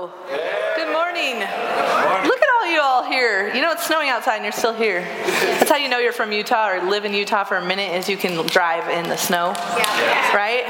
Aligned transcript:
Good 0.00 0.92
morning. 0.94 1.40
Look 1.40 2.40
at 2.40 2.48
all 2.56 2.72
you 2.72 2.80
all 2.80 3.04
here. 3.04 3.39
You 3.54 3.62
know 3.62 3.72
it's 3.72 3.86
snowing 3.86 4.08
outside 4.08 4.36
and 4.36 4.44
you're 4.44 4.52
still 4.52 4.74
here. 4.74 5.00
That's 5.00 5.68
how 5.68 5.76
you 5.76 5.88
know 5.88 5.98
you're 5.98 6.12
from 6.12 6.30
Utah 6.30 6.70
or 6.70 6.88
live 6.88 7.04
in 7.04 7.12
Utah 7.12 7.42
for 7.42 7.56
a 7.56 7.64
minute 7.64 7.94
is 7.94 8.08
you 8.08 8.16
can 8.16 8.46
drive 8.46 8.88
in 8.88 9.08
the 9.08 9.16
snow. 9.16 9.52
Right? 10.32 10.64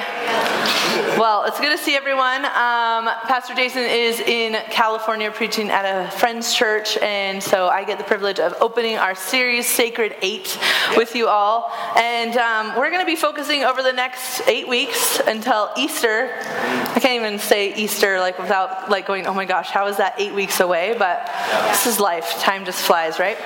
Well, 1.19 1.45
it's 1.45 1.61
good 1.61 1.77
to 1.77 1.79
see 1.79 1.95
everyone. 1.95 2.45
Um, 2.45 3.11
Pastor 3.27 3.55
Jason 3.55 3.83
is 3.83 4.21
in 4.21 4.55
California 4.71 5.31
preaching 5.31 5.69
at 5.69 5.85
a 5.85 6.11
friend's 6.11 6.55
church, 6.55 6.97
and 6.99 7.43
so 7.43 7.69
I 7.69 7.85
get 7.85 7.99
the 7.99 8.05
privilege 8.05 8.41
of 8.41 8.55
opening 8.61 8.97
our 8.97 9.15
series, 9.15 9.67
Sacred 9.67 10.17
Eight, 10.23 10.59
with 10.97 11.15
you 11.15 11.29
all. 11.29 11.71
And 11.97 12.37
um, 12.37 12.77
we're 12.79 12.91
going 12.91 13.03
to 13.03 13.07
be 13.07 13.17
focusing 13.17 13.65
over 13.65 13.83
the 13.83 13.93
next 13.93 14.49
eight 14.49 14.69
weeks 14.69 15.21
until 15.21 15.71
Easter. 15.77 16.33
I 16.41 16.99
can't 17.01 17.23
even 17.23 17.39
say 17.39 17.75
Easter 17.75 18.19
like 18.19 18.39
without 18.39 18.89
like 18.91 19.07
going, 19.07 19.27
oh 19.27 19.35
my 19.35 19.45
gosh, 19.45 19.69
how 19.69 19.89
is 19.89 19.99
that 19.99 20.15
eight 20.19 20.33
weeks 20.33 20.61
away? 20.61 20.95
But 20.99 21.27
this 21.69 21.87
is 21.87 22.01
life. 22.01 22.39
Time 22.41 22.65
just 22.71 22.85
flies, 22.85 23.19
right? 23.19 23.37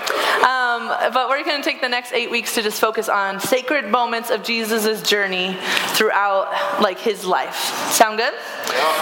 Um, 0.44 0.88
but 1.14 1.30
we're 1.30 1.42
going 1.44 1.62
to 1.62 1.64
take 1.66 1.80
the 1.80 1.88
next 1.88 2.12
eight 2.12 2.30
weeks 2.30 2.54
to 2.54 2.62
just 2.62 2.78
focus 2.78 3.08
on 3.08 3.40
sacred 3.40 3.90
moments 3.90 4.28
of 4.28 4.42
Jesus' 4.42 5.00
journey 5.02 5.56
throughout 5.94 6.82
like 6.82 6.98
his 6.98 7.24
life. 7.24 7.56
Sound 7.90 8.18
good? 8.18 8.34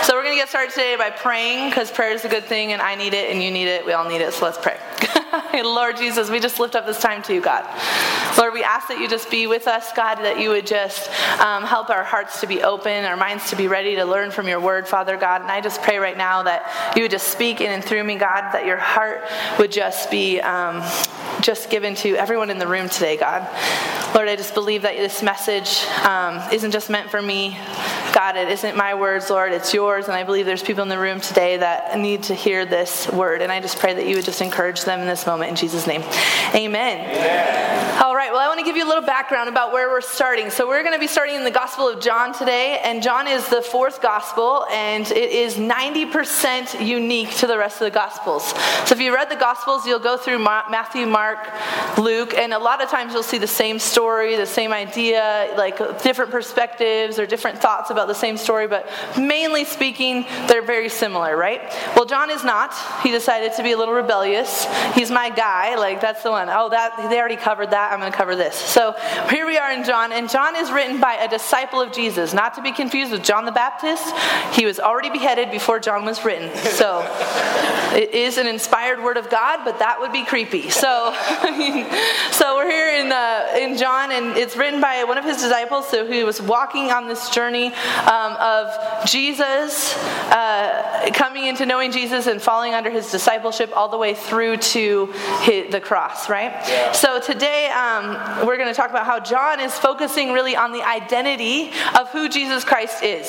So 0.03 0.15
we're 0.15 0.23
going 0.23 0.35
to 0.35 0.41
get 0.41 0.49
started 0.49 0.71
today 0.71 0.97
by 0.97 1.11
praying 1.11 1.71
because 1.71 1.91
prayer 1.91 2.13
is 2.13 2.25
a 2.25 2.29
good 2.29 2.45
thing 2.45 2.73
and 2.73 2.83
I 2.83 2.95
need 2.95 3.15
it 3.15 3.31
and 3.31 3.43
you 3.43 3.51
need 3.51 3.69
it. 3.69 3.87
We 3.87 3.93
all 3.93 4.07
need 4.07 4.21
it. 4.21 4.35
So 4.35 4.45
let's 4.45 4.59
pray. 4.59 4.79
Lord 5.63 5.97
Jesus, 5.97 6.29
we 6.29 6.41
just 6.41 6.59
lift 6.61 6.75
up 6.75 6.87
this 6.87 7.01
time 7.01 7.23
to 7.23 7.35
you, 7.35 7.41
God. 7.41 7.65
Lord, 8.37 8.53
we 8.53 8.63
ask 8.63 8.89
that 8.89 8.99
you 8.99 9.09
just 9.09 9.31
be 9.31 9.47
with 9.47 9.67
us, 9.67 9.93
God, 9.93 10.17
that 10.17 10.39
you 10.39 10.51
would 10.51 10.67
just 10.67 11.09
um, 11.41 11.65
help 11.65 11.91
our 11.91 12.05
hearts 12.05 12.41
to 12.41 12.47
be 12.47 12.63
open, 12.63 13.05
our 13.05 13.17
minds 13.17 13.51
to 13.51 13.57
be 13.57 13.69
ready 13.69 13.97
to 13.97 14.05
learn 14.05 14.31
from 14.31 14.49
your 14.49 14.61
word, 14.61 14.89
Father 14.89 15.17
God. 15.17 15.43
And 15.43 15.51
I 15.51 15.61
just 15.61 15.83
pray 15.83 15.99
right 15.99 16.17
now 16.17 16.43
that 16.43 16.95
you 16.97 17.03
would 17.03 17.11
just 17.11 17.29
speak 17.29 17.61
in 17.61 17.71
and 17.71 17.85
through 17.85 18.05
me, 18.05 18.17
God, 18.17 18.53
that 18.53 18.67
your 18.67 18.79
heart 18.79 19.23
would 19.59 19.73
just 19.73 20.11
be 20.11 20.41
um, 20.41 20.83
just 21.41 21.71
given 21.71 21.95
to 21.97 22.17
everyone 22.17 22.51
in 22.51 22.59
the 22.59 22.67
room 22.67 22.89
today, 22.89 23.17
God. 23.17 23.43
Lord, 24.15 24.29
I 24.29 24.37
just 24.37 24.55
believe 24.55 24.83
that 24.83 24.97
this 24.97 25.23
message 25.23 25.85
um, 26.05 26.43
isn't 26.53 26.71
just 26.71 26.91
meant 26.91 27.11
for 27.11 27.23
me. 27.23 27.57
God, 28.13 28.37
it 28.37 28.49
isn't 28.49 28.77
my 28.77 28.95
words, 28.95 29.31
Lord, 29.31 29.53
it's 29.53 29.62
yours. 29.75 30.07
And 30.07 30.15
I 30.15 30.23
believe 30.23 30.47
there's 30.47 30.63
people 30.63 30.83
in 30.83 30.89
the 30.89 30.99
room 30.99 31.21
today 31.21 31.59
that 31.59 31.99
need 31.99 32.23
to 32.25 32.35
hear 32.35 32.65
this 32.65 33.07
word. 33.11 33.43
And 33.43 33.53
I 33.53 33.61
just 33.61 33.79
pray 33.79 33.93
that 33.93 34.07
you 34.07 34.17
would 34.17 34.25
just 34.25 34.41
encourage 34.41 34.85
them 34.85 35.01
in 35.01 35.07
this 35.07 35.27
moment 35.27 35.51
in 35.51 35.57
Jesus' 35.57 35.87
name. 35.87 36.03
Amen. 36.55 37.01
Amen. 37.01 38.03
All 38.03 38.17
right, 38.17 38.33
well, 38.33 38.41
I 38.41 38.49
want 38.49 38.59
to 38.59 38.65
give 38.65 38.75
you 38.75 38.87
a 38.87 38.89
little 38.89 39.05
background 39.05 39.51
about 39.51 39.73
where 39.73 39.91
we're 39.91 40.01
starting. 40.01 40.49
So, 40.49 40.67
we're 40.67 40.83
going 40.83 40.95
to 40.95 40.99
be 40.99 41.07
starting 41.07 41.35
in 41.35 41.45
the 41.45 41.51
Gospel 41.51 41.87
of 41.89 42.01
John 42.01 42.33
today. 42.33 42.81
And 42.83 43.03
John 43.03 43.29
is 43.29 43.47
the 43.51 43.61
fourth 43.61 44.01
Gospel, 44.01 44.65
and 44.73 45.09
it 45.11 45.31
is 45.31 45.57
90% 45.57 46.85
unique 46.85 47.31
to 47.37 47.47
the 47.47 47.59
rest 47.59 47.83
of 47.83 47.85
the 47.85 47.91
Gospels. 47.91 48.45
So, 48.87 48.95
if 48.95 49.01
you 49.01 49.15
read 49.15 49.29
the 49.29 49.37
Gospels, 49.37 49.87
you'll 49.87 49.99
go 49.99 50.17
through 50.17 50.39
Matthew, 50.39 51.07
Mark, 51.07 51.39
Luke, 51.99 52.33
and 52.33 52.55
a 52.55 52.59
lot 52.59 52.83
of 52.83 52.89
times 52.89 53.13
you'll 53.13 53.23
see 53.23 53.37
the 53.37 53.47
same 53.47 53.79
story, 53.79 54.37
the 54.37 54.47
same 54.47 54.73
idea, 54.73 55.53
like 55.59 55.77
different 56.03 56.31
perspectives 56.31 57.19
or 57.19 57.27
different 57.27 57.59
thoughts 57.59 57.91
about 57.91 58.09
the 58.09 58.15
same 58.15 58.39
story, 58.39 58.67
but 58.67 58.89
mainly 59.19 59.52
speaking, 59.65 60.25
they're 60.49 60.63
very 60.63 60.89
similar, 60.89 61.37
right? 61.37 61.61
Well, 61.95 62.07
John 62.07 62.31
is 62.31 62.43
not. 62.43 62.75
He 63.03 63.11
decided 63.11 63.53
to 63.57 63.63
be 63.63 63.73
a 63.73 63.79
little 63.79 63.95
rebellious. 63.95 64.67
He's 64.95 65.11
my 65.11 65.31
guy, 65.31 65.77
like 65.77 66.01
that's 66.01 66.23
the 66.23 66.31
one. 66.31 66.49
Oh, 66.51 66.71
that 66.71 66.97
they 67.11 67.19
already 67.19 67.37
covered 67.37 67.71
that. 67.71 67.93
I'm 67.93 68.01
going 68.01 68.11
to 68.11 68.17
cover 68.17 68.35
this. 68.35 68.57
So 68.57 68.95
here 69.31 69.47
we 69.47 69.59
are 69.59 69.73
in 69.73 69.85
John, 69.85 70.13
and 70.13 70.29
John 70.29 70.57
is 70.57 70.71
written 70.71 71.01
by 71.01 71.15
a 71.15 71.29
disciple 71.29 71.81
of 71.81 71.93
Jesus, 71.93 72.33
not 72.33 72.55
to 72.55 72.63
be 72.63 72.73
confused 72.73 73.13
with 73.13 73.23
John 73.23 73.45
the 73.45 73.53
Baptist. 73.53 74.05
He 74.53 74.65
was 74.65 74.81
already 74.81 75.11
beheaded 75.11 75.51
before 75.51 75.79
John 75.79 76.05
was 76.05 76.25
written. 76.25 76.55
So 76.57 77.03
it 77.95 78.15
is 78.15 78.39
an 78.39 78.47
inspired 78.47 79.03
word 79.03 79.17
of 79.17 79.29
God, 79.29 79.65
but 79.65 79.79
that 79.81 80.01
would 80.01 80.13
be 80.13 80.25
creepy. 80.25 80.71
So, 80.71 81.13
so 82.33 82.57
we're 82.57 82.71
here 82.71 82.89
in 82.89 83.13
uh, 83.13 83.57
in 83.59 83.77
John, 83.77 84.13
and 84.13 84.37
it's 84.37 84.57
written 84.57 84.81
by 84.81 85.05
one 85.05 85.19
of 85.19 85.25
his 85.25 85.37
disciples. 85.39 85.89
So 85.89 86.07
he 86.07 86.25
was 86.25 86.41
walking 86.41 86.91
on 86.91 87.09
this 87.09 87.31
journey 87.31 87.67
um, 87.67 88.37
of 88.39 89.07
Jesus, 89.07 89.42
uh, 89.43 91.11
coming 91.13 91.45
into 91.45 91.67
knowing 91.67 91.93
Jesus 91.93 92.27
and 92.27 92.41
falling 92.41 92.75
under 92.75 92.91
his 92.91 93.11
discipleship 93.11 93.71
all 93.77 93.89
the 93.89 93.99
way 93.99 94.15
through 94.15 94.57
to 94.59 95.07
his, 95.43 95.71
the 95.71 95.81
cross, 95.81 96.29
right? 96.29 96.53
Yeah. 96.67 96.93
So 96.93 97.21
today 97.21 97.69
um, 97.69 98.47
we're 98.47 98.57
going 98.57 98.69
to 98.69 98.75
talk 98.75 98.91
about 98.91 99.07
how 99.07 99.21
John 99.21 99.61
is 99.61 99.77
focusing 99.79 100.33
really 100.33 100.57
on 100.57 100.73
the 100.73 100.83
identity 100.83 101.71
of 101.99 102.09
who 102.11 102.29
Jesus 102.29 102.65
Christ 102.65 103.03
is. 103.03 103.29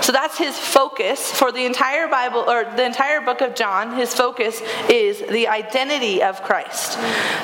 So 0.00 0.12
that's 0.12 0.38
his 0.38 0.58
focus 0.58 1.30
for 1.30 1.52
the 1.52 1.64
entire 1.64 2.08
Bible 2.08 2.44
or 2.48 2.64
the 2.64 2.84
entire 2.84 3.20
book 3.20 3.40
of 3.40 3.54
John. 3.54 3.96
His 3.96 4.14
focus 4.14 4.60
is 4.88 5.20
the 5.20 5.48
identity 5.48 6.22
of 6.22 6.42
Christ. 6.42 6.98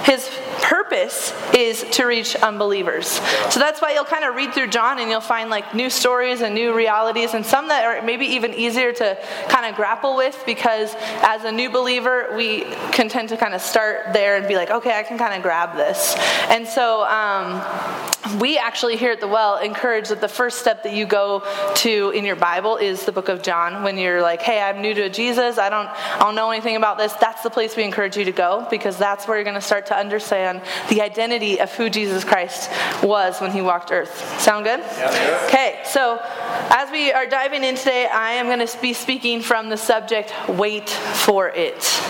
His 0.05 0.29
purpose 0.67 1.33
is 1.55 1.85
to 1.93 2.05
reach 2.05 2.35
unbelievers. 2.35 3.07
So 3.51 3.61
that's 3.61 3.81
why 3.81 3.93
you'll 3.93 4.05
kind 4.05 4.25
of 4.25 4.35
read 4.35 4.53
through 4.53 4.67
John 4.67 4.99
and 4.99 5.09
you'll 5.09 5.21
find 5.21 5.49
like 5.49 5.77
new 5.77 5.89
stories 5.89 6.41
and 6.41 6.57
new 6.57 6.75
realities 6.75 7.35
and 7.35 7.47
some 7.47 7.69
that 7.69 7.85
are 7.85 8.03
maybe 8.03 8.27
even 8.27 8.53
easier 8.53 8.93
to 8.93 9.17
kind 9.49 9.65
of 9.65 9.77
grapple 9.77 10.17
with 10.17 10.43
because 10.45 10.93
as 11.23 11.45
a 11.45 11.53
new 11.53 11.71
believer, 11.71 12.35
we 12.37 12.65
can 12.91 13.09
tend 13.09 13.29
to 13.29 13.37
kind 13.37 13.55
of 13.55 13.61
start 13.61 14.13
there 14.13 14.37
and 14.37 14.49
be 14.49 14.57
like, 14.57 14.71
okay, 14.71 14.99
I 14.99 15.05
can 15.05 15.19
kind 15.19 15.35
of 15.35 15.43
grab 15.43 15.77
this. 15.77 16.17
And 16.51 16.67
so 16.67 17.05
um, 17.05 17.63
we 18.41 18.59
actually 18.59 18.97
here 18.97 19.13
at 19.13 19.21
the 19.21 19.29
Well 19.29 19.59
encourage 19.59 20.09
that 20.09 20.21
the 20.21 20.29
first 20.29 20.59
step 20.59 20.83
that 20.83 20.93
you 20.93 21.07
go 21.07 21.45
to 21.77 22.11
in 22.11 22.25
your 22.25 22.35
Bible 22.35 22.77
is 22.77 23.05
the 23.05 23.13
book 23.13 23.29
of 23.29 23.43
John. 23.43 23.85
When 23.85 23.97
you're 23.99 24.21
like, 24.21 24.43
hey, 24.43 24.61
I'm 24.61 24.83
new 24.83 24.95
to 24.95 25.09
Jesus, 25.11 25.59
I 25.59 25.71
don't, 25.71 25.87
I 25.89 26.19
don't 26.19 26.35
know 26.35 26.51
anything 26.51 26.75
about 26.75 26.99
this, 26.99 27.13
that's 27.15 27.43
the 27.45 27.51
place 27.51 27.77
we 27.77 27.85
encourage 27.85 28.17
you 28.17 28.25
to 28.25 28.33
go 28.33 28.67
because 28.69 28.99
that's 28.99 29.29
where 29.29 29.37
you're 29.37 29.45
going 29.45 29.55
to 29.55 29.61
start 29.61 29.87
to 29.87 29.97
understand 29.97 30.56
the 30.89 31.03
identity 31.03 31.61
of 31.61 31.73
who 31.75 31.91
Jesus 31.91 32.25
Christ 32.25 32.71
was 33.03 33.41
when 33.41 33.51
he 33.51 33.63
walked 33.63 33.91
earth. 33.91 34.41
Sound 34.41 34.65
good? 34.65 34.81
Okay, 35.47 35.81
so 35.85 36.21
as 36.71 36.91
we 36.91 37.13
are 37.13 37.27
diving 37.27 37.65
in 37.65 37.77
today, 37.77 38.07
I 38.07 38.33
am 38.33 38.47
going 38.47 38.67
to 38.67 38.81
be 38.81 38.93
speaking 38.93 39.41
from 39.41 39.69
the 39.69 39.77
subject 39.77 40.33
wait 40.49 40.89
for 40.89 41.49
it. 41.49 42.01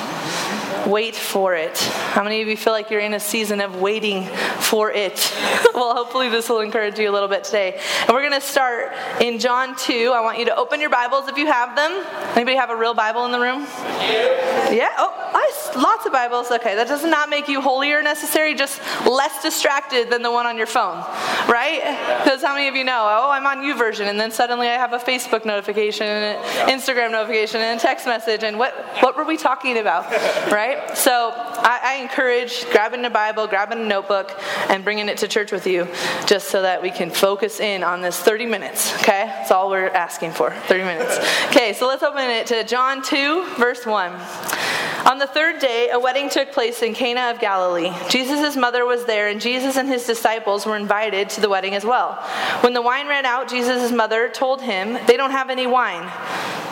Wait 0.86 1.16
for 1.16 1.54
it. 1.54 1.76
How 1.78 2.22
many 2.22 2.42
of 2.42 2.48
you 2.48 2.56
feel 2.56 2.72
like 2.72 2.90
you're 2.90 3.00
in 3.00 3.14
a 3.14 3.20
season 3.20 3.60
of 3.60 3.80
waiting 3.80 4.24
for 4.24 4.92
it? 4.92 5.34
well, 5.74 5.94
hopefully, 5.94 6.28
this 6.28 6.48
will 6.48 6.60
encourage 6.60 6.96
you 6.98 7.10
a 7.10 7.12
little 7.12 7.28
bit 7.28 7.42
today. 7.42 7.80
And 8.02 8.10
we're 8.10 8.20
going 8.20 8.40
to 8.40 8.46
start 8.46 8.92
in 9.20 9.40
John 9.40 9.74
2. 9.76 10.12
I 10.14 10.20
want 10.20 10.38
you 10.38 10.44
to 10.44 10.56
open 10.56 10.80
your 10.80 10.90
Bibles 10.90 11.28
if 11.28 11.36
you 11.36 11.46
have 11.46 11.74
them. 11.74 12.04
Anybody 12.36 12.56
have 12.56 12.70
a 12.70 12.76
real 12.76 12.94
Bible 12.94 13.24
in 13.24 13.32
the 13.32 13.40
room? 13.40 13.66
Yeah? 14.72 14.88
Oh, 14.96 15.25
Lots 15.76 16.06
of 16.06 16.12
Bibles. 16.12 16.50
Okay, 16.50 16.74
that 16.74 16.88
does 16.88 17.04
not 17.04 17.28
make 17.28 17.48
you 17.48 17.60
holier 17.60 18.02
necessary, 18.02 18.54
just 18.54 18.80
less 19.06 19.42
distracted 19.42 20.10
than 20.10 20.22
the 20.22 20.30
one 20.30 20.46
on 20.46 20.56
your 20.56 20.66
phone, 20.66 20.98
right? 21.48 21.80
Because 22.24 22.42
how 22.42 22.54
many 22.54 22.68
of 22.68 22.74
you 22.74 22.84
know, 22.84 23.06
oh, 23.08 23.30
I'm 23.30 23.46
on 23.46 23.58
YouVersion, 23.58 24.06
and 24.06 24.18
then 24.18 24.30
suddenly 24.30 24.68
I 24.68 24.74
have 24.74 24.92
a 24.92 24.98
Facebook 24.98 25.44
notification, 25.44 26.06
and 26.06 26.38
an 26.38 26.78
Instagram 26.78 27.12
notification, 27.12 27.60
and 27.60 27.78
a 27.78 27.82
text 27.82 28.06
message, 28.06 28.42
and 28.42 28.58
what, 28.58 28.74
what 29.00 29.16
were 29.16 29.24
we 29.24 29.36
talking 29.36 29.78
about, 29.78 30.10
right? 30.50 30.96
So 30.96 31.32
I, 31.34 31.80
I 31.82 31.94
encourage 32.02 32.64
grabbing 32.70 33.04
a 33.04 33.10
Bible, 33.10 33.46
grabbing 33.46 33.80
a 33.80 33.84
notebook, 33.84 34.32
and 34.70 34.82
bringing 34.82 35.08
it 35.08 35.18
to 35.18 35.28
church 35.28 35.52
with 35.52 35.66
you 35.66 35.86
just 36.26 36.48
so 36.48 36.62
that 36.62 36.82
we 36.82 36.90
can 36.90 37.10
focus 37.10 37.60
in 37.60 37.82
on 37.82 38.00
this 38.00 38.18
30 38.18 38.46
minutes, 38.46 38.94
okay? 39.02 39.26
That's 39.26 39.50
all 39.50 39.68
we're 39.68 39.88
asking 39.88 40.32
for 40.32 40.50
30 40.50 40.84
minutes. 40.84 41.18
Okay, 41.48 41.72
so 41.74 41.86
let's 41.86 42.02
open 42.02 42.30
it 42.30 42.46
to 42.46 42.64
John 42.64 43.02
2, 43.02 43.56
verse 43.58 43.84
1. 43.84 44.75
On 45.06 45.18
the 45.20 45.26
third 45.28 45.60
day, 45.60 45.90
a 45.90 46.00
wedding 46.00 46.28
took 46.28 46.50
place 46.50 46.82
in 46.82 46.92
Cana 46.92 47.30
of 47.30 47.38
Galilee. 47.38 47.92
Jesus' 48.08 48.56
mother 48.56 48.84
was 48.84 49.04
there, 49.04 49.28
and 49.28 49.40
Jesus 49.40 49.76
and 49.76 49.88
his 49.88 50.04
disciples 50.04 50.66
were 50.66 50.74
invited 50.74 51.30
to 51.30 51.40
the 51.40 51.48
wedding 51.48 51.74
as 51.74 51.84
well. 51.84 52.14
When 52.62 52.74
the 52.74 52.82
wine 52.82 53.06
ran 53.06 53.24
out, 53.24 53.48
Jesus' 53.48 53.92
mother 53.92 54.28
told 54.28 54.62
him, 54.62 54.98
They 55.06 55.16
don't 55.16 55.30
have 55.30 55.48
any 55.48 55.68
wine. 55.68 56.10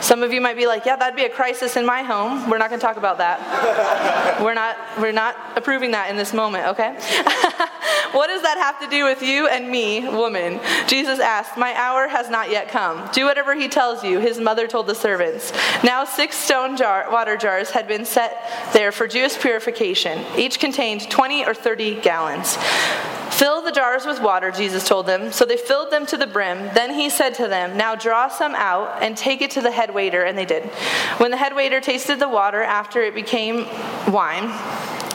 Some 0.05 0.23
of 0.23 0.35
you 0.35 0.41
might 0.43 0.57
be 0.57 0.67
like, 0.67 0.85
yeah, 0.85 0.97
that'd 0.97 1.17
be 1.17 1.25
a 1.25 1.31
crisis 1.31 1.79
in 1.79 1.87
my 1.87 2.03
home. 2.03 2.51
We're 2.51 2.59
not 2.59 2.69
going 2.69 2.79
to 2.79 2.87
talk 2.87 2.99
about 2.99 3.17
that. 3.19 4.39
we're 4.43 4.53
not 4.53 4.77
we're 5.01 5.13
not 5.13 5.35
approving 5.57 5.93
that 5.93 6.11
in 6.11 6.17
this 6.17 6.35
moment, 6.35 6.67
okay? 6.67 6.91
what 8.13 8.27
does 8.27 8.43
that 8.43 8.59
have 8.59 8.79
to 8.81 8.87
do 8.95 9.05
with 9.05 9.23
you 9.23 9.49
and 9.49 9.71
me, 9.71 10.07
woman? 10.07 10.61
Jesus 10.89 11.21
asked, 11.21 11.57
"My 11.57 11.75
hour 11.75 12.07
has 12.07 12.29
not 12.29 12.51
yet 12.51 12.69
come. 12.69 13.09
Do 13.13 13.25
whatever 13.25 13.55
he 13.55 13.67
tells 13.67 14.05
you." 14.05 14.19
His 14.19 14.39
mother 14.39 14.69
told 14.69 14.89
the 14.89 14.95
servants. 14.95 15.53
Now 15.83 16.05
6 16.05 16.37
stone 16.37 16.77
jar, 16.77 17.11
water 17.11 17.39
jars 17.39 17.71
had 17.71 17.89
been 17.89 18.05
set 18.05 18.24
there 18.73 18.93
for 18.93 19.07
Jewish 19.07 19.39
purification. 19.39 20.25
Each 20.37 20.59
contained 20.59 21.11
20 21.11 21.45
or 21.45 21.55
30 21.55 22.01
gallons. 22.01 22.57
Fill 23.35 23.63
the 23.63 23.73
jars 23.73 24.07
with 24.07 24.21
water, 24.21 24.53
Jesus 24.53 24.87
told 24.87 25.07
them. 25.07 25.33
So 25.33 25.45
they 25.45 25.57
filled 25.57 25.91
them 25.91 26.07
to 26.07 26.17
the 26.17 26.27
brim. 26.27 26.73
Then 26.75 26.95
he 26.95 27.11
said 27.11 27.35
to 27.35 27.49
them, 27.49 27.77
Now 27.77 27.97
draw 27.97 28.29
some 28.29 28.55
out 28.55 29.03
and 29.03 29.17
take 29.17 29.43
it 29.43 29.51
to 29.53 29.61
the 29.61 29.73
head 29.73 29.93
waiter. 29.93 30.23
And 30.23 30.39
they 30.39 30.45
did. 30.45 30.65
When 31.19 31.33
the 31.33 31.37
head 31.37 31.57
waiter 31.57 31.81
tasted 31.81 32.21
the 32.21 32.29
water 32.29 32.63
after 32.63 33.03
it 33.03 33.15
became 33.15 33.67
wine, 34.13 34.45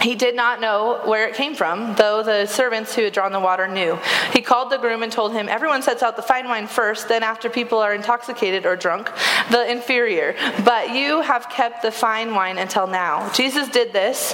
He 0.01 0.15
did 0.15 0.35
not 0.35 0.61
know 0.61 1.01
where 1.05 1.27
it 1.27 1.35
came 1.35 1.55
from, 1.55 1.95
though 1.95 2.23
the 2.23 2.45
servants 2.45 2.95
who 2.95 3.03
had 3.03 3.13
drawn 3.13 3.31
the 3.31 3.39
water 3.39 3.67
knew. 3.67 3.99
He 4.33 4.41
called 4.41 4.71
the 4.71 4.77
groom 4.77 5.03
and 5.03 5.11
told 5.11 5.33
him, 5.33 5.49
Everyone 5.49 5.81
sets 5.81 6.03
out 6.03 6.15
the 6.15 6.21
fine 6.21 6.47
wine 6.47 6.67
first, 6.67 7.09
then, 7.09 7.23
after 7.23 7.49
people 7.49 7.79
are 7.79 7.93
intoxicated 7.93 8.65
or 8.65 8.75
drunk, 8.75 9.11
the 9.51 9.69
inferior. 9.69 10.35
But 10.63 10.91
you 10.91 11.21
have 11.21 11.49
kept 11.49 11.81
the 11.81 11.91
fine 11.91 12.33
wine 12.33 12.57
until 12.57 12.87
now. 12.87 13.31
Jesus 13.33 13.67
did 13.69 13.91
this, 13.91 14.33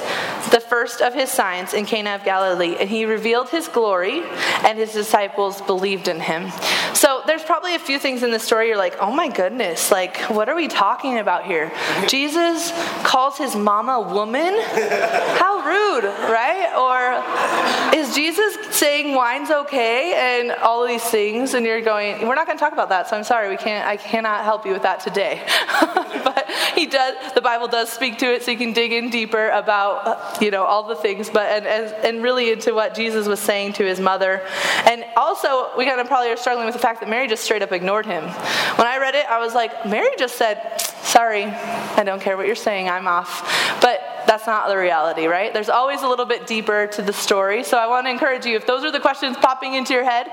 the 0.51 0.59
first 0.59 1.01
of 1.01 1.13
his 1.13 1.31
signs 1.31 1.73
in 1.73 1.85
Cana 1.85 2.15
of 2.15 2.23
Galilee, 2.23 2.75
and 2.79 2.89
he 2.89 3.06
revealed 3.06 3.50
his 3.50 3.67
glory, 3.67 4.23
and 4.63 4.77
his 4.77 4.94
disciples 4.94 5.62
believed 5.62 6.07
in 6.07 6.19
him. 6.19 6.51
So 6.94 7.23
there's 7.25 7.44
probably 7.44 7.75
a 7.75 7.79
few 7.79 8.00
things 8.00 8.23
in 8.23 8.31
the 8.31 8.39
story 8.39 8.67
you're 8.67 8.77
like, 8.77 8.97
oh 9.00 9.12
my 9.12 9.29
goodness, 9.29 9.91
like, 9.91 10.17
what 10.29 10.47
are 10.47 10.56
we 10.56 10.67
talking 10.67 11.17
about 11.19 11.45
here? 11.45 11.71
Jesus 12.07 12.71
calls 13.03 13.38
his 13.38 13.56
mama 13.56 13.94
a 13.94 14.13
woman? 14.13 14.53
How 14.62 15.54
rude, 15.63 16.03
right? 16.03 16.73
Or 16.75 17.95
is 17.95 18.13
Jesus 18.15 18.55
saying 18.75 19.15
wine's 19.15 19.49
okay 19.49 20.13
and 20.15 20.51
all 20.51 20.83
of 20.83 20.89
these 20.89 21.03
things? 21.03 21.53
And 21.53 21.65
you're 21.65 21.81
going, 21.81 22.27
we're 22.27 22.35
not 22.35 22.47
going 22.47 22.57
to 22.57 22.63
talk 22.63 22.73
about 22.73 22.89
that, 22.89 23.09
so 23.09 23.17
I'm 23.17 23.23
sorry, 23.23 23.49
we 23.49 23.57
can't, 23.57 23.87
I 23.87 23.97
cannot 23.97 24.43
help 24.43 24.65
you 24.65 24.73
with 24.73 24.83
that 24.83 24.99
today. 24.99 25.41
but 26.23 26.49
he 26.75 26.85
does, 26.85 27.33
the 27.33 27.41
Bible 27.41 27.67
does 27.67 27.89
speak 27.89 28.17
to 28.19 28.33
it 28.33 28.43
so 28.43 28.51
you 28.51 28.57
can 28.57 28.73
dig 28.73 28.91
in 28.91 29.09
deeper 29.09 29.49
about, 29.49 30.41
you 30.41 30.51
know, 30.51 30.63
all 30.63 30.83
the 30.83 30.95
things, 30.95 31.29
but, 31.29 31.63
and, 31.63 31.65
and, 31.65 32.23
really 32.25 32.51
into 32.51 32.73
what 32.73 32.95
Jesus 32.95 33.27
was 33.27 33.39
saying 33.39 33.73
to 33.73 33.85
his 33.85 33.99
mother. 33.99 34.41
And 34.85 35.05
also, 35.15 35.69
we 35.77 35.85
kind 35.85 35.99
of 35.99 36.07
probably 36.07 36.31
are 36.31 36.37
struggling 36.37 36.65
with 36.65 36.73
the 36.73 36.81
fact 36.81 37.01
that 37.01 37.09
Mary 37.09 37.27
just 37.27 37.43
straight 37.43 37.61
up 37.61 37.71
ignored 37.71 38.05
him. 38.05 38.23
When 38.23 38.87
I 38.87 38.97
read 38.99 39.15
it, 39.15 39.25
I 39.29 39.39
was 39.39 39.53
like, 39.53 39.85
Mary 39.85 40.09
just 40.17 40.37
said, 40.37 40.81
sorry, 41.05 41.45
I 41.45 42.03
don't 42.03 42.21
care 42.21 42.35
what 42.35 42.47
you're 42.47 42.55
saying, 42.55 42.89
I'm 42.89 43.07
off. 43.07 43.41
But 43.81 44.15
that's 44.25 44.47
not 44.47 44.67
the 44.67 44.77
reality, 44.77 45.27
right? 45.27 45.53
There's 45.53 45.69
always 45.69 46.01
a 46.01 46.07
little 46.07 46.25
bit 46.25 46.47
deeper 46.47 46.87
to 46.87 47.01
the 47.01 47.13
story. 47.13 47.63
So 47.63 47.77
I 47.77 47.87
want 47.87 48.07
to 48.07 48.11
encourage 48.11 48.45
you 48.45 48.55
if 48.55 48.65
those 48.65 48.83
are 48.83 48.91
the 48.91 48.99
questions 48.99 49.37
popping 49.37 49.75
into 49.75 49.93
your 49.93 50.03
head, 50.03 50.27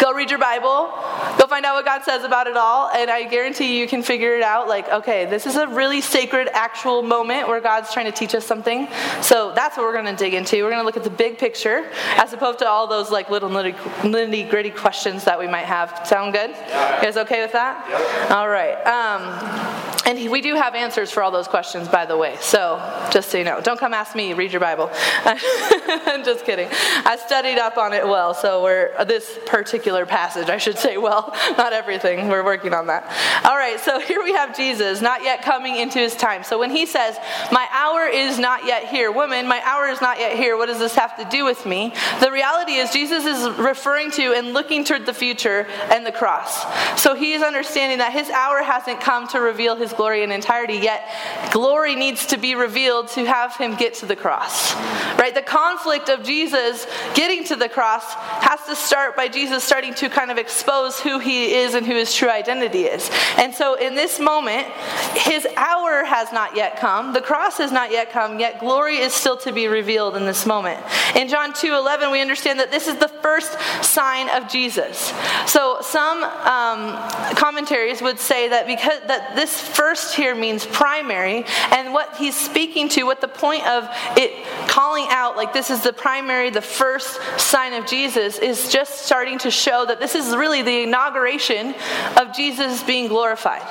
go 0.00 0.12
read 0.12 0.30
your 0.30 0.38
Bible, 0.38 0.90
go 1.38 1.46
find 1.46 1.64
out 1.64 1.74
what 1.74 1.84
God 1.84 2.02
says 2.02 2.24
about 2.24 2.46
it 2.46 2.56
all, 2.56 2.90
and 2.90 3.10
I 3.10 3.24
guarantee 3.24 3.74
you, 3.74 3.80
you 3.80 3.86
can 3.86 4.02
figure 4.02 4.36
it 4.36 4.42
out. 4.42 4.68
Like, 4.68 4.88
okay, 4.88 5.26
this 5.26 5.46
is 5.46 5.56
a 5.56 5.66
really 5.66 6.00
sacred, 6.00 6.48
actual 6.52 7.02
moment 7.02 7.48
where 7.48 7.60
God's 7.60 7.92
trying 7.92 8.06
to 8.06 8.12
teach 8.12 8.34
us 8.34 8.46
something. 8.46 8.88
So 9.20 9.52
that's 9.54 9.76
what 9.76 9.84
we're 9.84 9.92
going 9.92 10.06
to 10.06 10.16
dig 10.16 10.34
into. 10.34 10.62
We're 10.62 10.70
going 10.70 10.80
to 10.80 10.86
look 10.86 10.96
at 10.96 11.04
the 11.04 11.10
big 11.10 11.38
picture 11.38 11.90
as 12.16 12.32
opposed 12.32 12.60
to 12.60 12.68
all 12.68 12.86
those 12.86 13.10
like 13.10 13.30
little 13.30 13.50
nitty 13.50 14.50
gritty 14.50 14.70
questions 14.70 15.24
that 15.24 15.38
we 15.38 15.46
might 15.46 15.66
have. 15.66 16.06
Sound 16.06 16.32
good? 16.32 16.50
You 16.50 17.02
guys 17.02 17.16
okay 17.18 17.42
with 17.42 17.52
that? 17.52 18.30
All 18.30 18.48
right. 18.48 18.76
Um, 18.86 20.05
and 20.06 20.30
we 20.30 20.40
do 20.40 20.54
have 20.54 20.76
answers 20.76 21.10
for 21.10 21.20
all 21.20 21.32
those 21.32 21.48
questions, 21.48 21.88
by 21.88 22.06
the 22.06 22.16
way. 22.16 22.36
So 22.40 22.78
just 23.10 23.30
so 23.30 23.38
you 23.38 23.44
know, 23.44 23.60
don't 23.60 23.78
come 23.78 23.92
ask 23.92 24.14
me. 24.14 24.34
Read 24.34 24.52
your 24.52 24.60
Bible. 24.60 24.88
I'm 25.24 26.24
just 26.24 26.44
kidding. 26.44 26.68
I 26.70 27.18
studied 27.26 27.58
up 27.58 27.76
on 27.76 27.92
it 27.92 28.06
well. 28.06 28.32
So 28.32 28.62
we're 28.62 29.04
this 29.04 29.36
particular 29.46 30.06
passage, 30.06 30.48
I 30.48 30.58
should 30.58 30.78
say. 30.78 30.96
Well, 30.96 31.34
not 31.58 31.72
everything. 31.72 32.28
We're 32.28 32.44
working 32.44 32.72
on 32.72 32.86
that. 32.86 33.02
All 33.44 33.56
right. 33.56 33.80
So 33.80 33.98
here 33.98 34.22
we 34.22 34.32
have 34.32 34.56
Jesus, 34.56 35.00
not 35.00 35.24
yet 35.24 35.42
coming 35.42 35.74
into 35.74 35.98
his 35.98 36.14
time. 36.14 36.44
So 36.44 36.56
when 36.56 36.70
he 36.70 36.86
says, 36.86 37.16
"My 37.50 37.66
hour 37.72 38.06
is 38.06 38.38
not 38.38 38.64
yet 38.64 38.84
here," 38.84 39.10
woman, 39.10 39.48
my 39.48 39.60
hour 39.64 39.88
is 39.88 40.00
not 40.00 40.20
yet 40.20 40.36
here. 40.36 40.56
What 40.56 40.66
does 40.66 40.78
this 40.78 40.94
have 40.94 41.16
to 41.16 41.24
do 41.24 41.44
with 41.44 41.66
me? 41.66 41.92
The 42.20 42.30
reality 42.30 42.74
is 42.74 42.92
Jesus 42.92 43.24
is 43.24 43.58
referring 43.58 44.12
to 44.12 44.34
and 44.34 44.52
looking 44.52 44.84
toward 44.84 45.04
the 45.04 45.14
future 45.14 45.66
and 45.90 46.06
the 46.06 46.12
cross. 46.12 46.64
So 47.02 47.14
he 47.14 47.32
is 47.32 47.42
understanding 47.42 47.98
that 47.98 48.12
his 48.12 48.30
hour 48.30 48.62
hasn't 48.62 49.00
come 49.00 49.26
to 49.28 49.40
reveal 49.40 49.74
his 49.74 49.95
glory 49.96 50.22
in 50.22 50.32
entirety, 50.32 50.74
yet 50.74 51.06
glory 51.52 51.94
needs 51.94 52.26
to 52.26 52.36
be 52.36 52.54
revealed 52.54 53.08
to 53.08 53.24
have 53.24 53.56
him 53.56 53.76
get 53.76 53.94
to 53.94 54.06
the 54.06 54.16
cross. 54.16 54.74
Right? 55.18 55.34
The 55.34 55.42
conflict 55.42 56.08
of 56.08 56.22
Jesus 56.22 56.86
getting 57.14 57.44
to 57.44 57.56
the 57.56 57.68
cross 57.68 58.04
has 58.14 58.64
to 58.66 58.76
start 58.76 59.16
by 59.16 59.28
Jesus 59.28 59.64
starting 59.64 59.94
to 59.94 60.08
kind 60.08 60.30
of 60.30 60.38
expose 60.38 61.00
who 61.00 61.18
he 61.18 61.54
is 61.54 61.74
and 61.74 61.86
who 61.86 61.94
his 61.94 62.14
true 62.14 62.30
identity 62.30 62.84
is. 62.84 63.10
And 63.38 63.54
so 63.54 63.74
in 63.74 63.94
this 63.94 64.20
moment, 64.20 64.66
his 65.14 65.46
hour 65.56 66.04
has 66.04 66.32
not 66.32 66.56
yet 66.56 66.78
come. 66.78 67.12
The 67.12 67.20
cross 67.20 67.58
has 67.58 67.72
not 67.72 67.90
yet 67.90 68.10
come, 68.10 68.38
yet 68.38 68.60
glory 68.60 68.98
is 68.98 69.12
still 69.12 69.36
to 69.38 69.52
be 69.52 69.68
revealed 69.68 70.16
in 70.16 70.26
this 70.26 70.46
moment. 70.46 70.84
In 71.14 71.28
John 71.28 71.52
2:11, 71.52 72.10
we 72.10 72.20
understand 72.20 72.60
that 72.60 72.70
this 72.70 72.88
is 72.88 72.96
the 72.96 73.08
first 73.08 73.56
sign 73.82 74.28
of 74.30 74.48
Jesus. 74.48 75.12
So 75.46 75.78
some 75.80 76.22
um, 76.22 77.34
commentaries 77.36 78.02
would 78.02 78.18
say 78.18 78.48
that 78.48 78.66
because 78.66 79.00
that 79.06 79.36
this 79.36 79.60
first 79.60 79.85
first 79.86 80.16
here 80.16 80.34
means 80.34 80.66
primary, 80.66 81.44
and 81.70 81.92
what 81.92 82.16
he's 82.16 82.34
speaking 82.34 82.88
to, 82.88 83.04
what 83.04 83.20
the 83.20 83.28
point 83.28 83.64
of 83.68 83.88
it 84.16 84.32
calling 84.66 85.06
out, 85.10 85.36
like 85.36 85.52
this 85.52 85.70
is 85.70 85.84
the 85.84 85.92
primary, 85.92 86.50
the 86.50 86.60
first 86.60 87.20
sign 87.38 87.72
of 87.72 87.86
Jesus, 87.86 88.40
is 88.40 88.72
just 88.72 89.06
starting 89.06 89.38
to 89.38 89.48
show 89.48 89.86
that 89.86 90.00
this 90.00 90.16
is 90.16 90.34
really 90.34 90.62
the 90.62 90.82
inauguration 90.82 91.72
of 92.16 92.34
Jesus 92.34 92.82
being 92.82 93.06
glorified. 93.06 93.62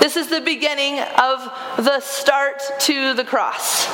This 0.00 0.16
is 0.16 0.28
the 0.28 0.40
beginning 0.40 0.98
of 1.00 1.44
the 1.84 2.00
start 2.00 2.62
to 2.80 3.12
the 3.12 3.24
cross, 3.24 3.86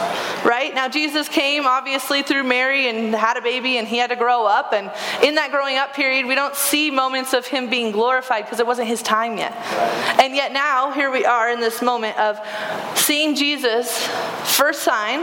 right? 0.44 0.73
Now, 0.73 0.88
Jesus 0.88 1.29
came 1.29 1.67
obviously 1.67 2.23
through 2.23 2.44
Mary 2.44 2.88
and 2.88 3.12
had 3.12 3.37
a 3.37 3.43
baby, 3.43 3.76
and 3.76 3.88
he 3.88 3.97
had 3.97 4.11
to 4.11 4.17
grow 4.17 4.47
up. 4.47 4.73
And 4.73 4.88
in 5.25 5.35
that 5.35 5.50
growing 5.50 5.79
up 5.79 5.94
period, 5.94 6.26
we 6.26 6.37
don't 6.37 6.55
see 6.55 6.93
moments 6.93 7.32
of 7.32 7.44
him 7.44 7.69
being 7.69 7.91
glorified 7.91 8.44
because 8.44 8.61
it 8.61 8.67
wasn't 8.69 8.87
his 8.87 9.02
time 9.02 9.37
yet. 9.37 9.52
And 10.20 10.37
yet 10.37 10.52
now, 10.52 10.93
here 10.93 11.11
we 11.11 11.25
are 11.25 11.39
are 11.40 11.48
in 11.50 11.58
this 11.58 11.81
moment 11.81 12.19
of 12.19 12.38
seeing 12.98 13.34
Jesus, 13.34 14.06
first 14.44 14.82
sign, 14.82 15.20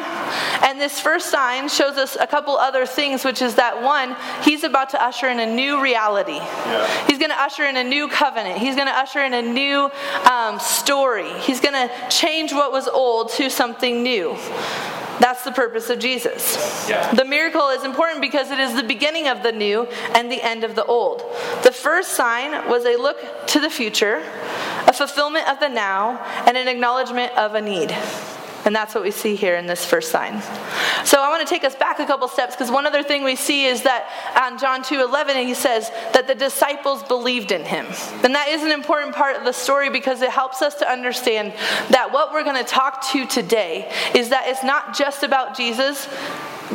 and 0.64 0.81
this 0.81 1.00
first 1.00 1.30
sign 1.30 1.69
shows 1.69 1.96
us 1.96 2.18
a 2.19 2.25
couple 2.25 2.58
other 2.58 2.88
things, 2.88 3.24
which 3.24 3.40
is 3.40 3.54
that 3.56 3.84
one, 3.84 4.16
he's 4.42 4.64
about 4.64 4.90
to 4.90 5.04
usher 5.04 5.28
in 5.28 5.40
a 5.40 5.46
new 5.46 5.80
reality. 5.80 6.38
Yeah. 6.38 7.06
He's 7.06 7.19
going 7.19 7.30
to 7.30 7.40
usher 7.40 7.66
in 7.66 7.78
a 7.78 7.84
new 7.84 8.08
covenant. 8.08 8.58
He's 8.58 8.74
going 8.75 8.88
to 8.88 8.98
usher 8.98 9.19
in 9.19 9.36
a 9.36 9.44
new 9.44 9.92
um, 10.28 10.60
story. 10.60 11.31
He's 11.42 11.62
going 11.62 11.75
to 11.75 12.10
change 12.10 12.52
what 12.52 12.72
was 12.72 12.88
old 12.88 13.30
to 13.34 13.52
something 13.52 14.02
new. 14.02 14.36
That's 15.19 15.44
the 15.44 15.52
purpose 15.52 15.90
of 15.90 16.00
Jesus. 16.00 16.88
Yeah. 16.90 17.14
The 17.14 17.25
miracle 17.25 17.69
is 17.69 17.84
important 17.84 18.22
because 18.22 18.52
it 18.52 18.60
is 18.60 18.75
the 18.75 18.84
beginning 18.84 19.28
of 19.28 19.44
the 19.44 19.52
new 19.52 19.86
and 20.14 20.31
the 20.31 20.42
end 20.42 20.64
of 20.64 20.75
the 20.75 20.86
old. 20.86 21.24
The 21.64 21.72
first 21.72 22.14
sign 22.14 22.69
was 22.69 22.86
a 22.86 22.96
look 22.98 23.18
to 23.48 23.60
the 23.60 23.69
future, 23.69 24.24
a 24.86 24.94
fulfillment 24.94 25.50
of 25.50 25.60
the 25.60 25.69
now, 25.69 26.24
and 26.46 26.56
an 26.56 26.68
acknowledgement 26.68 27.36
of 27.38 27.56
a 27.56 27.62
need. 27.62 27.96
And 28.66 28.75
that's 28.75 28.94
what 28.94 29.04
we 29.04 29.12
see 29.12 29.36
here 29.36 29.56
in 29.56 29.66
this 29.66 29.86
first 29.86 30.12
sign. 30.12 30.42
So 31.06 31.22
want 31.38 31.48
to 31.48 31.54
take 31.54 31.63
us 31.63 31.75
back 31.75 32.00
a 32.00 32.06
couple 32.06 32.28
steps 32.28 32.56
because 32.56 32.72
one 32.72 32.88
other 32.88 33.04
thing 33.04 33.24
we 33.24 33.36
see 33.36 33.66
is 33.66 33.84
that 33.84 34.10
on 34.36 34.57
John 34.57 34.81
2 34.81 35.01
11, 35.01 35.45
he 35.45 35.54
says 35.54 35.92
that 36.13 36.25
the 36.25 36.34
disciples 36.34 37.04
believed 37.04 37.51
in 37.51 37.63
him. 37.63 37.86
And 38.24 38.34
that 38.34 38.48
is 38.50 38.63
an 38.63 38.72
important 38.72 39.16
part 39.16 39.36
of 39.36 39.44
the 39.44 39.51
story 39.51 39.89
because 39.89 40.22
it 40.22 40.31
helps 40.31 40.63
us 40.63 40.75
to 40.75 40.92
understand 40.92 41.54
that 41.92 42.12
what 42.12 42.31
we're 42.31 42.44
going 42.44 42.63
to 42.63 42.69
talk 42.69 43.06
to 43.12 43.28
today 43.28 43.92
is 44.16 44.30
that 44.30 44.47
it's 44.47 44.64
not 44.64 44.97
just 44.97 45.21
about 45.21 45.56
Jesus, 45.56 46.07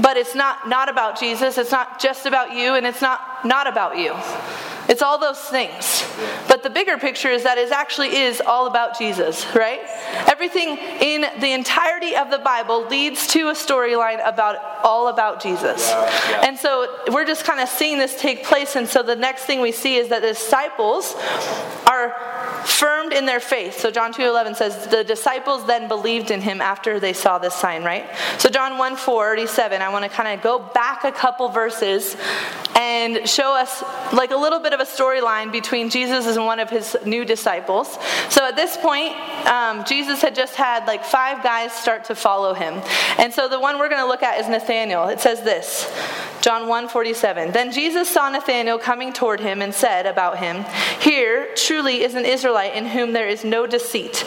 but 0.01 0.17
it's 0.17 0.35
not 0.35 0.69
not 0.69 0.89
about 0.89 1.19
Jesus. 1.19 1.59
It's 1.59 1.73
not 1.73 2.01
just 2.01 2.25
about 2.25 2.53
you, 2.53 2.75
and 2.75 2.87
it's 2.87 3.03
not 3.03 3.45
not 3.45 3.67
about 3.67 3.99
you. 3.99 4.15
It's 4.89 5.03
all 5.03 5.19
those 5.19 5.39
things. 5.39 6.05
But 6.49 6.63
the 6.63 6.71
bigger 6.71 6.99
picture 6.99 7.29
is 7.29 7.45
that 7.45 7.59
it 7.59 7.71
actually 7.71 8.17
is 8.17 8.41
all 8.41 8.67
about 8.67 8.99
Jesus, 8.99 9.47
right? 9.55 9.81
Everything 10.29 10.77
in 11.01 11.23
the 11.41 11.53
entirety 11.53 12.17
of 12.17 12.31
the 12.31 12.39
Bible 12.39 12.87
leads 12.89 13.27
to 13.29 13.49
a 13.49 13.53
storyline 13.53 14.27
about 14.27 14.57
all 14.85 15.09
about 15.09 15.43
Jesus. 15.43 15.89
Yeah, 15.89 16.31
yeah. 16.31 16.49
And 16.49 16.59
so 16.59 16.89
we're 17.11 17.25
just 17.25 17.45
kind 17.45 17.61
of 17.61 17.69
seeing 17.69 17.99
this 17.99 18.21
take 18.21 18.45
place. 18.45 18.77
And 18.77 18.89
so 18.89 19.03
the 19.03 19.17
next 19.17 19.45
thing 19.45 19.61
we 19.61 19.73
see 19.73 19.97
is 19.97 20.09
that 20.09 20.23
the 20.23 20.29
disciples 20.29 21.15
are 21.87 22.42
firmed 22.65 23.13
in 23.13 23.27
their 23.27 23.41
faith. 23.41 23.79
So 23.79 23.91
John 23.91 24.13
2:11 24.13 24.55
says 24.55 24.87
the 24.87 25.05
disciples 25.05 25.67
then 25.67 25.89
believed 25.89 26.31
in 26.31 26.41
him 26.41 26.61
after 26.61 27.01
they 27.01 27.13
saw 27.13 27.39
this 27.39 27.55
sign, 27.55 27.85
right? 27.85 28.09
So 28.39 28.49
John 28.49 28.79
1:47, 28.79 29.83
I 29.83 29.89
want 29.89 30.05
to 30.05 30.11
kind 30.11 30.37
of 30.37 30.43
go 30.43 30.59
back 30.59 31.05
a 31.05 31.13
couple 31.13 31.49
verses 31.49 32.17
and 32.75 33.29
show 33.29 33.55
us 33.55 33.83
like 34.13 34.31
a 34.31 34.37
little 34.37 34.61
bit 34.61 34.73
of 34.73 34.81
a 34.81 34.85
storyline 34.85 35.53
between 35.53 35.91
Jesus 35.91 36.27
and 36.27 36.45
one 36.45 36.59
of 36.59 36.71
his 36.71 36.97
new 37.05 37.25
disciples. 37.25 37.99
So 38.29 38.45
at 38.47 38.57
this 38.57 38.77
point, 38.77 39.15
um, 39.47 39.85
Jesus 39.85 40.23
had 40.23 40.35
just 40.35 40.55
had 40.55 40.87
like 40.87 41.05
five 41.05 41.43
guys 41.43 41.73
start 41.73 42.05
to 42.05 42.15
follow 42.15 42.55
him. 42.55 42.83
And 43.19 43.33
so 43.33 43.49
the 43.49 43.61
one 43.61 43.79
we're 43.79 43.89
going 43.89 44.01
to 44.01 44.09
look 44.09 44.23
at 44.23 44.41
is 44.41 44.49
Nathanael. 44.49 45.09
It 45.09 45.21
says 45.21 45.43
this 45.43 45.91
John 46.41 46.67
1 46.67 46.89
47. 46.89 47.53
Then 47.53 47.73
Jesus 47.73 48.09
saw 48.09 48.29
Nathanael 48.29 48.79
coming 48.79 49.13
toward 49.13 49.41
him 49.41 49.63
and 49.63 49.73
said 49.73 50.07
about 50.07 50.39
him, 50.39 50.65
Here 51.01 51.49
truly 51.55 52.03
is 52.03 52.15
an 52.15 52.25
Israelite 52.53 52.75
in 52.75 52.87
whom 52.87 53.13
there 53.13 53.29
is 53.29 53.45
no 53.45 53.67
deceit. 53.67 54.27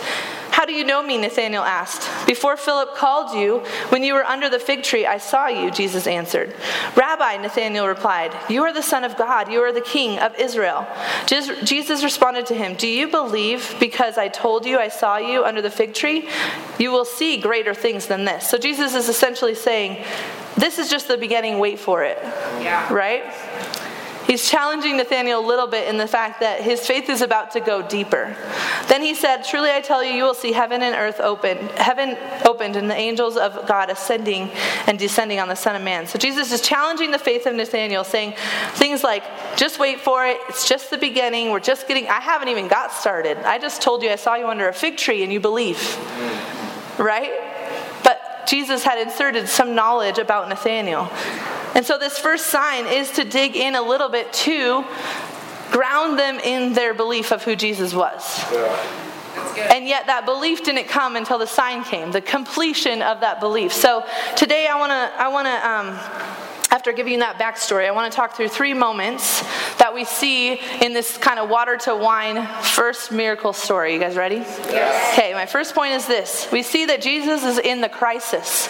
How 0.50 0.66
do 0.66 0.74
you 0.74 0.84
know 0.86 1.04
me? 1.04 1.18
Nathanael 1.18 1.64
asked. 1.64 2.10
Before 2.26 2.56
Philip 2.56 2.96
called 2.96 3.38
you, 3.38 3.60
when 3.90 4.04
you 4.04 4.14
were 4.14 4.24
under 4.24 4.50
the 4.50 4.58
fig 4.58 4.84
tree, 4.84 5.06
I 5.06 5.18
saw 5.18 5.48
you, 5.48 5.70
Jesus 5.70 6.08
answered. 6.08 6.56
Rabbi, 6.96 7.38
Nathanael 7.38 7.88
replied, 7.88 8.34
You 8.50 8.64
are 8.64 8.74
the 8.74 8.82
Son 8.82 9.04
of 9.04 9.18
God. 9.18 9.52
You 9.52 9.60
are 9.62 9.74
the 9.74 9.82
King 9.82 10.18
of 10.18 10.34
Israel. 10.40 10.88
Jesus 11.28 12.04
responded 12.04 12.46
to 12.48 12.56
him, 12.56 12.76
Do 12.76 12.88
you 12.88 13.10
believe 13.10 13.76
because 13.80 14.18
I 14.18 14.30
told 14.30 14.66
you 14.66 14.80
I 14.80 14.88
saw 14.88 15.18
you 15.18 15.44
under 15.44 15.62
the 15.62 15.70
fig 15.70 15.94
tree? 15.94 16.30
You 16.80 16.90
will 16.90 17.06
see 17.06 17.38
greater 17.38 17.74
things 17.74 18.08
than 18.08 18.26
this. 18.26 18.50
So 18.50 18.58
Jesus 18.58 18.96
is 18.96 19.10
essentially 19.10 19.56
saying, 19.56 20.04
This 20.56 20.80
is 20.80 20.90
just 20.90 21.10
the 21.10 21.18
beginning, 21.18 21.60
wait 21.60 21.80
for 21.80 22.04
it. 22.06 22.18
Yeah. 22.24 22.92
Right? 22.92 23.24
He's 24.28 24.50
challenging 24.50 24.98
Nathanael 24.98 25.40
a 25.40 25.46
little 25.46 25.68
bit 25.68 25.88
in 25.88 25.98
the 25.98 26.08
fact 26.08 26.40
that 26.40 26.62
his 26.62 26.86
faith 26.86 27.10
is 27.10 27.22
about 27.22 27.52
to 27.52 27.60
go 27.60 27.88
deeper. 27.88 28.36
Then 28.88 29.02
he 29.02 29.14
said, 29.14 29.44
Truly 29.44 29.70
I 29.72 29.82
tell 29.82 30.04
you, 30.04 30.14
you 30.14 30.24
will 30.24 30.34
see 30.34 30.52
heaven 30.52 30.82
and 30.82 30.96
earth 30.96 31.20
open, 31.20 31.58
heaven 31.76 32.18
opened, 32.46 32.76
and 32.76 32.90
the 32.90 32.96
angels 32.96 33.38
of 33.38 33.68
God 33.68 33.90
ascending 33.90 34.50
and 34.88 34.98
descending 34.98 35.40
on 35.40 35.48
the 35.48 35.56
Son 35.56 35.76
of 35.76 35.82
Man. 35.84 36.08
So 36.08 36.18
Jesus 36.18 36.52
is 36.52 36.62
challenging 36.62 37.12
the 37.12 37.20
faith 37.20 37.46
of 37.46 37.54
Nathanael, 37.54 38.04
saying 38.04 38.34
things 38.74 39.04
like, 39.04 39.24
just 39.58 39.80
wait 39.80 40.02
for 40.02 40.26
it. 40.26 40.38
It's 40.50 40.68
just 40.68 40.90
the 40.90 40.98
beginning. 40.98 41.52
We're 41.52 41.60
just 41.60 41.88
getting, 41.88 42.08
I 42.08 42.20
haven't 42.20 42.50
even 42.50 42.68
got 42.68 42.92
started. 42.92 43.38
I 43.46 43.60
just 43.60 43.82
told 43.82 44.02
you 44.02 44.10
I 44.10 44.16
saw 44.16 44.36
you 44.36 44.48
under 44.48 44.68
a 44.68 44.74
fig 44.74 44.98
tree 44.98 45.24
and 45.24 45.32
you 45.32 45.40
believe. 45.40 45.78
Right? 46.98 47.55
Jesus 48.48 48.84
had 48.84 49.00
inserted 49.00 49.48
some 49.48 49.76
knowledge 49.76 50.18
about 50.18 50.50
Nathanael. 50.50 51.12
And 51.76 51.86
so, 51.86 51.98
this 51.98 52.18
first 52.18 52.48
sign 52.48 52.88
is 52.88 53.12
to 53.12 53.26
dig 53.26 53.56
in 53.56 53.76
a 53.76 53.82
little 53.82 54.10
bit 54.10 54.32
to 54.34 54.86
ground 55.72 56.18
them 56.18 56.40
in 56.40 56.74
their 56.74 56.94
belief 56.94 57.32
of 57.32 57.44
who 57.44 57.56
Jesus 57.56 57.94
was. 57.94 58.44
And 59.58 59.88
yet, 59.88 60.08
that 60.08 60.24
belief 60.26 60.64
didn't 60.64 60.88
come 60.88 61.16
until 61.16 61.38
the 61.38 61.48
sign 61.48 61.84
came, 61.84 62.12
the 62.12 62.22
completion 62.22 63.02
of 63.02 63.22
that 63.22 63.40
belief. 63.40 63.74
So, 63.74 64.06
today 64.38 64.68
I 64.68 64.80
want 64.80 64.92
to, 64.92 65.22
I 65.22 65.28
want 65.28 65.48
to, 65.48 65.70
um, 65.70 66.35
after 66.86 66.96
giving 66.96 67.14
you 67.14 67.20
that 67.20 67.40
backstory, 67.40 67.88
I 67.88 67.92
want 67.94 68.12
to 68.12 68.16
talk 68.16 68.36
through 68.36 68.50
three 68.50 68.76
moments 68.76 69.42
that 69.78 69.92
we 69.92 70.04
see 70.06 70.60
in 70.84 70.94
this 70.94 71.18
kind 71.18 71.40
of 71.40 71.50
water 71.50 71.78
to 71.78 71.96
wine 71.96 72.46
first 72.62 73.12
miracle 73.12 73.54
story. 73.54 73.96
You 73.96 74.00
guys 74.00 74.16
ready? 74.16 74.36
Yes. 74.36 75.18
Okay, 75.18 75.34
my 75.34 75.48
first 75.48 75.74
point 75.74 75.94
is 75.94 76.06
this 76.06 76.48
we 76.52 76.62
see 76.62 76.86
that 76.86 77.02
Jesus 77.02 77.44
is 77.44 77.58
in 77.58 77.82
the 77.82 77.90
crisis 77.90 78.70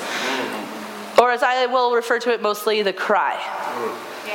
or 1.20 1.30
as 1.32 1.44
I 1.44 1.66
will 1.66 1.94
refer 1.94 2.18
to 2.20 2.32
it 2.32 2.42
mostly, 2.42 2.82
the 2.84 2.94
cry. 2.94 3.36
Mm. 3.36 4.28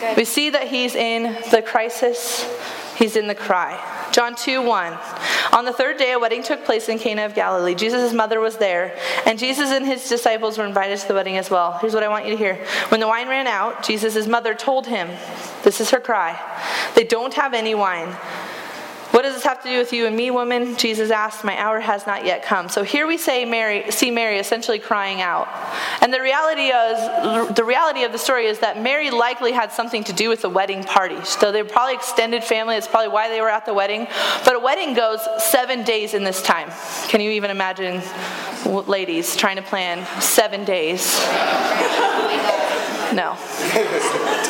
Yeah, 0.00 0.14
we 0.16 0.24
see 0.24 0.50
that 0.50 0.68
he's 0.68 0.94
in 0.94 1.24
the 1.50 1.60
crisis, 1.60 2.46
he's 2.94 3.16
in 3.16 3.26
the 3.26 3.34
cry. 3.34 3.74
John 4.18 4.34
2 4.34 4.62
1. 4.62 4.98
On 5.52 5.64
the 5.64 5.72
third 5.72 5.96
day, 5.96 6.10
a 6.10 6.18
wedding 6.18 6.42
took 6.42 6.64
place 6.64 6.88
in 6.88 6.98
Cana 6.98 7.24
of 7.24 7.36
Galilee. 7.36 7.76
Jesus' 7.76 8.12
mother 8.12 8.40
was 8.40 8.56
there, 8.56 8.98
and 9.24 9.38
Jesus 9.38 9.70
and 9.70 9.86
his 9.86 10.08
disciples 10.08 10.58
were 10.58 10.64
invited 10.64 10.98
to 10.98 11.06
the 11.06 11.14
wedding 11.14 11.36
as 11.36 11.48
well. 11.50 11.78
Here's 11.80 11.94
what 11.94 12.02
I 12.02 12.08
want 12.08 12.24
you 12.24 12.32
to 12.32 12.36
hear. 12.36 12.56
When 12.88 12.98
the 12.98 13.06
wine 13.06 13.28
ran 13.28 13.46
out, 13.46 13.84
Jesus' 13.84 14.26
mother 14.26 14.56
told 14.56 14.88
him, 14.88 15.06
This 15.62 15.80
is 15.80 15.90
her 15.90 16.00
cry. 16.00 16.36
They 16.96 17.04
don't 17.04 17.32
have 17.34 17.54
any 17.54 17.76
wine. 17.76 18.08
What 19.18 19.24
does 19.24 19.34
this 19.34 19.42
have 19.42 19.60
to 19.64 19.68
do 19.68 19.78
with 19.78 19.92
you 19.92 20.06
and 20.06 20.14
me, 20.14 20.30
woman? 20.30 20.76
Jesus 20.76 21.10
asked, 21.10 21.42
My 21.42 21.58
hour 21.58 21.80
has 21.80 22.06
not 22.06 22.24
yet 22.24 22.44
come. 22.44 22.68
So 22.68 22.84
here 22.84 23.04
we 23.04 23.18
say 23.18 23.44
Mary, 23.44 23.90
see 23.90 24.12
Mary 24.12 24.38
essentially 24.38 24.78
crying 24.78 25.20
out. 25.20 25.48
And 26.00 26.14
the 26.14 26.20
reality 26.20 26.66
is 26.66 27.52
the 27.56 27.64
reality 27.64 28.04
of 28.04 28.12
the 28.12 28.18
story 28.18 28.46
is 28.46 28.60
that 28.60 28.80
Mary 28.80 29.10
likely 29.10 29.50
had 29.50 29.72
something 29.72 30.04
to 30.04 30.12
do 30.12 30.28
with 30.28 30.42
the 30.42 30.48
wedding 30.48 30.84
party. 30.84 31.20
So 31.24 31.50
they 31.50 31.64
were 31.64 31.68
probably 31.68 31.94
extended 31.94 32.44
family. 32.44 32.76
It's 32.76 32.86
probably 32.86 33.08
why 33.08 33.28
they 33.28 33.40
were 33.40 33.50
at 33.50 33.66
the 33.66 33.74
wedding. 33.74 34.06
But 34.44 34.54
a 34.54 34.60
wedding 34.60 34.94
goes 34.94 35.18
seven 35.42 35.82
days 35.82 36.14
in 36.14 36.22
this 36.22 36.40
time. 36.40 36.70
Can 37.08 37.20
you 37.20 37.30
even 37.30 37.50
imagine 37.50 38.00
ladies 38.64 39.34
trying 39.34 39.56
to 39.56 39.62
plan 39.62 40.06
seven 40.20 40.64
days? 40.64 41.18
No. 43.12 43.36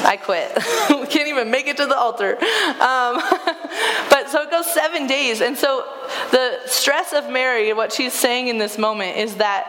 I 0.04 0.18
quit. 0.22 0.52
can't 1.10 1.28
even 1.28 1.50
make 1.50 1.66
it 1.66 1.76
to 1.78 1.86
the 1.86 1.96
altar. 1.96 2.36
Um, 2.80 3.20
but 4.10 4.28
so 4.30 4.42
it 4.42 4.50
goes 4.50 4.66
seven 4.72 5.06
days. 5.06 5.40
And 5.40 5.56
so 5.56 5.86
the 6.30 6.58
stress 6.66 7.12
of 7.12 7.30
Mary, 7.30 7.72
what 7.72 7.92
she's 7.92 8.12
saying 8.12 8.48
in 8.48 8.58
this 8.58 8.78
moment, 8.78 9.16
is 9.16 9.36
that 9.36 9.66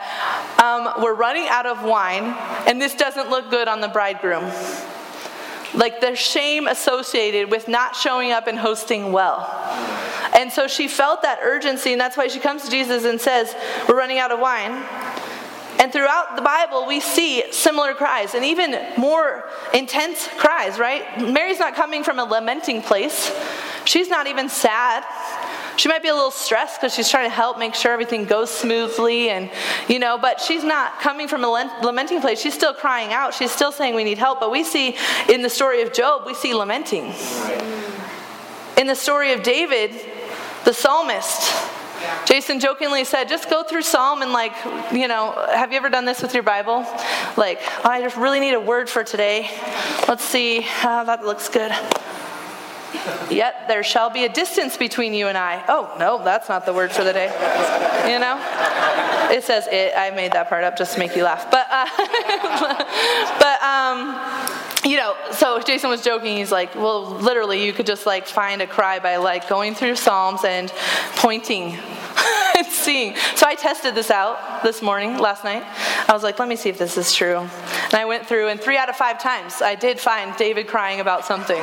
um, 0.62 1.02
we're 1.02 1.14
running 1.14 1.48
out 1.48 1.66
of 1.66 1.84
wine, 1.84 2.36
and 2.68 2.82
this 2.82 2.96
doesn't 2.96 3.30
look 3.30 3.50
good 3.50 3.68
on 3.68 3.82
the 3.82 3.88
bridegroom. 3.88 4.52
Like 5.74 6.02
the 6.02 6.16
shame 6.16 6.68
associated 6.68 7.52
with 7.52 7.68
not 7.68 7.96
showing 7.96 8.32
up 8.32 8.48
and 8.48 8.58
hosting 8.58 9.12
well. 9.12 9.48
And 10.34 10.52
so 10.52 10.68
she 10.68 10.88
felt 10.88 11.22
that 11.22 11.40
urgency, 11.44 11.92
and 11.92 12.02
that's 12.02 12.18
why 12.18 12.28
she 12.28 12.40
comes 12.40 12.64
to 12.64 12.70
Jesus 12.70 13.06
and 13.06 13.20
says, 13.20 13.56
We're 13.88 13.98
running 13.98 14.20
out 14.20 14.32
of 14.32 14.40
wine. 14.40 14.84
And 15.80 15.94
throughout 15.94 16.36
the 16.36 16.42
Bible, 16.42 16.86
we 16.86 17.00
see 17.00 17.54
similar 17.54 17.94
cries 17.94 18.36
and 18.36 18.44
even 18.44 18.78
more 18.98 19.46
intense 19.74 20.28
cries, 20.36 20.78
right? 20.78 21.22
Mary's 21.22 21.58
not 21.58 21.74
coming 21.74 22.04
from 22.04 22.20
a 22.20 22.26
lamenting 22.26 22.82
place. 22.82 23.32
She's 23.90 24.08
not 24.08 24.28
even 24.28 24.50
sad. 24.50 25.04
She 25.76 25.90
might 25.90 26.04
be 26.04 26.10
a 26.10 26.14
little 26.14 26.30
stressed 26.30 26.80
because 26.80 26.94
she's 26.94 27.10
trying 27.10 27.28
to 27.28 27.34
help 27.34 27.58
make 27.58 27.74
sure 27.74 27.92
everything 27.92 28.26
goes 28.26 28.52
smoothly 28.52 29.32
and, 29.32 29.50
you 29.88 29.98
know, 29.98 30.20
but 30.20 30.40
she's 30.40 30.64
not 30.64 31.00
coming 31.00 31.28
from 31.28 31.44
a 31.44 31.50
lamenting 31.82 32.22
place. 32.22 32.40
She's 32.40 32.54
still 32.54 32.76
crying 32.76 33.14
out. 33.14 33.34
She's 33.34 33.52
still 33.52 33.72
saying 33.72 33.96
we 33.96 34.04
need 34.04 34.20
help. 34.20 34.40
But 34.40 34.52
we 34.52 34.64
see 34.64 34.96
in 35.28 35.42
the 35.42 35.50
story 35.50 35.82
of 35.82 35.92
Job, 35.92 36.28
we 36.28 36.36
see 36.36 36.54
lamenting. 36.54 37.14
In 38.78 38.86
the 38.86 38.96
story 38.96 39.34
of 39.34 39.42
David, 39.42 40.00
the 40.66 40.74
psalmist, 40.74 41.52
Jason 42.26 42.60
jokingly 42.60 43.04
said, 43.06 43.28
just 43.28 43.50
go 43.50 43.64
through 43.64 43.82
Psalm 43.82 44.22
and, 44.22 44.32
like, 44.32 44.54
you 44.94 45.08
know, 45.08 45.32
have 45.52 45.72
you 45.72 45.78
ever 45.78 45.90
done 45.90 46.06
this 46.06 46.22
with 46.22 46.36
your 46.36 46.44
Bible? 46.44 46.86
Like, 47.38 47.60
oh, 47.84 47.90
I 47.90 48.02
just 48.02 48.18
really 48.18 48.40
need 48.40 48.54
a 48.54 48.60
word 48.60 48.88
for 48.88 49.04
today. 49.04 49.50
Let's 50.08 50.24
see. 50.24 50.60
Oh, 50.84 51.06
that 51.06 51.26
looks 51.26 51.50
good. 51.50 51.72
Yet 53.30 53.68
there 53.68 53.84
shall 53.84 54.10
be 54.10 54.26
a 54.26 54.30
distance 54.30 54.78
between 54.78 55.14
you 55.14 55.28
and 55.28 55.38
I. 55.38 55.64
Oh, 55.68 55.96
no, 56.00 56.24
that's 56.24 56.50
not 56.50 56.66
the 56.66 56.74
word 56.74 56.92
for 56.92 57.04
the 57.04 57.14
day. 57.14 57.28
You 58.12 58.20
know? 58.20 58.38
It 59.32 59.44
says 59.44 59.68
it. 59.72 59.94
I 59.96 60.10
made 60.12 60.32
that 60.34 60.50
part 60.50 60.64
up 60.64 60.78
just 60.78 60.94
to 60.94 61.00
make 61.00 61.16
you 61.16 61.24
laugh. 61.24 61.50
But, 61.52 61.68
uh, 61.70 61.86
but, 63.40 63.62
um, 63.62 64.90
you 64.90 64.98
know, 64.98 65.16
so 65.32 65.60
Jason 65.60 65.90
was 65.90 66.04
joking. 66.04 66.38
He's 66.38 66.52
like, 66.52 66.74
well, 66.76 67.06
literally, 67.06 67.64
you 67.64 67.74
could 67.74 67.86
just 67.86 68.06
like 68.06 68.28
find 68.28 68.62
a 68.62 68.68
cry 68.68 69.00
by 69.00 69.18
like 69.18 69.48
going 69.48 69.76
through 69.76 69.96
Psalms 69.96 70.44
and 70.44 70.72
pointing 71.18 71.74
and 72.58 72.66
seeing. 72.68 73.16
So 73.36 73.46
I 73.46 73.56
tested 73.56 73.94
this 73.94 74.10
out 74.10 74.64
this 74.64 74.82
morning, 74.82 75.18
last 75.20 75.44
night. 75.44 75.64
I 76.10 76.14
was 76.14 76.24
like, 76.24 76.40
let 76.40 76.48
me 76.48 76.56
see 76.56 76.70
if 76.70 76.80
this 76.80 76.98
is 76.98 77.14
true. 77.14 77.38
And 77.38 77.94
I 77.94 78.06
went 78.06 78.26
through, 78.26 78.48
and 78.48 78.60
three 78.60 78.78
out 78.78 78.90
of 78.90 78.96
five 78.96 79.22
times 79.22 79.62
I 79.62 79.76
did 79.76 80.00
find 80.00 80.36
David 80.38 80.68
crying 80.68 81.00
about 81.00 81.24
something. 81.24 81.62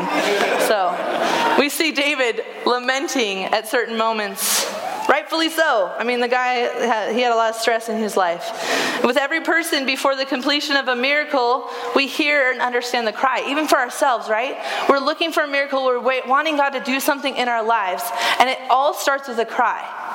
So 0.69 1.57
we 1.59 1.69
see 1.69 1.91
David 1.91 2.45
lamenting 2.65 3.45
at 3.45 3.67
certain 3.67 3.99
moments 3.99 4.65
Rightfully 5.09 5.51
so. 5.51 5.95
I 5.97 6.05
mean, 6.05 6.21
the 6.21 6.29
guy, 6.29 7.13
he 7.13 7.21
had 7.21 7.33
a 7.33 7.37
lot 7.37 7.51
of 7.51 7.57
stress 7.57 7.89
in 7.89 7.99
his 7.99 8.17
life. 8.17 9.05
With 9.05 9.17
every 9.17 9.41
person 9.41 9.87
before 9.87 10.17
the 10.17 10.25
completion 10.25 10.77
of 10.77 10.89
a 10.89 10.97
miracle, 10.97 11.69
we 11.95 12.09
hear 12.09 12.51
and 12.51 12.61
understand 12.61 13.07
the 13.07 13.13
cry, 13.13 13.45
even 13.49 13.69
for 13.69 13.79
ourselves, 13.79 14.29
right? 14.29 14.57
We're 14.89 14.99
looking 14.99 15.31
for 15.31 15.45
a 15.45 15.49
miracle, 15.49 15.85
we're 15.85 16.27
wanting 16.27 16.57
God 16.57 16.71
to 16.71 16.81
do 16.81 16.99
something 16.99 17.37
in 17.37 17.49
our 17.49 17.63
lives, 17.63 18.03
and 18.41 18.51
it 18.51 18.59
all 18.69 18.95
starts 18.95 19.29
with 19.29 19.39
a 19.39 19.47
cry. 19.47 20.06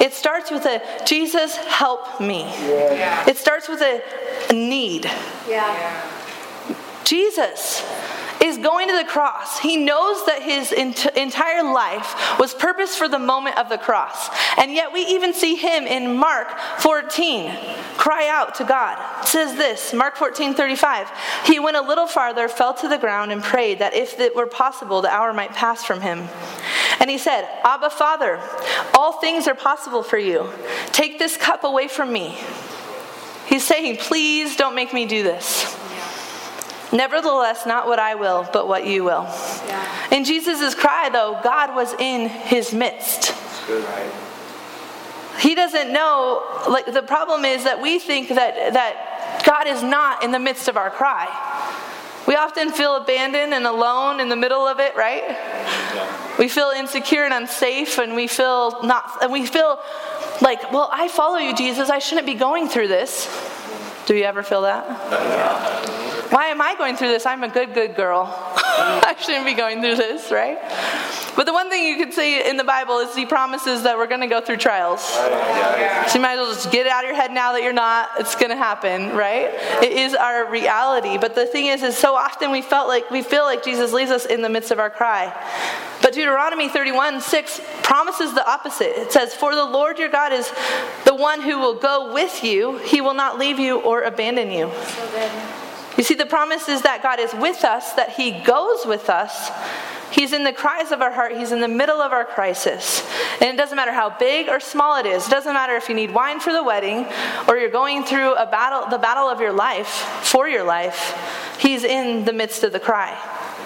It 0.00 0.12
starts 0.12 0.50
with 0.50 0.64
a 0.66 0.82
Jesus, 1.04 1.56
help 1.56 2.20
me. 2.20 2.40
Yeah. 2.40 3.28
It 3.28 3.36
starts 3.36 3.68
with 3.68 3.82
a, 3.82 4.02
need. 4.52 5.04
Yeah. 5.48 6.10
Jesus 7.04 7.84
is 8.42 8.56
going 8.56 8.88
to 8.88 8.96
the 8.96 9.04
cross. 9.04 9.58
He 9.58 9.76
knows 9.76 10.24
that 10.26 10.42
his 10.42 10.72
ent- 10.72 11.06
entire 11.16 11.62
life 11.62 12.38
was 12.38 12.54
purposed 12.54 12.96
for 12.96 13.06
the 13.06 13.18
moment 13.18 13.58
of 13.58 13.68
the 13.68 13.76
cross. 13.76 14.30
And 14.56 14.72
yet 14.72 14.92
we 14.92 15.02
even 15.02 15.34
see 15.34 15.56
him 15.56 15.84
in 15.84 16.16
Mark 16.16 16.58
14 16.78 17.54
cry 17.98 18.28
out 18.28 18.54
to 18.56 18.64
God. 18.64 18.98
It 19.22 19.28
says 19.28 19.56
this, 19.56 19.92
Mark 19.92 20.16
14, 20.16 20.54
35. 20.54 21.10
He 21.44 21.60
went 21.60 21.76
a 21.76 21.82
little 21.82 22.06
farther, 22.06 22.48
fell 22.48 22.72
to 22.74 22.88
the 22.88 22.96
ground, 22.96 23.30
and 23.30 23.42
prayed 23.42 23.80
that 23.80 23.94
if 23.94 24.18
it 24.18 24.34
were 24.34 24.46
possible, 24.46 25.02
the 25.02 25.10
hour 25.10 25.34
might 25.34 25.50
pass 25.50 25.84
from 25.84 26.00
him. 26.00 26.26
And 26.98 27.10
he 27.10 27.18
said, 27.18 27.46
Abba, 27.62 27.90
Father, 27.90 28.40
all 28.94 29.12
things 29.12 29.46
are 29.48 29.54
possible 29.54 30.02
for 30.02 30.18
you. 30.18 30.50
Take 30.92 31.18
this 31.18 31.36
cup 31.36 31.64
away 31.64 31.88
from 31.88 32.12
me. 32.12 32.38
He's 33.46 33.64
saying, 33.64 33.96
Please 33.96 34.56
don't 34.56 34.74
make 34.74 34.92
me 34.92 35.06
do 35.06 35.22
this. 35.22 35.76
Nevertheless, 36.92 37.66
not 37.66 37.86
what 37.86 37.98
I 37.98 38.16
will, 38.16 38.48
but 38.52 38.66
what 38.66 38.86
you 38.86 39.04
will. 39.04 39.22
Yeah. 39.22 40.08
In 40.10 40.24
Jesus' 40.24 40.74
cry, 40.74 41.08
though, 41.08 41.38
God 41.42 41.74
was 41.74 41.92
in 41.94 42.28
his 42.28 42.72
midst. 42.74 43.32
Good, 43.66 43.84
right? 43.84 44.10
He 45.38 45.54
doesn't 45.54 45.92
know, 45.92 46.44
like, 46.68 46.92
the 46.92 47.02
problem 47.02 47.44
is 47.44 47.64
that 47.64 47.80
we 47.80 47.98
think 47.98 48.28
that, 48.28 48.72
that 48.72 49.42
God 49.46 49.68
is 49.68 49.82
not 49.82 50.24
in 50.24 50.32
the 50.32 50.38
midst 50.38 50.68
of 50.68 50.76
our 50.76 50.90
cry. 50.90 51.28
We 52.26 52.36
often 52.36 52.70
feel 52.70 52.96
abandoned 52.96 53.54
and 53.54 53.66
alone 53.66 54.20
in 54.20 54.28
the 54.28 54.36
middle 54.36 54.66
of 54.66 54.78
it, 54.78 54.94
right? 54.94 55.22
Yeah. 55.26 56.36
We 56.38 56.48
feel 56.48 56.70
insecure 56.76 57.24
and 57.24 57.34
unsafe, 57.34 57.98
and 57.98 58.14
we 58.14 58.26
feel 58.26 58.82
not, 58.82 59.22
and 59.22 59.32
we 59.32 59.46
feel 59.46 59.78
like, 60.40 60.72
well, 60.72 60.88
I 60.92 61.08
follow 61.08 61.38
you, 61.38 61.54
Jesus. 61.54 61.90
I 61.90 61.98
shouldn't 61.98 62.26
be 62.26 62.34
going 62.34 62.68
through 62.68 62.88
this. 62.88 63.28
Do 64.06 64.14
you 64.14 64.24
ever 64.24 64.42
feel 64.42 64.62
that? 64.62 65.96
Why 66.30 66.46
am 66.46 66.60
I 66.60 66.76
going 66.76 66.96
through 66.96 67.08
this? 67.08 67.26
I'm 67.26 67.42
a 67.42 67.48
good, 67.48 67.74
good 67.74 67.96
girl. 67.96 68.32
I 68.32 69.16
shouldn't 69.18 69.44
be 69.44 69.54
going 69.54 69.80
through 69.80 69.96
this, 69.96 70.30
right? 70.30 70.58
But 71.34 71.44
the 71.44 71.52
one 71.52 71.68
thing 71.70 71.84
you 71.84 71.96
could 71.96 72.14
say 72.14 72.48
in 72.48 72.56
the 72.56 72.64
Bible 72.64 72.98
is 73.00 73.16
He 73.16 73.26
promises 73.26 73.82
that 73.82 73.98
we're 73.98 74.06
going 74.06 74.20
to 74.20 74.28
go 74.28 74.40
through 74.40 74.58
trials. 74.58 75.02
So 75.02 76.14
you 76.14 76.20
might 76.20 76.34
as 76.34 76.38
well 76.38 76.54
just 76.54 76.70
get 76.70 76.86
it 76.86 76.92
out 76.92 77.02
of 77.02 77.08
your 77.08 77.16
head 77.16 77.32
now 77.32 77.52
that 77.52 77.64
you're 77.64 77.72
not. 77.72 78.10
It's 78.20 78.36
going 78.36 78.50
to 78.50 78.56
happen, 78.56 79.10
right? 79.16 79.50
It 79.82 79.90
is 79.90 80.14
our 80.14 80.48
reality. 80.48 81.18
But 81.18 81.34
the 81.34 81.46
thing 81.46 81.66
is, 81.66 81.82
is 81.82 81.98
so 81.98 82.14
often 82.14 82.52
we 82.52 82.62
felt 82.62 82.86
like 82.86 83.10
we 83.10 83.22
feel 83.22 83.42
like 83.42 83.64
Jesus 83.64 83.92
leaves 83.92 84.12
us 84.12 84.24
in 84.24 84.42
the 84.42 84.48
midst 84.48 84.70
of 84.70 84.78
our 84.78 84.90
cry. 84.90 85.34
But 86.00 86.14
Deuteronomy 86.14 86.68
31 86.68 87.22
6 87.22 87.60
promises 87.82 88.34
the 88.34 88.48
opposite. 88.48 88.92
It 88.96 89.12
says, 89.12 89.34
For 89.34 89.56
the 89.56 89.64
Lord 89.64 89.98
your 89.98 90.08
God 90.08 90.32
is 90.32 90.48
the 91.04 91.14
one 91.14 91.40
who 91.40 91.58
will 91.58 91.74
go 91.74 92.14
with 92.14 92.44
you, 92.44 92.78
he 92.78 93.00
will 93.00 93.14
not 93.14 93.36
leave 93.36 93.58
you 93.58 93.80
or 93.80 94.02
abandon 94.02 94.52
you. 94.52 94.70
You 96.00 96.04
see, 96.04 96.14
the 96.14 96.24
promise 96.24 96.66
is 96.70 96.80
that 96.80 97.02
God 97.02 97.20
is 97.20 97.34
with 97.34 97.62
us, 97.62 97.92
that 97.92 98.08
he 98.08 98.30
goes 98.30 98.86
with 98.86 99.10
us. 99.10 99.50
He's 100.10 100.32
in 100.32 100.44
the 100.44 100.52
cries 100.52 100.92
of 100.92 101.02
our 101.02 101.12
heart. 101.12 101.36
He's 101.36 101.52
in 101.52 101.60
the 101.60 101.68
middle 101.68 102.00
of 102.00 102.10
our 102.10 102.24
crisis. 102.24 103.06
And 103.38 103.50
it 103.50 103.58
doesn't 103.58 103.76
matter 103.76 103.92
how 103.92 104.08
big 104.08 104.48
or 104.48 104.60
small 104.60 104.96
it 104.96 105.04
is. 105.04 105.26
It 105.26 105.30
doesn't 105.30 105.52
matter 105.52 105.76
if 105.76 105.90
you 105.90 105.94
need 105.94 106.14
wine 106.14 106.40
for 106.40 106.54
the 106.54 106.64
wedding 106.64 107.06
or 107.46 107.58
you're 107.58 107.68
going 107.68 108.04
through 108.04 108.34
a 108.36 108.46
battle, 108.46 108.88
the 108.88 108.96
battle 108.96 109.28
of 109.28 109.42
your 109.42 109.52
life, 109.52 109.88
for 110.22 110.48
your 110.48 110.64
life. 110.64 111.58
He's 111.60 111.84
in 111.84 112.24
the 112.24 112.32
midst 112.32 112.64
of 112.64 112.72
the 112.72 112.80
cry. 112.80 113.10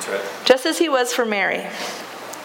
Right. 0.09 0.21
Just 0.45 0.67
as 0.67 0.77
he 0.77 0.89
was 0.89 1.13
for 1.13 1.25
Mary. 1.25 1.65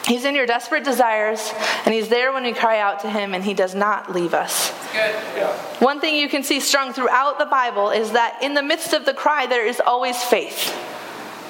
He's 0.06 0.24
in 0.24 0.36
your 0.36 0.46
desperate 0.46 0.84
desires, 0.84 1.52
and 1.86 1.94
He's 1.94 2.10
there 2.10 2.32
when 2.32 2.44
we 2.44 2.54
cry 2.54 2.80
out 2.80 3.02
to 3.02 3.10
Him, 3.10 3.36
and 3.36 3.44
He 3.44 3.54
does 3.54 3.76
not 3.76 4.12
leave 4.12 4.34
us. 4.34 4.72
Yeah. 4.94 5.54
One 5.80 6.00
thing 6.00 6.16
you 6.16 6.30
can 6.30 6.44
see 6.44 6.60
strung 6.60 6.94
throughout 6.94 7.40
the 7.40 7.46
Bible 7.46 7.90
is 7.90 8.12
that 8.12 8.40
in 8.42 8.54
the 8.54 8.64
midst 8.64 8.94
of 8.94 9.06
the 9.06 9.14
cry, 9.14 9.46
there 9.48 9.66
is 9.66 9.82
always 9.86 10.22
faith. 10.24 10.76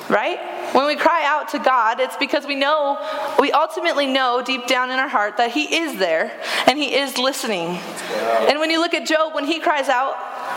Right? 0.09 0.39
When 0.73 0.87
we 0.87 0.95
cry 0.95 1.23
out 1.25 1.49
to 1.49 1.59
God, 1.59 1.99
it's 1.99 2.17
because 2.17 2.45
we 2.45 2.55
know, 2.55 2.97
we 3.39 3.51
ultimately 3.51 4.07
know 4.07 4.41
deep 4.43 4.65
down 4.67 4.89
in 4.89 4.97
our 4.99 5.07
heart 5.07 5.37
that 5.37 5.51
He 5.51 5.75
is 5.75 5.97
there 5.97 6.31
and 6.67 6.77
He 6.77 6.95
is 6.95 7.17
listening. 7.17 7.73
Yeah. 7.73 8.47
And 8.49 8.59
when 8.59 8.71
you 8.71 8.79
look 8.79 8.93
at 8.93 9.07
Job, 9.07 9.35
when 9.35 9.45
he 9.45 9.59
cries 9.59 9.87
out, 9.87 10.15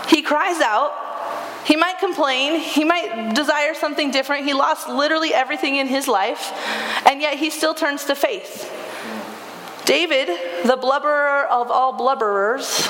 he 0.08 0.22
cries 0.22 0.60
out 0.60 0.92
he 1.64 1.76
might 1.76 1.98
complain, 1.98 2.58
he 2.58 2.84
might 2.84 3.34
desire 3.34 3.74
something 3.74 4.10
different. 4.10 4.44
He 4.44 4.52
lost 4.52 4.88
literally 4.88 5.32
everything 5.32 5.76
in 5.76 5.86
his 5.86 6.08
life, 6.08 6.52
and 7.06 7.20
yet 7.20 7.38
he 7.38 7.50
still 7.50 7.74
turns 7.74 8.04
to 8.06 8.14
faith. 8.14 8.68
David, 9.84 10.28
the 10.64 10.76
blubberer 10.76 11.46
of 11.50 11.70
all 11.70 11.92
blubberers, 11.92 12.88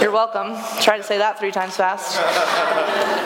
you're 0.00 0.10
welcome. 0.10 0.56
Try 0.80 0.98
to 0.98 1.02
say 1.02 1.18
that 1.18 1.38
three 1.38 1.50
times 1.50 1.76
fast. 1.76 2.20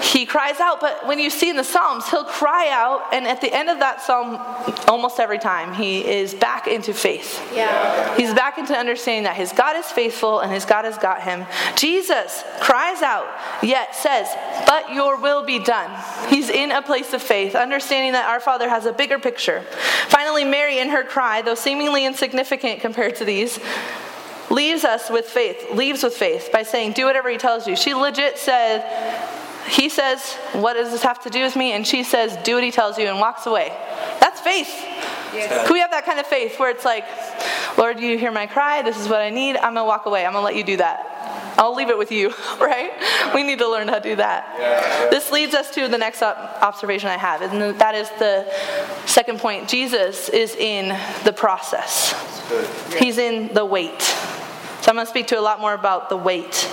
He 0.04 0.26
cries 0.26 0.61
out, 0.61 0.80
but 0.80 1.06
when 1.06 1.18
you 1.18 1.28
see 1.28 1.50
in 1.50 1.56
the 1.56 1.64
Psalms, 1.64 2.08
he'll 2.08 2.25
cry 2.25 2.68
out, 2.70 3.12
and 3.12 3.26
at 3.26 3.40
the 3.40 3.52
end 3.52 3.68
of 3.68 3.80
that 3.80 4.00
psalm, 4.00 4.37
almost 4.87 5.18
every 5.18 5.38
time, 5.38 5.75
he 5.75 6.06
is 6.06 6.35
back 6.35 6.66
into 6.68 6.94
faith. 6.94 7.40
Yeah. 7.54 8.16
He's 8.16 8.32
back 8.32 8.58
into 8.58 8.75
understanding 8.75 9.25
that 9.25 9.37
his 9.37 9.52
God 9.52 9.76
is 9.76 9.87
faithful 9.87 10.40
and 10.40 10.52
his 10.52 10.64
God 10.64 10.85
has 10.85 10.97
got 10.99 11.23
him. 11.23 11.47
Jesus 11.76 12.44
cries 12.61 13.02
out, 13.02 13.26
yet 13.62 13.94
says, 13.94 14.28
But 14.66 14.94
your 14.94 15.20
will 15.20 15.44
be 15.44 15.58
done. 15.58 15.90
He's 16.28 16.49
in 16.49 16.70
a 16.70 16.82
place 16.82 17.12
of 17.12 17.23
faith, 17.23 17.54
understanding 17.54 18.12
that 18.12 18.28
our 18.28 18.40
Father 18.40 18.68
has 18.68 18.87
a 18.87 18.92
bigger 18.92 19.18
picture. 19.18 19.62
Finally, 20.08 20.44
Mary, 20.44 20.78
in 20.78 20.90
her 20.90 21.04
cry, 21.04 21.42
though 21.42 21.54
seemingly 21.54 22.06
insignificant, 22.06 22.67
compared 22.76 23.16
to 23.16 23.25
these, 23.25 23.58
leaves 24.50 24.84
us 24.84 25.10
with 25.10 25.26
faith, 25.26 25.72
leaves 25.72 26.02
with 26.02 26.14
faith 26.14 26.50
by 26.52 26.62
saying, 26.62 26.92
Do 26.92 27.04
whatever 27.06 27.28
he 27.28 27.38
tells 27.38 27.66
you. 27.66 27.76
She 27.76 27.94
legit 27.94 28.38
said, 28.38 28.84
He 29.68 29.88
says, 29.88 30.34
What 30.52 30.75
does 30.75 30.90
this 30.90 31.02
have 31.02 31.22
to 31.25 31.30
do 31.30 31.42
with 31.42 31.56
me? 31.56 31.72
And 31.72 31.87
she 31.87 32.02
says, 32.02 32.37
Do 32.44 32.54
what 32.54 32.64
he 32.64 32.70
tells 32.70 32.98
you, 32.98 33.06
and 33.06 33.18
walks 33.18 33.46
away. 33.46 33.68
That's 34.20 34.40
faith. 34.40 34.70
Yes. 35.34 35.66
Can 35.66 35.72
we 35.72 35.80
have 35.80 35.90
that 35.90 36.04
kind 36.06 36.18
of 36.18 36.26
faith 36.26 36.58
where 36.58 36.70
it's 36.70 36.84
like, 36.84 37.04
Lord, 37.76 38.00
you 38.00 38.18
hear 38.18 38.32
my 38.32 38.46
cry? 38.46 38.82
This 38.82 38.98
is 38.98 39.08
what 39.08 39.20
I 39.20 39.30
need. 39.30 39.56
I'm 39.56 39.75
going 39.75 39.84
to 39.84 39.84
walk 39.84 40.06
away. 40.06 40.25
I'm 40.25 40.32
going 40.32 40.42
to 40.42 40.46
let 40.46 40.56
you 40.56 40.64
do 40.64 40.78
that. 40.78 41.17
I'll 41.59 41.75
leave 41.75 41.91
it 41.91 41.99
with 41.99 42.12
you, 42.12 42.29
right? 42.61 42.93
We 43.35 43.43
need 43.43 43.59
to 43.59 43.69
learn 43.69 43.88
how 43.88 43.99
to 43.99 44.00
do 44.00 44.17
that. 44.17 44.57
Yeah. 44.59 45.11
This 45.11 45.33
leads 45.33 45.55
us 45.55 45.71
to 45.73 45.88
the 45.88 45.99
next 45.99 46.23
observation 46.23 47.09
I 47.09 47.17
have, 47.17 47.43
and 47.43 47.79
that 47.81 47.95
is 47.95 48.09
the 48.19 48.47
second 49.07 49.41
point. 49.41 49.69
Jesus 49.69 50.29
is 50.29 50.55
in 50.55 50.88
the 51.25 51.33
process, 51.33 52.15
He's 52.97 53.19
in 53.19 53.53
the 53.53 53.65
wait. 53.65 54.00
So 54.00 54.91
I'm 54.91 54.95
going 54.95 55.07
to 55.07 55.11
speak 55.11 55.27
to 55.29 55.38
a 55.38 55.43
lot 55.43 55.61
more 55.61 55.75
about 55.75 56.09
the 56.09 56.17
wait. 56.17 56.71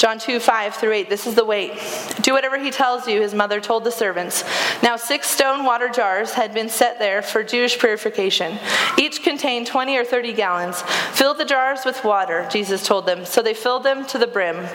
John 0.00 0.18
2, 0.18 0.40
5 0.40 0.76
through 0.76 0.92
8. 0.92 1.10
This 1.10 1.26
is 1.26 1.34
the 1.34 1.44
wait. 1.44 1.72
Do 2.22 2.32
whatever 2.32 2.58
he 2.58 2.70
tells 2.70 3.06
you, 3.06 3.20
his 3.20 3.34
mother 3.34 3.60
told 3.60 3.84
the 3.84 3.90
servants. 3.92 4.44
Now, 4.82 4.96
six 4.96 5.28
stone 5.28 5.62
water 5.62 5.90
jars 5.90 6.32
had 6.32 6.54
been 6.54 6.70
set 6.70 6.98
there 6.98 7.20
for 7.20 7.44
Jewish 7.44 7.78
purification. 7.78 8.58
Each 8.96 9.22
contained 9.22 9.66
20 9.66 9.98
or 9.98 10.04
30 10.06 10.32
gallons. 10.32 10.80
Fill 11.12 11.34
the 11.34 11.44
jars 11.44 11.80
with 11.84 12.02
water, 12.02 12.48
Jesus 12.50 12.86
told 12.86 13.04
them. 13.04 13.26
So 13.26 13.42
they 13.42 13.52
filled 13.52 13.82
them 13.82 14.06
to 14.06 14.16
the 14.16 14.26
brim. 14.26 14.66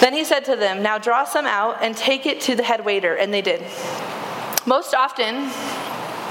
Then 0.00 0.14
he 0.14 0.24
said 0.24 0.46
to 0.46 0.56
them, 0.56 0.82
Now 0.82 0.96
draw 0.96 1.24
some 1.24 1.44
out 1.44 1.82
and 1.82 1.94
take 1.94 2.24
it 2.24 2.40
to 2.42 2.56
the 2.56 2.62
head 2.62 2.86
waiter. 2.86 3.14
And 3.14 3.34
they 3.34 3.42
did. 3.42 3.60
Most 4.64 4.94
often, 4.94 5.50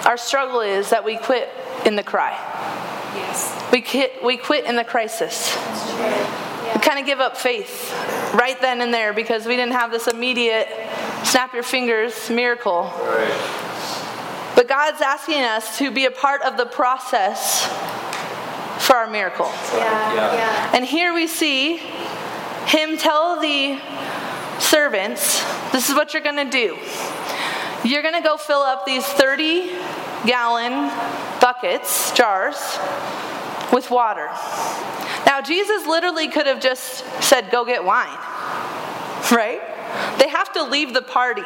our 0.08 0.18
struggle 0.18 0.62
is 0.62 0.90
that 0.90 1.06
we 1.06 1.18
quit 1.18 1.52
in 1.86 1.96
the 1.96 2.04
cry. 2.04 2.32
Yes. 3.14 3.72
We 3.72 3.82
quit, 3.82 4.24
we 4.24 4.38
quit 4.38 4.66
in 4.66 4.76
the 4.76 4.84
crisis 4.84 5.56
we 6.74 6.80
kind 6.80 7.00
of 7.00 7.06
give 7.06 7.20
up 7.20 7.38
faith 7.38 7.92
right 8.34 8.60
then 8.60 8.82
and 8.82 8.94
there 8.94 9.14
because 9.14 9.46
we 9.46 9.56
didn't 9.56 9.74
have 9.74 9.92
this 9.92 10.08
immediate 10.08 10.68
snap 11.24 11.54
your 11.54 11.64
fingers 11.64 12.30
miracle. 12.30 12.84
Right. 12.84 13.72
But 14.56 14.68
God's 14.68 15.02
asking 15.02 15.42
us 15.42 15.78
to 15.80 15.92
be 15.92 16.06
a 16.06 16.12
part 16.12 16.42
of 16.42 16.58
the 16.58 16.66
process 16.66 17.66
for 18.86 18.96
our 18.96 19.10
miracle. 19.10 19.50
Yeah. 19.74 20.14
yeah. 20.34 20.72
And 20.76 20.86
here 20.86 21.14
we 21.14 21.28
see 21.28 21.78
him 22.68 22.98
tell 22.98 23.40
the 23.40 23.80
servants, 24.60 25.44
this 25.72 25.90
is 25.90 25.96
what 25.96 26.14
you're 26.14 26.24
going 26.24 26.50
to 26.50 26.50
do. 26.50 26.78
You're 27.84 28.02
going 28.02 28.14
to 28.14 28.22
go 28.22 28.38
fill 28.38 28.62
up 28.62 28.86
these 28.86 29.06
30 29.06 29.72
gallon 30.26 30.90
buckets, 31.42 32.12
jars, 32.14 32.56
with 33.74 33.90
water. 33.90 34.30
Now, 35.34 35.42
Jesus 35.42 35.88
literally 35.88 36.28
could 36.28 36.46
have 36.46 36.62
just 36.62 37.04
said, 37.24 37.50
Go 37.50 37.66
get 37.66 37.84
wine, 37.84 38.06
right? 39.32 39.60
They 40.20 40.30
have 40.30 40.54
to 40.54 40.62
leave 40.62 40.94
the 40.94 41.02
party 41.02 41.42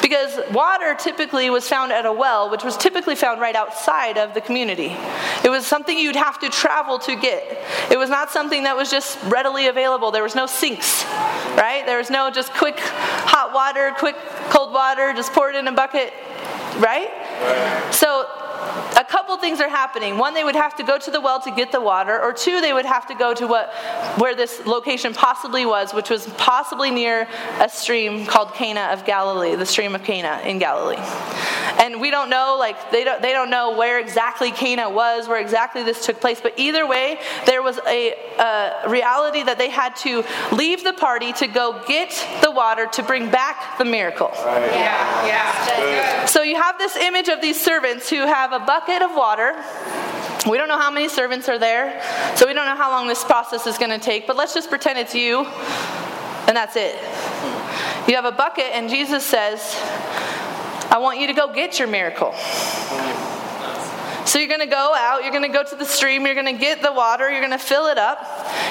because 0.00 0.40
water 0.52 0.94
typically 0.94 1.50
was 1.50 1.68
found 1.68 1.92
at 1.92 2.06
a 2.06 2.12
well, 2.12 2.48
which 2.48 2.64
was 2.64 2.78
typically 2.78 3.14
found 3.14 3.42
right 3.42 3.54
outside 3.54 4.16
of 4.16 4.32
the 4.32 4.40
community. 4.40 4.96
It 5.44 5.50
was 5.50 5.66
something 5.66 5.98
you'd 5.98 6.16
have 6.16 6.38
to 6.38 6.48
travel 6.48 6.98
to 7.00 7.14
get. 7.14 7.62
It 7.90 7.98
was 7.98 8.08
not 8.08 8.30
something 8.30 8.62
that 8.62 8.74
was 8.74 8.90
just 8.90 9.22
readily 9.24 9.66
available. 9.66 10.10
There 10.10 10.22
was 10.22 10.34
no 10.34 10.46
sinks, 10.46 11.04
right? 11.58 11.82
There 11.84 11.98
was 11.98 12.08
no 12.08 12.30
just 12.30 12.54
quick 12.54 12.78
hot 12.80 13.52
water, 13.52 13.94
quick 13.98 14.16
cold 14.48 14.72
water, 14.72 15.12
just 15.12 15.34
pour 15.34 15.50
it 15.50 15.56
in 15.56 15.68
a 15.68 15.72
bucket, 15.72 16.10
right? 16.78 17.10
Right. 17.40 17.94
So 17.94 18.26
a 18.96 19.04
couple 19.04 19.36
things 19.36 19.60
are 19.60 19.68
happening. 19.68 20.16
One, 20.16 20.34
they 20.34 20.44
would 20.44 20.54
have 20.54 20.74
to 20.76 20.82
go 20.82 20.98
to 20.98 21.10
the 21.10 21.20
well 21.20 21.40
to 21.40 21.50
get 21.50 21.70
the 21.70 21.80
water, 21.80 22.20
or 22.20 22.32
two, 22.32 22.60
they 22.60 22.72
would 22.72 22.86
have 22.86 23.06
to 23.08 23.14
go 23.14 23.34
to 23.34 23.46
what 23.46 23.72
where 24.18 24.34
this 24.34 24.64
location 24.64 25.12
possibly 25.12 25.66
was, 25.66 25.92
which 25.92 26.10
was 26.10 26.26
possibly 26.38 26.90
near 26.90 27.28
a 27.60 27.68
stream 27.68 28.26
called 28.26 28.54
Cana 28.54 28.88
of 28.92 29.04
Galilee, 29.04 29.54
the 29.54 29.66
stream 29.66 29.94
of 29.94 30.02
Cana 30.02 30.40
in 30.44 30.58
Galilee. 30.58 30.96
And 31.78 32.00
we 32.00 32.10
don't 32.10 32.30
know, 32.30 32.56
like 32.58 32.90
they 32.90 33.04
don't 33.04 33.20
they 33.20 33.32
don't 33.32 33.50
know 33.50 33.76
where 33.76 33.98
exactly 33.98 34.50
Cana 34.50 34.88
was, 34.88 35.28
where 35.28 35.40
exactly 35.40 35.82
this 35.82 36.06
took 36.06 36.20
place. 36.20 36.40
But 36.40 36.54
either 36.56 36.86
way, 36.86 37.18
there 37.44 37.62
was 37.62 37.78
a, 37.86 38.14
a 38.38 38.88
reality 38.88 39.42
that 39.42 39.58
they 39.58 39.68
had 39.68 39.94
to 39.96 40.24
leave 40.52 40.84
the 40.84 40.94
party 40.94 41.32
to 41.34 41.46
go 41.46 41.82
get 41.86 42.10
the 42.42 42.50
water 42.50 42.86
to 42.92 43.02
bring 43.02 43.30
back 43.30 43.76
the 43.78 43.84
miracle. 43.84 44.28
Right. 44.28 44.70
Yeah, 44.72 45.26
yeah. 45.26 46.24
So 46.24 46.42
you 46.42 46.56
have 46.56 46.78
this 46.78 46.96
image 46.96 47.25
of 47.28 47.40
these 47.40 47.60
servants 47.60 48.08
who 48.10 48.16
have 48.16 48.52
a 48.52 48.60
bucket 48.60 49.02
of 49.02 49.14
water. 49.14 49.54
We 50.48 50.58
don't 50.58 50.68
know 50.68 50.78
how 50.78 50.90
many 50.90 51.08
servants 51.08 51.48
are 51.48 51.58
there, 51.58 52.00
so 52.36 52.46
we 52.46 52.52
don't 52.52 52.66
know 52.66 52.76
how 52.76 52.90
long 52.90 53.08
this 53.08 53.24
process 53.24 53.66
is 53.66 53.78
going 53.78 53.90
to 53.90 53.98
take, 53.98 54.26
but 54.26 54.36
let's 54.36 54.54
just 54.54 54.68
pretend 54.68 54.98
it's 54.98 55.14
you, 55.14 55.44
and 55.44 56.56
that's 56.56 56.76
it. 56.76 56.94
You 58.08 58.14
have 58.14 58.24
a 58.24 58.32
bucket, 58.32 58.66
and 58.72 58.88
Jesus 58.88 59.24
says, 59.24 59.74
I 60.88 60.98
want 60.98 61.18
you 61.18 61.26
to 61.26 61.32
go 61.32 61.52
get 61.52 61.78
your 61.78 61.88
miracle. 61.88 62.32
So 64.26 64.38
you're 64.38 64.48
going 64.48 64.60
to 64.60 64.66
go 64.66 64.92
out, 64.96 65.22
you're 65.22 65.32
going 65.32 65.44
to 65.44 65.48
go 65.48 65.62
to 65.62 65.76
the 65.76 65.84
stream, 65.84 66.26
you're 66.26 66.34
going 66.34 66.52
to 66.52 66.60
get 66.60 66.82
the 66.82 66.92
water, 66.92 67.30
you're 67.30 67.40
going 67.40 67.52
to 67.52 67.58
fill 67.58 67.86
it 67.86 67.96
up. 67.96 68.18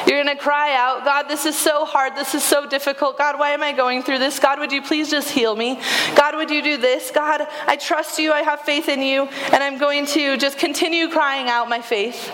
You're 0.07 0.21
going 0.21 0.35
to 0.35 0.41
cry 0.41 0.75
out, 0.75 1.03
God, 1.03 1.23
this 1.23 1.45
is 1.45 1.57
so 1.57 1.85
hard. 1.85 2.15
This 2.15 2.35
is 2.35 2.43
so 2.43 2.67
difficult. 2.67 3.17
God, 3.17 3.39
why 3.39 3.51
am 3.51 3.63
I 3.63 3.71
going 3.71 4.03
through 4.03 4.19
this? 4.19 4.37
God, 4.37 4.59
would 4.59 4.71
you 4.71 4.81
please 4.81 5.09
just 5.09 5.31
heal 5.31 5.55
me? 5.55 5.79
God, 6.15 6.35
would 6.35 6.51
you 6.51 6.61
do 6.61 6.77
this? 6.77 7.09
God, 7.09 7.41
I 7.65 7.75
trust 7.75 8.19
you. 8.19 8.31
I 8.31 8.41
have 8.41 8.61
faith 8.61 8.87
in 8.87 9.01
you. 9.01 9.23
And 9.51 9.63
I'm 9.63 9.77
going 9.77 10.05
to 10.07 10.37
just 10.37 10.57
continue 10.57 11.09
crying 11.09 11.47
out 11.47 11.69
my 11.69 11.81
faith 11.81 12.29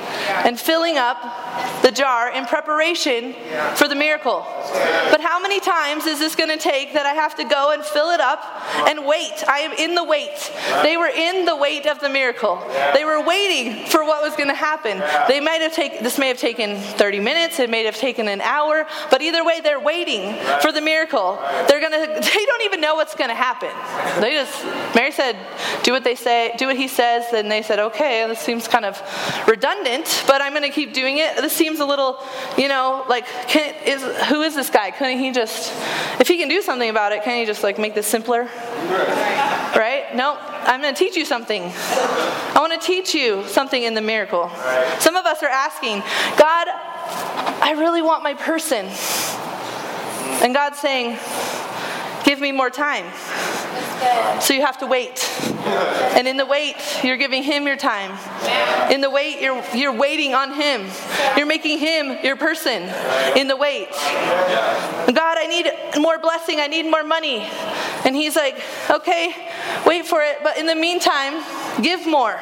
and 0.46 0.60
filling 0.60 0.98
up 0.98 1.18
the 1.82 1.92
jar 1.92 2.32
in 2.32 2.46
preparation 2.46 3.34
for 3.76 3.88
the 3.88 3.96
miracle. 3.96 4.46
But 5.10 5.22
how 5.22 5.40
many 5.40 5.60
times 5.60 6.06
is 6.06 6.20
this 6.20 6.36
going 6.36 6.50
to 6.50 6.58
take 6.58 6.94
that 6.94 7.06
I 7.06 7.14
have 7.14 7.36
to 7.36 7.44
go 7.44 7.72
and 7.72 7.84
fill 7.84 8.10
it 8.10 8.20
up 8.20 8.44
and 8.88 9.06
wait? 9.06 9.44
I 9.48 9.60
am 9.60 9.72
in 9.74 9.96
the 9.96 10.04
wait. 10.04 10.52
They 10.84 10.98
were 10.98 11.08
in 11.08 11.46
the 11.46 11.56
wait 11.56 11.86
of 11.86 12.00
the 12.00 12.10
miracle. 12.10 12.62
They 12.94 13.06
were 13.06 13.11
waiting 13.20 13.86
for 13.88 14.06
what 14.06 14.22
was 14.22 14.36
going 14.36 14.50
to 14.50 14.56
happen. 14.56 15.02
They 15.28 15.40
might 15.40 15.62
have 15.62 15.74
taken 15.74 16.04
this 16.04 16.18
may 16.18 16.28
have 16.28 16.38
taken 16.38 16.78
30 16.78 17.20
minutes, 17.20 17.60
it 17.60 17.70
may 17.70 17.84
have 17.86 17.98
taken 17.98 18.28
an 18.28 18.42
hour, 18.42 18.86
but 19.10 19.22
either 19.22 19.44
way 19.44 19.60
they're 19.62 19.80
waiting 19.80 20.36
for 20.62 20.72
the 20.72 20.82
miracle. 20.82 21.40
They're 21.68 21.80
going 21.80 21.92
to 21.92 22.22
they 22.22 22.46
don't 22.46 22.62
even 22.64 22.82
know 22.82 22.96
what's 22.96 23.16
going 23.16 23.30
to 23.30 23.36
happen. 23.36 23.72
They 24.22 24.34
just 24.34 24.64
Mary 24.96 25.12
said, 25.12 25.36
"Do 25.84 25.92
what 25.92 26.04
they 26.04 26.16
say, 26.16 26.54
do 26.58 26.68
what 26.68 26.78
he 26.78 26.88
says." 26.88 27.26
Then 27.32 27.50
they 27.50 27.62
said, 27.62 27.80
"Okay, 27.80 28.26
this 28.28 28.40
seems 28.40 28.68
kind 28.68 28.86
of 28.86 29.02
redundant, 29.48 30.24
but 30.28 30.42
I'm 30.42 30.54
going 30.54 30.64
to 30.64 30.70
keep 30.70 30.94
doing 30.94 31.18
it." 31.18 31.38
This 31.38 31.54
seems 31.54 31.80
a 31.80 31.86
little, 31.86 32.20
you 32.58 32.68
know, 32.68 33.06
like 33.10 33.26
can, 33.48 33.76
is 33.86 34.02
who 34.28 34.42
is 34.42 34.56
this 34.56 34.70
guy? 34.70 34.92
Couldn't 34.92 35.20
he 35.20 35.32
just 35.32 35.72
if 36.20 36.28
he 36.28 36.38
can 36.38 36.50
do 36.50 36.62
something 36.62 36.90
about 36.90 37.12
it, 37.12 37.24
can't 37.24 37.40
he 37.40 37.46
just 37.46 37.64
like 37.64 37.80
make 37.80 37.96
this 37.96 38.08
simpler? 38.08 38.44
Right? 39.76 39.91
No, 40.16 40.38
I'm 40.40 40.82
going 40.82 40.94
to 40.94 41.00
teach 41.00 41.16
you 41.16 41.26
something. 41.26 41.64
I 41.64 42.58
want 42.58 42.80
to 42.80 42.86
teach 42.86 43.14
you 43.14 43.48
something 43.48 43.82
in 43.82 43.94
the 43.94 44.02
miracle. 44.02 44.50
Some 45.00 45.16
of 45.16 45.26
us 45.26 45.42
are 45.44 45.50
asking, 45.50 46.00
God, 46.38 46.68
I 46.70 47.76
really 47.78 48.02
want 48.02 48.24
my 48.24 48.34
person. 48.34 48.88
And 50.44 50.54
God's 50.54 50.80
saying, 50.80 51.18
Give 52.24 52.40
me 52.40 52.52
more 52.52 52.70
time. 52.70 53.06
So 54.42 54.54
you 54.54 54.62
have 54.62 54.78
to 54.80 54.88
wait. 54.88 55.20
And 55.66 56.28
in 56.28 56.38
the 56.38 56.46
wait, 56.46 56.76
you're 57.04 57.18
giving 57.18 57.44
him 57.44 57.68
your 57.68 57.78
time. 57.78 58.12
In 58.92 59.02
the 59.02 59.10
wait, 59.10 59.42
you're, 59.42 59.64
you're 59.74 59.94
waiting 59.94 60.34
on 60.34 60.54
him. 60.54 60.88
You're 61.38 61.46
making 61.46 61.80
him 61.80 62.18
your 62.24 62.36
person 62.36 62.84
in 63.38 63.48
the 63.48 63.56
wait. 63.56 63.90
God, 63.92 65.38
I 65.38 65.48
need 65.48 66.02
more 66.02 66.20
blessing. 66.20 66.60
I 66.60 66.68
need 66.68 66.90
more 66.90 67.04
money. 67.04 67.48
And 68.06 68.16
he's 68.16 68.36
like, 68.36 68.62
okay, 68.90 69.34
wait 69.86 70.06
for 70.06 70.22
it. 70.22 70.38
But 70.44 70.58
in 70.58 70.66
the 70.66 70.76
meantime, 70.76 71.44
give 71.82 72.06
more. 72.08 72.38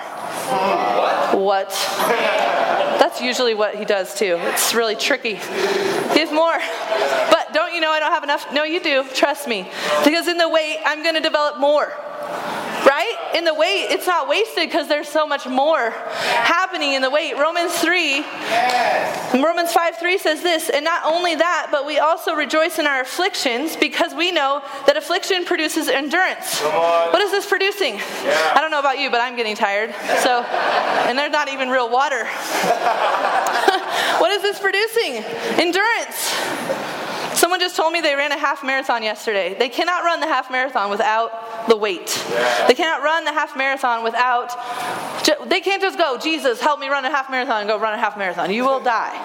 What? 1.31 1.69
That's 2.99 3.21
usually 3.21 3.53
what 3.53 3.75
he 3.75 3.85
does 3.85 4.15
too. 4.15 4.37
It's 4.39 4.73
really 4.73 4.95
tricky. 4.95 5.39
Give 6.13 6.31
more. 6.31 6.57
But 7.29 7.53
don't 7.53 7.73
you 7.73 7.81
know 7.81 7.91
I 7.91 7.99
don't 7.99 8.11
have 8.11 8.23
enough? 8.23 8.51
No, 8.53 8.63
you 8.63 8.81
do. 8.81 9.03
Trust 9.13 9.47
me. 9.47 9.69
Because 10.03 10.27
in 10.27 10.37
the 10.37 10.49
wait, 10.49 10.79
I'm 10.85 11.03
going 11.03 11.15
to 11.15 11.21
develop 11.21 11.59
more. 11.59 11.93
Right? 12.85 13.31
In 13.35 13.43
the 13.45 13.53
wait, 13.53 13.87
it's 13.89 14.07
not 14.07 14.27
wasted 14.27 14.67
because 14.67 14.87
there's 14.87 15.07
so 15.07 15.27
much 15.27 15.45
more 15.45 15.91
happening 15.91 16.93
in 16.93 17.01
the 17.01 17.09
wait. 17.09 17.37
Romans 17.37 17.73
3, 17.79 18.23
Romans 19.41 19.71
5 19.71 19.97
3 19.97 20.17
says 20.17 20.41
this, 20.41 20.69
and 20.69 20.83
not 20.85 21.05
only 21.05 21.35
that, 21.35 21.67
but 21.71 21.85
we 21.85 21.99
also 21.99 22.33
rejoice 22.33 22.79
in 22.79 22.87
our 22.87 23.01
afflictions 23.01 23.75
because 23.75 24.13
we 24.13 24.31
know 24.31 24.63
that 24.87 24.97
affliction 24.97 25.45
produces 25.45 25.87
endurance. 25.87 26.61
What 26.61 27.21
is 27.21 27.31
this 27.31 27.45
producing? 27.45 27.95
I 27.99 28.57
don't 28.59 28.71
know 28.71 28.79
about 28.79 28.99
you, 28.99 29.09
but 29.09 29.21
I'm 29.21 29.35
getting 29.35 29.55
tired. 29.55 29.93
So, 30.21 30.41
and 30.41 31.17
they're 31.17 31.29
not 31.29 31.49
even 31.49 31.69
real 31.69 31.89
water. 31.89 32.25
what 34.19 34.31
is 34.31 34.41
this 34.41 34.59
producing? 34.59 35.23
Endurance. 35.59 36.88
Someone 37.49 37.61
just 37.61 37.75
told 37.75 37.91
me 37.91 37.99
they 37.99 38.13
ran 38.13 38.31
a 38.31 38.37
half 38.37 38.63
marathon 38.63 39.01
yesterday. 39.01 39.55
They 39.57 39.69
cannot 39.69 40.03
run 40.03 40.19
the 40.19 40.27
half 40.27 40.51
marathon 40.51 40.91
without 40.91 41.67
the 41.67 41.75
wait. 41.75 42.23
They 42.67 42.75
cannot 42.75 43.01
run 43.01 43.25
the 43.25 43.33
half 43.33 43.57
marathon 43.57 44.03
without, 44.03 44.49
they 45.49 45.59
can't 45.59 45.81
just 45.81 45.97
go, 45.97 46.19
Jesus, 46.19 46.61
help 46.61 46.79
me 46.79 46.89
run 46.89 47.05
a 47.05 47.09
half 47.09 47.31
marathon 47.31 47.61
and 47.61 47.67
go 47.67 47.79
run 47.79 47.95
a 47.95 47.97
half 47.97 48.19
marathon. 48.19 48.53
You 48.53 48.65
will 48.65 48.79
die. 48.79 49.17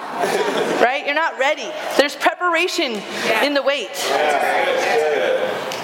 right? 0.81 1.05
You're 1.05 1.13
not 1.13 1.37
ready. 1.37 1.69
There's 1.97 2.15
preparation 2.15 2.93
in 3.43 3.53
the 3.53 3.61
wait. 3.61 3.95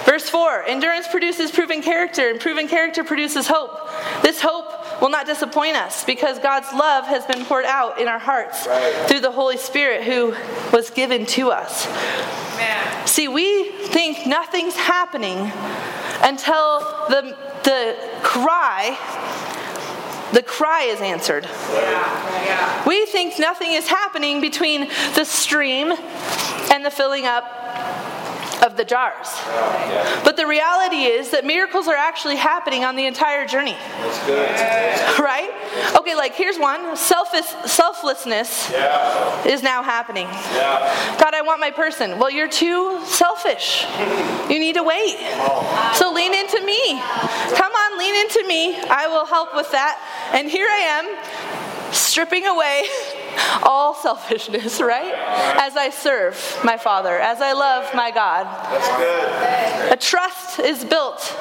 Verse 0.06 0.28
4 0.28 0.64
Endurance 0.64 1.08
produces 1.08 1.52
proven 1.52 1.84
character, 1.84 2.32
and 2.32 2.40
proven 2.40 2.68
character 2.68 3.04
produces 3.04 3.46
hope. 3.48 3.88
This 4.24 4.42
hope 4.42 4.71
will 5.02 5.10
not 5.10 5.26
disappoint 5.26 5.76
us 5.76 6.04
because 6.06 6.40
God's 6.40 6.72
love 6.72 7.06
has 7.08 7.26
been 7.26 7.44
poured 7.46 7.66
out 7.66 8.00
in 8.00 8.08
our 8.08 8.20
hearts 8.20 8.68
right. 8.68 9.06
through 9.08 9.20
the 9.20 9.32
Holy 9.32 9.58
Spirit 9.58 10.04
who 10.04 10.36
was 10.72 10.92
given 10.92 11.26
to 11.26 11.50
us. 11.50 11.88
Man. 12.58 13.08
See, 13.08 13.28
we 13.28 13.64
think 13.88 14.28
nothing's 14.28 14.76
happening 14.76 15.52
until 16.24 16.80
the, 17.10 17.36
the 17.64 17.98
cry 18.22 18.98
the 20.34 20.42
cry 20.42 20.84
is 20.84 21.02
answered. 21.02 21.44
We 22.88 23.06
think 23.08 23.38
nothing 23.38 23.72
is 23.72 23.88
happening 23.88 24.40
between 24.40 24.88
the 25.14 25.26
stream 25.26 25.92
and 26.72 26.86
the 26.86 26.92
filling 26.92 27.26
up 27.26 27.44
of 28.62 28.78
the 28.78 28.86
jars. 28.86 29.28
But 30.24 30.38
the 30.38 30.46
reality 30.46 31.04
is 31.04 31.32
that 31.32 31.46
miracles 31.46 31.88
are 31.88 31.96
actually 31.96 32.36
happening 32.36 32.84
on 32.84 32.96
the 32.96 33.06
entire 33.06 33.46
journey. 33.48 33.76
Right? 35.20 35.50
Okay, 35.98 36.16
like 36.16 36.36
here's 36.36 36.58
one 36.58 36.96
selfish, 36.96 37.46
selflessness 37.66 38.70
yeah. 38.72 39.48
is 39.48 39.64
now 39.64 39.82
happening. 39.84 40.28
Yeah. 40.28 41.18
God, 41.20 41.34
I 41.34 41.42
want 41.42 41.60
my 41.60 41.72
person. 41.72 42.20
Well, 42.20 42.30
you're 42.30 42.50
too 42.50 43.04
selfish. 43.06 43.86
You 44.50 44.60
need 44.60 44.76
to 44.76 44.84
wait. 44.84 45.18
So 45.94 46.12
lean 46.12 46.34
into 46.34 46.62
me. 46.66 47.00
Come 47.56 47.72
on, 47.72 48.00
lean 48.00 48.16
into 48.16 48.46
me. 48.48 48.78
I 48.90 49.08
will 49.08 49.26
help 49.26 49.56
with 49.56 49.72
that. 49.72 50.00
And 50.34 50.50
here 50.50 50.68
I 50.68 50.80
am, 51.02 51.94
stripping 51.94 52.46
away 52.46 52.86
all 53.64 53.94
selfishness, 53.94 54.82
right? 54.82 55.14
As 55.60 55.76
I 55.78 55.90
serve 55.90 56.60
my 56.64 56.78
Father, 56.78 57.18
as 57.20 57.42
I 57.42 57.54
love 57.54 57.94
my 57.94 58.12
God. 58.12 58.46
That's 58.46 58.88
good. 58.98 59.94
A 59.94 59.98
trust 59.98 60.60
is 60.60 60.84
built 60.84 61.38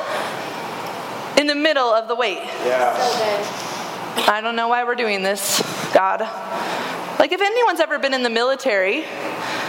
in 1.38 1.46
the 1.46 1.54
middle 1.54 1.88
of 1.88 2.08
the 2.08 2.14
wait. 2.14 2.38
Yeah. 2.64 2.96
I 4.28 4.40
don't 4.42 4.56
know 4.56 4.68
why 4.68 4.84
we're 4.84 4.94
doing 4.94 5.22
this, 5.22 5.60
God. 5.92 6.20
Like, 7.18 7.32
if 7.32 7.40
anyone's 7.40 7.80
ever 7.80 7.98
been 7.98 8.14
in 8.14 8.22
the 8.22 8.30
military, 8.30 9.04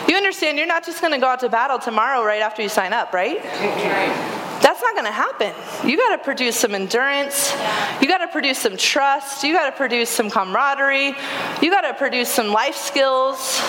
you 0.08 0.16
understand 0.16 0.58
you're 0.58 0.68
not 0.68 0.86
just 0.86 1.02
going 1.02 1.14
to 1.14 1.20
go 1.20 1.28
out 1.28 1.42
to 1.42 1.50
battle 1.50 1.80
tomorrow 1.80 2.24
right 2.24 2.42
after 2.42 2.62
you 2.62 2.70
sign 2.70 2.94
up, 2.94 3.14
right? 3.14 3.40
That's 4.62 4.82
not 4.82 4.94
going 4.94 5.06
to 5.06 5.12
happen. 5.12 5.54
You 5.90 5.98
got 5.98 6.16
to 6.16 6.24
produce 6.24 6.56
some 6.56 6.76
endurance. 6.76 7.52
You 8.02 8.08
got 8.08 8.20
to 8.20 8.28
produce 8.28 8.60
some 8.60 8.78
trust. 8.78 9.44
You 9.44 9.54
got 9.54 9.70
to 9.70 9.76
produce 9.76 10.10
some 10.10 10.30
camaraderie. 10.30 11.16
You 11.62 11.70
got 11.72 11.82
to 11.82 11.94
produce 11.94 12.30
some 12.30 12.50
life 12.50 12.76
skills. 12.76 13.60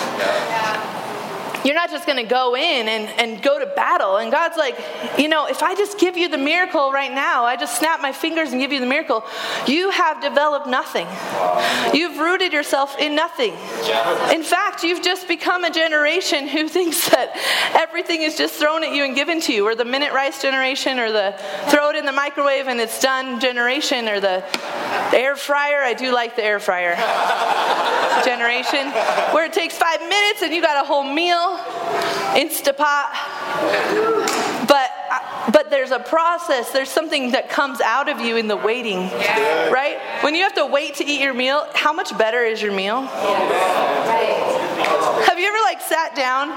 You're 1.63 1.75
not 1.75 1.89
just 1.89 2.05
going 2.05 2.17
to 2.17 2.29
go 2.29 2.55
in 2.55 2.87
and, 2.87 3.07
and 3.19 3.41
go 3.41 3.59
to 3.59 3.65
battle. 3.65 4.17
And 4.17 4.31
God's 4.31 4.57
like, 4.57 4.77
you 5.17 5.27
know, 5.27 5.47
if 5.47 5.63
I 5.63 5.75
just 5.75 5.99
give 5.99 6.17
you 6.17 6.27
the 6.27 6.37
miracle 6.37 6.91
right 6.91 7.11
now, 7.11 7.45
I 7.45 7.55
just 7.55 7.77
snap 7.77 8.01
my 8.01 8.11
fingers 8.11 8.51
and 8.51 8.59
give 8.59 8.71
you 8.71 8.79
the 8.79 8.85
miracle, 8.85 9.23
you 9.67 9.89
have 9.91 10.21
developed 10.21 10.67
nothing. 10.67 11.07
You've 11.93 12.17
rooted 12.19 12.53
yourself 12.53 12.97
in 12.99 13.15
nothing. 13.15 13.53
In 14.33 14.43
fact, 14.43 14.83
you've 14.83 15.03
just 15.03 15.27
become 15.27 15.63
a 15.63 15.71
generation 15.71 16.47
who 16.47 16.67
thinks 16.73 17.09
that 17.09 17.31
everything 17.75 18.21
is 18.21 18.37
just 18.37 18.55
thrown 18.55 18.83
at 18.83 18.93
you 18.93 19.03
and 19.03 19.15
given 19.15 19.39
to 19.41 19.53
you, 19.53 19.65
or 19.65 19.75
the 19.75 19.85
minute 19.85 20.13
rice 20.13 20.41
generation, 20.41 20.99
or 20.99 21.11
the 21.11 21.35
throw 21.69 21.89
it 21.89 21.95
in 21.95 22.05
the 22.05 22.11
microwave 22.11 22.67
and 22.67 22.79
it's 22.79 22.99
done 22.99 23.39
generation, 23.39 24.07
or 24.07 24.19
the 24.19 24.43
air 25.15 25.35
fryer. 25.35 25.81
I 25.81 25.93
do 25.93 26.11
like 26.11 26.35
the 26.35 26.43
air 26.43 26.59
fryer 26.59 26.95
generation, 28.25 28.89
where 29.33 29.45
it 29.45 29.53
takes 29.53 29.77
five 29.77 30.01
minutes 30.01 30.41
and 30.41 30.53
you 30.53 30.61
got 30.61 30.83
a 30.83 30.87
whole 30.87 31.03
meal. 31.03 31.52
Instapot. 32.35 33.13
But 34.67 34.89
but 35.51 35.69
there's 35.69 35.91
a 35.91 35.99
process. 35.99 36.71
There's 36.71 36.89
something 36.89 37.31
that 37.31 37.49
comes 37.49 37.81
out 37.81 38.07
of 38.09 38.19
you 38.19 38.37
in 38.37 38.47
the 38.47 38.55
waiting, 38.55 39.09
right? 39.71 39.99
When 40.21 40.35
you 40.35 40.43
have 40.43 40.55
to 40.55 40.65
wait 40.65 40.95
to 40.95 41.05
eat 41.05 41.21
your 41.21 41.33
meal, 41.33 41.67
how 41.73 41.93
much 41.93 42.17
better 42.17 42.43
is 42.43 42.61
your 42.61 42.71
meal? 42.71 43.01
Have 45.23 45.39
you 45.39 45.47
ever 45.47 45.57
like 45.63 45.81
sat 45.81 46.15
down 46.15 46.51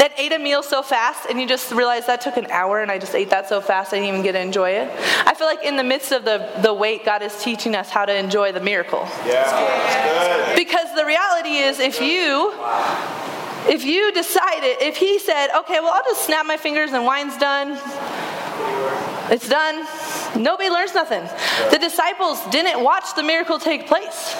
and 0.00 0.12
ate 0.16 0.32
a 0.32 0.38
meal 0.38 0.62
so 0.62 0.82
fast 0.82 1.26
and 1.28 1.40
you 1.40 1.46
just 1.46 1.72
realize 1.72 2.06
that 2.06 2.20
took 2.20 2.36
an 2.36 2.46
hour 2.50 2.80
and 2.80 2.90
I 2.90 2.98
just 2.98 3.14
ate 3.14 3.30
that 3.30 3.48
so 3.48 3.60
fast 3.60 3.92
I 3.92 3.96
didn't 3.96 4.08
even 4.08 4.22
get 4.22 4.32
to 4.32 4.40
enjoy 4.40 4.70
it? 4.70 4.90
I 5.26 5.34
feel 5.34 5.46
like 5.46 5.62
in 5.64 5.76
the 5.76 5.84
midst 5.84 6.12
of 6.12 6.24
the, 6.24 6.50
the 6.62 6.72
wait, 6.72 7.04
God 7.04 7.22
is 7.22 7.36
teaching 7.42 7.74
us 7.74 7.90
how 7.90 8.04
to 8.04 8.14
enjoy 8.14 8.52
the 8.52 8.60
miracle. 8.60 9.06
Yeah. 9.26 10.54
Because 10.56 10.94
the 10.94 11.04
reality 11.04 11.56
is 11.56 11.78
if 11.78 12.00
you 12.00 12.52
if 13.68 13.84
you 13.84 14.12
decided, 14.12 14.76
if 14.80 14.96
he 14.96 15.18
said, 15.18 15.48
okay, 15.58 15.80
well, 15.80 15.92
I'll 15.92 16.04
just 16.04 16.26
snap 16.26 16.46
my 16.46 16.56
fingers 16.56 16.92
and 16.92 17.04
wine's 17.04 17.36
done, 17.36 17.78
it's 19.30 19.48
done, 19.48 19.86
nobody 20.40 20.68
learns 20.68 20.94
nothing. 20.94 21.22
The 21.70 21.78
disciples 21.78 22.40
didn't 22.50 22.82
watch 22.82 23.14
the 23.14 23.22
miracle 23.22 23.58
take 23.58 23.86
place. 23.86 24.34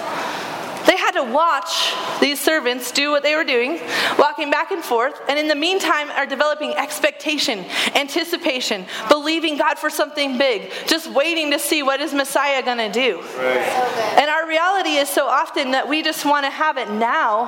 Had 1.02 1.12
to 1.12 1.24
watch 1.24 1.92
these 2.20 2.40
servants 2.40 2.92
do 2.92 3.10
what 3.10 3.24
they 3.24 3.34
were 3.34 3.42
doing, 3.42 3.80
walking 4.20 4.52
back 4.52 4.70
and 4.70 4.84
forth, 4.84 5.20
and 5.28 5.36
in 5.36 5.48
the 5.48 5.56
meantime 5.56 6.10
are 6.12 6.26
developing 6.26 6.74
expectation, 6.74 7.64
anticipation, 7.96 8.86
believing 9.08 9.58
God 9.58 9.80
for 9.80 9.90
something 9.90 10.38
big, 10.38 10.70
just 10.86 11.10
waiting 11.10 11.50
to 11.50 11.58
see 11.58 11.82
what 11.82 12.00
is 12.00 12.14
Messiah 12.14 12.62
going 12.62 12.78
to 12.78 12.88
do. 12.88 13.20
Right. 13.20 14.16
And 14.16 14.30
our 14.30 14.46
reality 14.46 14.90
is 14.90 15.08
so 15.08 15.26
often 15.26 15.72
that 15.72 15.88
we 15.88 16.04
just 16.04 16.24
want 16.24 16.46
to 16.46 16.50
have 16.50 16.78
it 16.78 16.88
now 16.88 17.46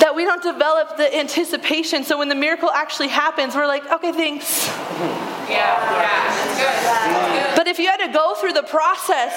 that 0.00 0.12
we 0.14 0.26
don't 0.26 0.42
develop 0.42 0.98
the 0.98 1.16
anticipation. 1.16 2.04
So 2.04 2.18
when 2.18 2.28
the 2.28 2.34
miracle 2.34 2.70
actually 2.70 3.08
happens, 3.08 3.54
we're 3.54 3.66
like, 3.66 3.90
okay, 3.90 4.12
thanks. 4.12 4.68
Yeah, 5.48 5.76
yeah, 6.00 7.56
But 7.56 7.66
if 7.66 7.78
you 7.78 7.86
had 7.88 8.04
to 8.06 8.12
go 8.12 8.34
through 8.34 8.52
the 8.52 8.62
process 8.62 9.32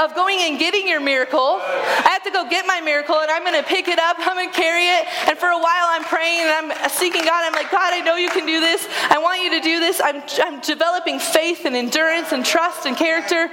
of 0.00 0.14
going 0.14 0.38
and 0.40 0.58
getting 0.58 0.86
your 0.86 1.00
miracle, 1.00 1.60
I 1.60 2.10
have 2.12 2.22
to 2.24 2.30
go 2.30 2.48
get 2.48 2.66
my 2.66 2.80
miracle 2.80 3.16
and 3.20 3.30
I'm 3.30 3.42
going 3.42 3.60
to 3.60 3.66
pick 3.66 3.88
it 3.88 3.98
up, 3.98 4.16
I'm 4.18 4.36
going 4.36 4.50
to 4.50 4.56
carry 4.56 4.86
it. 4.86 5.06
And 5.28 5.38
for 5.38 5.48
a 5.48 5.58
while 5.58 5.88
I'm 5.88 6.04
praying 6.04 6.40
and 6.40 6.50
I'm 6.72 6.90
seeking 6.90 7.24
God. 7.24 7.44
I'm 7.44 7.52
like, 7.52 7.70
God, 7.70 7.92
I 7.92 8.00
know 8.00 8.16
you 8.16 8.30
can 8.30 8.46
do 8.46 8.60
this. 8.60 8.86
I 9.10 9.18
want 9.18 9.42
you 9.42 9.50
to 9.50 9.60
do 9.60 9.80
this. 9.80 10.00
I'm, 10.02 10.22
I'm 10.42 10.60
developing 10.60 11.18
faith 11.18 11.64
and 11.64 11.76
endurance 11.76 12.32
and 12.32 12.44
trust 12.44 12.86
and 12.86 12.96
character. 12.96 13.50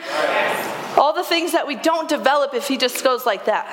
All 0.98 1.14
the 1.14 1.24
things 1.24 1.52
that 1.52 1.68
we 1.68 1.76
don't 1.76 2.08
develop 2.08 2.54
if 2.54 2.68
He 2.68 2.78
just 2.78 3.04
goes 3.04 3.26
like 3.26 3.46
that. 3.46 3.66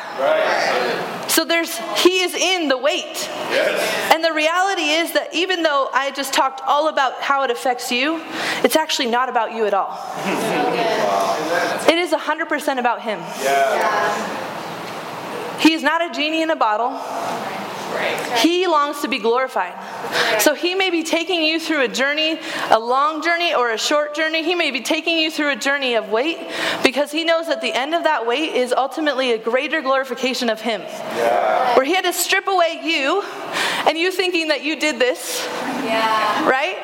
So 1.30 1.44
there's, 1.44 1.76
He 2.02 2.20
is 2.20 2.34
in 2.34 2.68
the 2.68 2.76
wait. 2.76 3.28
And 4.12 4.22
the 4.22 4.32
reality 4.32 4.82
is 4.82 5.12
that 5.12 5.34
even 5.34 5.62
though 5.62 5.88
I 5.92 6.10
just 6.10 6.32
talked 6.34 6.60
all 6.66 6.88
about 6.88 7.20
how 7.20 7.42
it 7.44 7.50
affects 7.50 7.90
you, 7.92 8.22
it's 8.64 8.76
actually 8.76 9.10
not 9.10 9.28
about 9.28 9.52
you 9.52 9.66
at 9.66 9.74
all. 9.74 9.98
It 11.88 11.98
is 11.98 12.12
100% 12.12 12.78
about 12.78 13.02
Him. 13.02 13.20
He 15.60 15.74
is 15.74 15.82
not 15.82 16.00
a 16.00 16.12
genie 16.12 16.42
in 16.42 16.50
a 16.50 16.56
bottle. 16.56 16.90
He 18.38 18.66
longs 18.66 19.00
to 19.02 19.08
be 19.08 19.18
glorified. 19.18 19.72
So 20.40 20.54
he 20.54 20.74
may 20.74 20.90
be 20.90 21.02
taking 21.02 21.42
you 21.42 21.60
through 21.60 21.82
a 21.82 21.88
journey, 21.88 22.38
a 22.70 22.78
long 22.78 23.22
journey 23.22 23.54
or 23.54 23.70
a 23.70 23.78
short 23.78 24.14
journey. 24.14 24.42
He 24.42 24.54
may 24.54 24.70
be 24.70 24.80
taking 24.80 25.18
you 25.18 25.30
through 25.30 25.50
a 25.50 25.56
journey 25.56 25.94
of 25.94 26.08
wait 26.08 26.38
because 26.82 27.12
he 27.12 27.24
knows 27.24 27.46
that 27.46 27.60
the 27.60 27.72
end 27.72 27.94
of 27.94 28.04
that 28.04 28.26
wait 28.26 28.54
is 28.54 28.72
ultimately 28.72 29.32
a 29.32 29.38
greater 29.38 29.80
glorification 29.80 30.50
of 30.50 30.60
him. 30.60 30.80
Yeah. 30.80 31.76
Where 31.76 31.84
he 31.84 31.94
had 31.94 32.04
to 32.04 32.12
strip 32.12 32.46
away 32.48 32.80
you 32.82 33.22
and 33.86 33.96
you 33.96 34.10
thinking 34.10 34.48
that 34.48 34.64
you 34.64 34.76
did 34.76 34.98
this. 34.98 35.46
Yeah. 35.84 36.48
Right? 36.48 36.76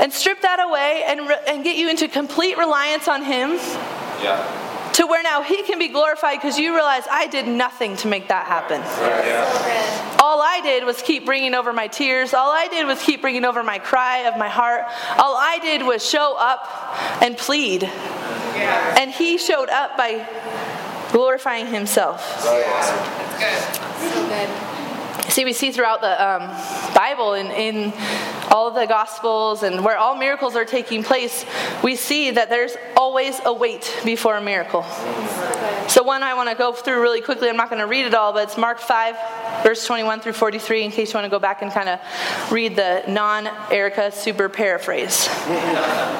And 0.00 0.12
strip 0.12 0.42
that 0.42 0.60
away 0.60 1.04
and, 1.06 1.28
re- 1.28 1.42
and 1.46 1.64
get 1.64 1.76
you 1.76 1.90
into 1.90 2.08
complete 2.08 2.56
reliance 2.56 3.08
on 3.08 3.22
him. 3.22 3.50
Yeah 4.22 4.67
to 4.98 5.06
where 5.06 5.22
now 5.22 5.42
he 5.42 5.62
can 5.62 5.78
be 5.78 5.86
glorified 5.86 6.38
because 6.38 6.58
you 6.58 6.74
realize 6.74 7.04
I 7.08 7.28
did 7.28 7.46
nothing 7.46 7.96
to 7.98 8.08
make 8.08 8.28
that 8.28 8.46
happen. 8.46 8.80
All 10.20 10.42
I 10.42 10.60
did 10.60 10.82
was 10.84 11.00
keep 11.00 11.24
bringing 11.24 11.54
over 11.54 11.72
my 11.72 11.86
tears. 11.86 12.34
All 12.34 12.50
I 12.50 12.66
did 12.66 12.84
was 12.84 13.00
keep 13.00 13.20
bringing 13.20 13.44
over 13.44 13.62
my 13.62 13.78
cry 13.78 14.26
of 14.26 14.36
my 14.36 14.48
heart. 14.48 14.86
All 15.16 15.36
I 15.36 15.60
did 15.60 15.82
was 15.82 16.06
show 16.06 16.36
up 16.36 16.66
and 17.22 17.38
plead. 17.38 17.84
And 17.84 19.12
he 19.12 19.38
showed 19.38 19.68
up 19.68 19.96
by 19.96 20.28
glorifying 21.12 21.68
himself. 21.68 22.20
See, 25.28 25.44
we 25.44 25.52
see 25.52 25.70
throughout 25.70 26.00
the 26.00 26.28
um, 26.28 26.92
Bible 26.92 27.34
in, 27.34 27.52
in 27.52 27.92
all 28.50 28.68
of 28.68 28.74
the 28.74 28.86
Gospels 28.86 29.62
and 29.62 29.84
where 29.84 29.96
all 29.96 30.16
miracles 30.16 30.56
are 30.56 30.64
taking 30.64 31.02
place, 31.02 31.44
we 31.82 31.96
see 31.96 32.30
that 32.30 32.48
there's 32.48 32.76
always 32.96 33.40
a 33.44 33.52
wait 33.52 34.00
before 34.04 34.36
a 34.36 34.40
miracle. 34.40 34.82
So, 35.88 36.02
one 36.02 36.22
I 36.22 36.34
want 36.34 36.48
to 36.48 36.54
go 36.54 36.72
through 36.72 37.00
really 37.00 37.20
quickly, 37.20 37.48
I'm 37.48 37.56
not 37.56 37.70
going 37.70 37.80
to 37.80 37.86
read 37.86 38.06
it 38.06 38.14
all, 38.14 38.32
but 38.32 38.44
it's 38.44 38.58
Mark 38.58 38.78
5, 38.78 39.62
verse 39.62 39.86
21 39.86 40.20
through 40.20 40.34
43, 40.34 40.84
in 40.84 40.90
case 40.90 41.12
you 41.12 41.16
want 41.16 41.24
to 41.24 41.30
go 41.30 41.38
back 41.38 41.62
and 41.62 41.70
kind 41.72 41.88
of 41.88 42.00
read 42.52 42.76
the 42.76 43.04
non 43.08 43.46
Erica 43.70 44.12
super 44.12 44.48
paraphrase. 44.48 45.26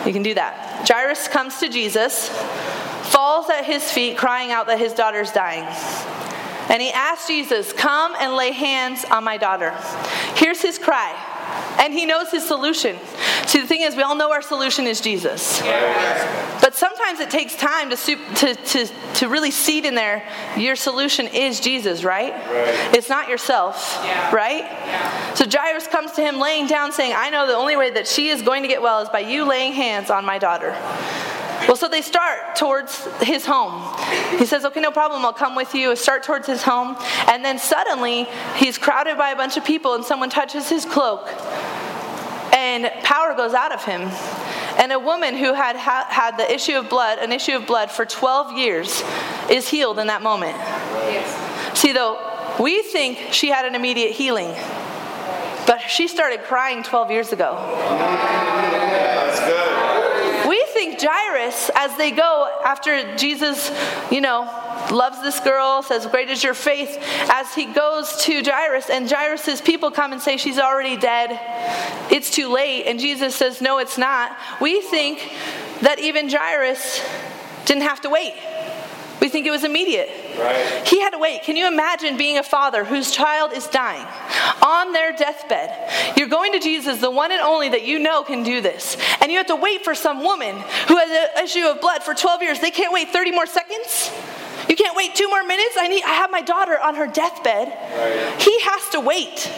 You 0.06 0.12
can 0.12 0.22
do 0.22 0.34
that. 0.34 0.88
Jairus 0.88 1.28
comes 1.28 1.58
to 1.60 1.68
Jesus, 1.68 2.28
falls 3.10 3.50
at 3.50 3.64
his 3.64 3.90
feet, 3.90 4.16
crying 4.16 4.52
out 4.52 4.66
that 4.66 4.78
his 4.78 4.92
daughter's 4.92 5.32
dying. 5.32 5.64
And 6.70 6.82
he 6.82 6.90
asked 6.90 7.28
Jesus, 7.28 7.72
Come 7.72 8.14
and 8.20 8.34
lay 8.34 8.52
hands 8.52 9.04
on 9.10 9.24
my 9.24 9.38
daughter. 9.38 9.74
Here's 10.34 10.60
his 10.60 10.78
cry. 10.78 11.14
And 11.78 11.92
he 11.92 12.06
knows 12.06 12.30
his 12.30 12.46
solution. 12.46 12.96
See, 13.46 13.60
the 13.60 13.66
thing 13.66 13.82
is, 13.82 13.94
we 13.96 14.02
all 14.02 14.16
know 14.16 14.32
our 14.32 14.42
solution 14.42 14.86
is 14.86 15.00
Jesus. 15.00 15.60
But 16.60 16.74
sometimes 16.74 17.20
it 17.20 17.30
takes 17.30 17.54
time 17.56 17.90
to, 17.90 17.96
to, 17.96 18.54
to, 18.54 18.86
to 19.14 19.28
really 19.28 19.50
seed 19.50 19.84
in 19.84 19.94
there 19.94 20.22
your 20.56 20.76
solution 20.76 21.26
is 21.28 21.60
Jesus, 21.60 22.04
right? 22.04 22.32
right. 22.32 22.94
It's 22.94 23.08
not 23.08 23.28
yourself, 23.28 24.00
yeah. 24.04 24.34
right? 24.34 24.62
Yeah. 24.62 25.34
So 25.34 25.44
Jairus 25.50 25.86
comes 25.86 26.12
to 26.12 26.20
him 26.20 26.38
laying 26.38 26.66
down, 26.66 26.92
saying, 26.92 27.14
I 27.16 27.30
know 27.30 27.46
the 27.46 27.54
only 27.54 27.76
way 27.76 27.90
that 27.90 28.06
she 28.06 28.28
is 28.28 28.42
going 28.42 28.62
to 28.62 28.68
get 28.68 28.82
well 28.82 29.00
is 29.00 29.08
by 29.08 29.20
you 29.20 29.44
laying 29.44 29.72
hands 29.72 30.10
on 30.10 30.24
my 30.24 30.38
daughter. 30.38 30.76
Well, 31.66 31.76
so 31.76 31.88
they 31.88 32.02
start 32.02 32.56
towards 32.56 33.04
his 33.20 33.44
home. 33.44 33.94
He 34.38 34.46
says, 34.46 34.64
Okay, 34.64 34.80
no 34.80 34.90
problem, 34.90 35.24
I'll 35.24 35.32
come 35.32 35.54
with 35.54 35.74
you. 35.74 35.94
Start 35.96 36.22
towards 36.22 36.46
his 36.46 36.62
home. 36.62 36.96
And 37.26 37.44
then 37.44 37.58
suddenly, 37.58 38.26
he's 38.56 38.78
crowded 38.78 39.18
by 39.18 39.30
a 39.30 39.36
bunch 39.36 39.56
of 39.56 39.64
people, 39.64 39.94
and 39.94 40.04
someone 40.04 40.30
touches 40.30 40.68
his 40.68 40.86
cloak, 40.86 41.26
and 42.84 43.04
power 43.04 43.34
goes 43.34 43.54
out 43.54 43.72
of 43.72 43.84
him. 43.84 44.02
And 44.78 44.92
a 44.92 44.98
woman 44.98 45.36
who 45.36 45.54
had 45.54 45.76
ha- 45.76 46.06
had 46.08 46.36
the 46.36 46.52
issue 46.52 46.78
of 46.78 46.88
blood, 46.88 47.18
an 47.18 47.32
issue 47.32 47.56
of 47.56 47.66
blood 47.66 47.90
for 47.90 48.04
12 48.04 48.52
years, 48.52 49.02
is 49.50 49.68
healed 49.68 49.98
in 49.98 50.06
that 50.06 50.22
moment. 50.22 50.56
Yes. 50.56 51.78
See, 51.78 51.92
though, 51.92 52.18
we 52.60 52.82
think 52.82 53.32
she 53.32 53.48
had 53.48 53.64
an 53.64 53.74
immediate 53.74 54.12
healing, 54.12 54.54
but 55.66 55.80
she 55.88 56.06
started 56.08 56.42
crying 56.44 56.82
12 56.82 57.10
years 57.10 57.32
ago. 57.32 57.56
That's 57.56 59.40
good 59.40 59.78
think 60.78 61.00
Jairus, 61.00 61.70
as 61.74 61.96
they 61.96 62.12
go 62.12 62.48
after 62.64 63.16
Jesus, 63.16 63.70
you 64.12 64.20
know, 64.20 64.44
loves 64.90 65.20
this 65.22 65.40
girl, 65.40 65.82
says, 65.82 66.06
Great 66.06 66.30
is 66.30 66.42
your 66.42 66.54
faith, 66.54 66.96
as 67.30 67.54
he 67.54 67.66
goes 67.66 68.16
to 68.24 68.42
Jairus, 68.42 68.90
and 68.90 69.10
Jairus' 69.10 69.60
people 69.60 69.90
come 69.90 70.12
and 70.12 70.20
say, 70.20 70.36
She's 70.36 70.58
already 70.58 70.96
dead. 70.96 71.38
It's 72.12 72.30
too 72.30 72.52
late. 72.52 72.84
And 72.86 72.98
Jesus 72.98 73.34
says, 73.34 73.60
No, 73.60 73.78
it's 73.78 73.98
not. 73.98 74.36
We 74.60 74.80
think 74.80 75.20
that 75.82 75.98
even 75.98 76.28
Jairus 76.28 77.02
didn't 77.64 77.82
have 77.82 78.00
to 78.02 78.10
wait. 78.10 78.34
We 79.20 79.28
think 79.28 79.46
it 79.46 79.50
was 79.50 79.64
immediate. 79.64 80.08
Right. 80.38 80.86
He 80.86 81.00
had 81.00 81.10
to 81.10 81.18
wait. 81.18 81.42
Can 81.42 81.56
you 81.56 81.66
imagine 81.66 82.16
being 82.16 82.38
a 82.38 82.42
father 82.42 82.84
whose 82.84 83.10
child 83.10 83.52
is 83.52 83.66
dying 83.66 84.06
on 84.62 84.92
their 84.92 85.12
deathbed? 85.12 86.16
You're 86.16 86.28
going 86.28 86.52
to 86.52 86.60
Jesus, 86.60 87.00
the 87.00 87.10
one 87.10 87.32
and 87.32 87.40
only 87.40 87.70
that 87.70 87.82
you 87.82 87.98
know 87.98 88.22
can 88.22 88.44
do 88.44 88.60
this. 88.60 88.96
And 89.20 89.32
you 89.32 89.38
have 89.38 89.48
to 89.48 89.56
wait 89.56 89.82
for 89.84 89.94
some 89.94 90.22
woman 90.22 90.54
who 90.86 90.96
has 90.96 91.10
an 91.10 91.44
issue 91.44 91.66
of 91.66 91.80
blood 91.80 92.04
for 92.04 92.14
12 92.14 92.42
years. 92.42 92.60
They 92.60 92.70
can't 92.70 92.92
wait 92.92 93.08
30 93.08 93.32
more 93.32 93.46
seconds? 93.46 94.12
Can't 94.78 94.96
wait 94.96 95.16
two 95.16 95.28
more 95.28 95.42
minutes? 95.42 95.74
I 95.76 95.88
need 95.88 96.04
I 96.04 96.14
have 96.14 96.30
my 96.30 96.40
daughter 96.40 96.78
on 96.80 96.94
her 96.94 97.08
deathbed. 97.08 97.66
Right. 97.66 98.40
He 98.40 98.60
has 98.60 98.88
to 98.90 99.00
wait. 99.00 99.50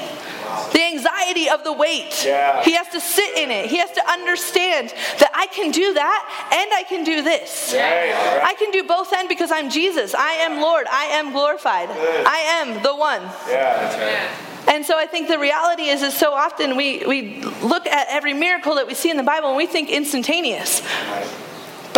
The 0.73 0.83
anxiety 0.83 1.51
of 1.51 1.63
the 1.63 1.75
wait. 1.75 2.25
Yeah. 2.25 2.65
He 2.65 2.73
has 2.73 2.89
to 2.89 3.01
sit 3.01 3.37
in 3.37 3.51
it. 3.51 3.67
He 3.67 3.77
has 3.77 3.91
to 3.93 4.11
understand 4.11 4.89
that 5.19 5.31
I 5.35 5.47
can 5.47 5.71
do 5.71 5.93
that 5.93 6.49
and 6.53 6.73
I 6.73 6.85
can 6.85 7.05
do 7.05 7.23
this. 7.23 7.73
Yeah. 7.75 8.41
I 8.43 8.55
can 8.55 8.71
do 8.71 8.83
both 8.83 9.13
end 9.13 9.29
because 9.29 9.53
I'm 9.53 9.69
Jesus. 9.69 10.15
I 10.15 10.33
am 10.47 10.61
Lord. 10.63 10.87
I 10.91 11.05
am 11.05 11.33
glorified. 11.33 11.89
Good. 11.89 12.27
I 12.27 12.39
am 12.63 12.83
the 12.83 12.97
one. 12.97 13.21
Yeah, 13.21 13.77
that's 13.77 13.97
right. 13.97 14.75
And 14.75 14.87
so 14.87 14.99
I 14.99 15.07
think 15.07 15.29
the 15.29 15.39
reality 15.39 15.85
is, 15.85 16.03
is 16.03 16.17
so 16.17 16.33
often 16.33 16.77
we, 16.77 17.05
we 17.07 17.43
look 17.63 17.87
at 17.87 18.07
every 18.09 18.33
miracle 18.33 18.77
that 18.77 18.87
we 18.87 18.95
see 18.95 19.11
in 19.11 19.19
the 19.19 19.23
Bible 19.23 19.49
and 19.49 19.57
we 19.57 19.67
think 19.67 19.91
instantaneous. 19.91 20.83
Right. 21.09 21.29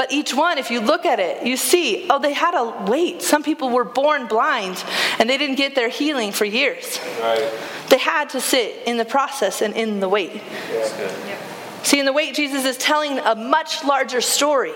But 0.03 0.11
each 0.11 0.35
one, 0.35 0.59
if 0.59 0.73
you 0.73 0.81
look 0.81 1.07
at 1.07 1.21
it, 1.21 1.47
you 1.47 1.57
see, 1.57 2.09
oh, 2.11 2.19
they 2.19 2.33
had 2.33 2.51
to 2.51 2.91
wait. 2.91 3.23
Some 3.23 3.45
people 3.45 3.71
were 3.71 3.85
born 3.85 4.27
blind 4.27 4.83
and 5.21 5.31
they 5.31 5.39
didn't 5.39 5.55
get 5.55 5.77
their 5.77 5.89
healing 5.89 6.33
for 6.33 6.45
years. 6.45 6.99
Right. 7.21 7.53
They 7.89 7.99
had 7.99 8.31
to 8.31 8.41
sit 8.41 8.83
in 8.85 8.97
the 8.97 9.05
process 9.05 9.63
and 9.63 9.77
in 9.77 10.01
the 10.01 10.09
wait. 10.09 10.43
Yeah. 10.73 11.39
See, 11.85 12.01
in 12.01 12.05
the 12.05 12.13
wait, 12.13 12.35
Jesus 12.35 12.65
is 12.65 12.77
telling 12.79 13.21
a 13.21 13.37
much 13.37 13.85
larger 13.85 14.21
story. 14.21 14.73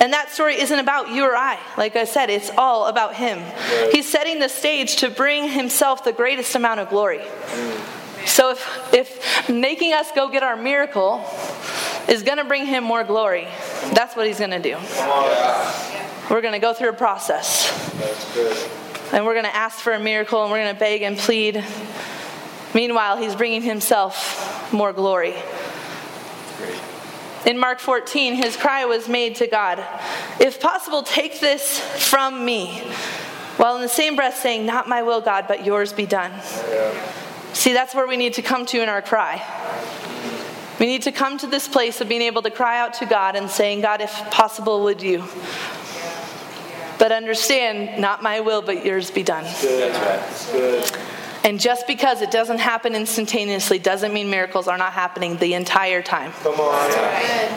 And 0.00 0.12
that 0.12 0.30
story 0.30 0.60
isn't 0.60 0.78
about 0.80 1.10
you 1.10 1.22
or 1.22 1.36
I. 1.36 1.56
Like 1.78 1.94
I 1.94 2.02
said, 2.02 2.28
it's 2.28 2.50
all 2.58 2.86
about 2.86 3.14
Him. 3.14 3.38
Right. 3.38 3.90
He's 3.92 4.10
setting 4.10 4.40
the 4.40 4.48
stage 4.48 4.96
to 4.96 5.08
bring 5.08 5.48
Himself 5.48 6.02
the 6.02 6.12
greatest 6.12 6.52
amount 6.56 6.80
of 6.80 6.88
glory. 6.88 7.18
Mm. 7.20 8.26
So 8.26 8.50
if, 8.50 8.92
if 8.92 9.48
making 9.48 9.92
us 9.92 10.10
go 10.16 10.28
get 10.30 10.42
our 10.42 10.56
miracle 10.56 11.24
is 12.08 12.22
going 12.22 12.38
to 12.38 12.44
bring 12.44 12.66
him 12.66 12.84
more 12.84 13.04
glory. 13.04 13.46
That's 13.92 14.16
what 14.16 14.26
he's 14.26 14.38
going 14.38 14.50
to 14.50 14.58
do. 14.58 14.76
We're 16.30 16.40
going 16.40 16.52
to 16.52 16.58
go 16.58 16.72
through 16.72 16.90
a 16.90 16.94
process. 16.94 17.70
And 19.12 19.24
we're 19.24 19.34
going 19.34 19.44
to 19.44 19.54
ask 19.54 19.78
for 19.78 19.92
a 19.92 19.98
miracle 19.98 20.42
and 20.42 20.50
we're 20.50 20.62
going 20.62 20.74
to 20.74 20.80
beg 20.80 21.02
and 21.02 21.16
plead. 21.16 21.64
Meanwhile, 22.74 23.18
he's 23.18 23.34
bringing 23.34 23.62
himself 23.62 24.72
more 24.72 24.92
glory. 24.92 25.34
In 27.46 27.58
Mark 27.58 27.78
14, 27.78 28.34
his 28.34 28.56
cry 28.56 28.86
was 28.86 29.06
made 29.06 29.36
to 29.36 29.46
God 29.46 29.84
If 30.40 30.60
possible, 30.60 31.02
take 31.02 31.40
this 31.40 31.78
from 31.78 32.44
me. 32.44 32.78
While 33.56 33.76
in 33.76 33.82
the 33.82 33.88
same 33.88 34.16
breath 34.16 34.38
saying, 34.38 34.66
Not 34.66 34.88
my 34.88 35.02
will, 35.02 35.20
God, 35.20 35.44
but 35.46 35.64
yours 35.64 35.92
be 35.92 36.06
done. 36.06 36.32
See, 37.52 37.72
that's 37.72 37.94
where 37.94 38.06
we 38.06 38.16
need 38.16 38.34
to 38.34 38.42
come 38.42 38.66
to 38.66 38.82
in 38.82 38.88
our 38.88 39.02
cry. 39.02 39.42
We 40.80 40.86
need 40.86 41.02
to 41.02 41.12
come 41.12 41.38
to 41.38 41.46
this 41.46 41.68
place 41.68 42.00
of 42.00 42.08
being 42.08 42.22
able 42.22 42.42
to 42.42 42.50
cry 42.50 42.80
out 42.80 42.94
to 42.94 43.06
God 43.06 43.36
and 43.36 43.48
saying, 43.48 43.80
God, 43.80 44.00
if 44.00 44.12
possible, 44.30 44.82
would 44.84 45.02
you? 45.02 45.24
But 46.98 47.12
understand, 47.12 48.00
not 48.00 48.22
my 48.22 48.40
will, 48.40 48.62
but 48.62 48.84
yours 48.84 49.10
be 49.10 49.22
done. 49.22 49.44
That's 49.44 50.48
right. 50.48 50.52
Good. 50.52 50.98
And 51.44 51.60
just 51.60 51.86
because 51.86 52.22
it 52.22 52.30
doesn't 52.30 52.58
happen 52.58 52.94
instantaneously 52.94 53.78
doesn't 53.78 54.14
mean 54.14 54.30
miracles 54.30 54.66
are 54.66 54.78
not 54.78 54.94
happening 54.94 55.36
the 55.36 55.52
entire 55.52 56.00
time. 56.00 56.32
Come 56.42 56.54
on. 56.54 56.90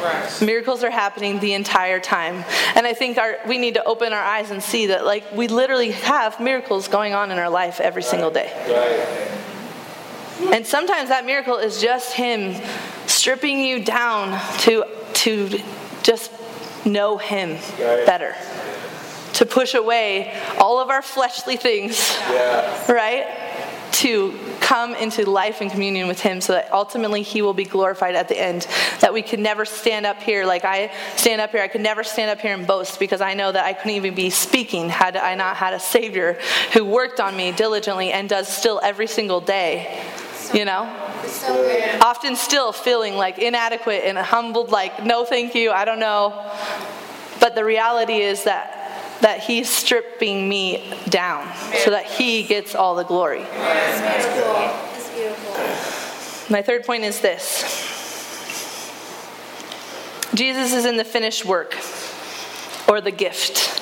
Right. 0.03 0.41
Miracles 0.41 0.83
are 0.83 0.89
happening 0.89 1.39
the 1.39 1.53
entire 1.53 2.01
time. 2.01 2.43
And 2.75 2.85
I 2.85 2.93
think 2.93 3.17
our, 3.17 3.37
we 3.47 3.57
need 3.57 3.75
to 3.75 3.83
open 3.85 4.11
our 4.11 4.21
eyes 4.21 4.51
and 4.51 4.61
see 4.61 4.87
that 4.87 5.05
like 5.05 5.31
we 5.31 5.47
literally 5.47 5.91
have 5.91 6.37
miracles 6.41 6.89
going 6.89 7.13
on 7.13 7.31
in 7.31 7.37
our 7.37 7.49
life 7.49 7.79
every 7.79 8.01
right. 8.01 8.09
single 8.09 8.29
day. 8.29 8.51
Right. 8.67 9.56
And 10.53 10.65
sometimes 10.65 11.09
that 11.09 11.25
miracle 11.25 11.57
is 11.57 11.81
just 11.81 12.13
him 12.13 12.61
stripping 13.07 13.59
you 13.59 13.83
down 13.83 14.39
to 14.59 14.85
to 15.13 15.59
just 16.03 16.31
know 16.85 17.17
him 17.17 17.57
better 17.77 18.35
to 19.37 19.45
push 19.45 19.75
away 19.75 20.35
all 20.57 20.79
of 20.79 20.89
our 20.89 21.03
fleshly 21.03 21.57
things, 21.57 22.17
yeah. 22.31 22.91
right? 22.91 23.27
To 23.93 24.37
come 24.61 24.95
into 24.95 25.29
life 25.29 25.61
and 25.61 25.69
communion 25.69 26.07
with 26.07 26.19
Him 26.19 26.41
so 26.41 26.53
that 26.53 26.73
ultimately 26.73 27.21
He 27.21 27.43
will 27.43 27.53
be 27.53 27.63
glorified 27.63 28.15
at 28.15 28.29
the 28.29 28.39
end. 28.39 28.67
That 29.01 29.13
we 29.13 29.21
could 29.21 29.39
never 29.39 29.63
stand 29.63 30.07
up 30.07 30.21
here 30.23 30.45
like 30.45 30.65
I 30.65 30.91
stand 31.15 31.39
up 31.39 31.51
here. 31.51 31.61
I 31.61 31.67
could 31.67 31.81
never 31.81 32.03
stand 32.03 32.31
up 32.31 32.39
here 32.39 32.53
and 32.55 32.65
boast 32.65 32.99
because 32.99 33.21
I 33.21 33.35
know 33.35 33.51
that 33.51 33.63
I 33.63 33.73
couldn't 33.73 33.95
even 33.95 34.15
be 34.15 34.31
speaking 34.31 34.89
had 34.89 35.15
I 35.15 35.35
not 35.35 35.55
had 35.55 35.73
a 35.73 35.79
Savior 35.79 36.39
who 36.73 36.83
worked 36.83 37.19
on 37.19 37.37
me 37.37 37.51
diligently 37.51 38.11
and 38.11 38.27
does 38.27 38.47
still 38.47 38.79
every 38.83 39.07
single 39.07 39.39
day. 39.39 40.03
You 40.53 40.65
know? 40.65 40.93
So 41.25 41.99
Often 42.01 42.35
still 42.35 42.71
feeling 42.71 43.15
like 43.15 43.37
inadequate 43.37 44.03
and 44.05 44.17
humbled, 44.17 44.69
like, 44.69 45.03
no, 45.03 45.25
thank 45.25 45.55
you, 45.55 45.71
I 45.71 45.85
don't 45.85 45.99
know. 45.99 46.51
But 47.39 47.55
the 47.55 47.63
reality 47.65 48.15
is 48.15 48.43
that 48.45 48.73
that 49.21 49.39
he's 49.39 49.67
stripping 49.67 50.47
me 50.47 50.93
down 51.09 51.51
so 51.83 51.89
that 51.89 52.05
he 52.05 52.43
gets 52.43 52.75
all 52.75 52.95
the 52.95 53.03
glory. 53.03 53.41
My 56.49 56.61
third 56.61 56.85
point 56.85 57.03
is 57.03 57.19
this 57.19 57.63
Jesus 60.33 60.73
is 60.73 60.85
in 60.85 60.97
the 60.97 61.03
finished 61.03 61.45
work 61.45 61.75
or 62.87 63.01
the 63.01 63.11
gift. 63.11 63.81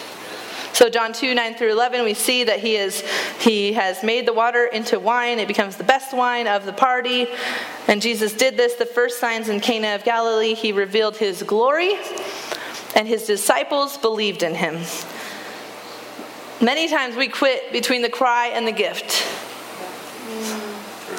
So 0.76 0.90
John 0.90 1.14
2, 1.14 1.34
9 1.34 1.56
through 1.56 1.72
11, 1.72 2.04
we 2.04 2.14
see 2.14 2.44
that 2.44 2.60
he, 2.60 2.76
is, 2.76 3.00
he 3.40 3.72
has 3.72 4.04
made 4.04 4.28
the 4.28 4.34
water 4.34 4.66
into 4.66 5.00
wine. 5.00 5.40
It 5.40 5.48
becomes 5.48 5.78
the 5.78 5.86
best 5.86 6.14
wine 6.14 6.48
of 6.48 6.66
the 6.66 6.74
party. 6.74 7.28
And 7.88 8.02
Jesus 8.02 8.34
did 8.34 8.58
this, 8.58 8.74
the 8.74 8.86
first 8.86 9.22
signs 9.22 9.48
in 9.48 9.62
Cana 9.62 9.96
of 9.96 10.04
Galilee. 10.04 10.54
He 10.54 10.74
revealed 10.74 11.16
his 11.16 11.44
glory, 11.44 11.94
and 12.94 13.08
his 13.08 13.26
disciples 13.26 13.98
believed 13.98 14.44
in 14.44 14.54
him. 14.54 14.82
Many 16.62 16.90
times 16.90 17.16
we 17.16 17.30
quit 17.30 17.72
between 17.72 18.02
the 18.02 18.10
cry 18.10 18.48
and 18.48 18.68
the 18.68 18.74
gift. 18.74 19.26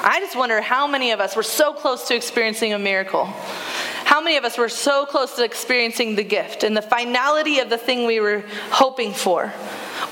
I 0.04 0.20
just 0.20 0.36
wonder 0.36 0.60
how 0.60 0.86
many 0.86 1.12
of 1.12 1.20
us 1.20 1.34
were 1.34 1.42
so 1.42 1.72
close 1.72 2.06
to 2.08 2.14
experiencing 2.14 2.74
a 2.74 2.78
miracle. 2.78 3.32
How 4.06 4.20
many 4.20 4.36
of 4.36 4.44
us 4.44 4.56
were 4.56 4.68
so 4.68 5.04
close 5.04 5.34
to 5.34 5.42
experiencing 5.42 6.14
the 6.14 6.22
gift 6.22 6.62
and 6.62 6.76
the 6.76 6.80
finality 6.80 7.58
of 7.58 7.68
the 7.68 7.76
thing 7.76 8.06
we 8.06 8.20
were 8.20 8.44
hoping 8.70 9.12
for? 9.12 9.52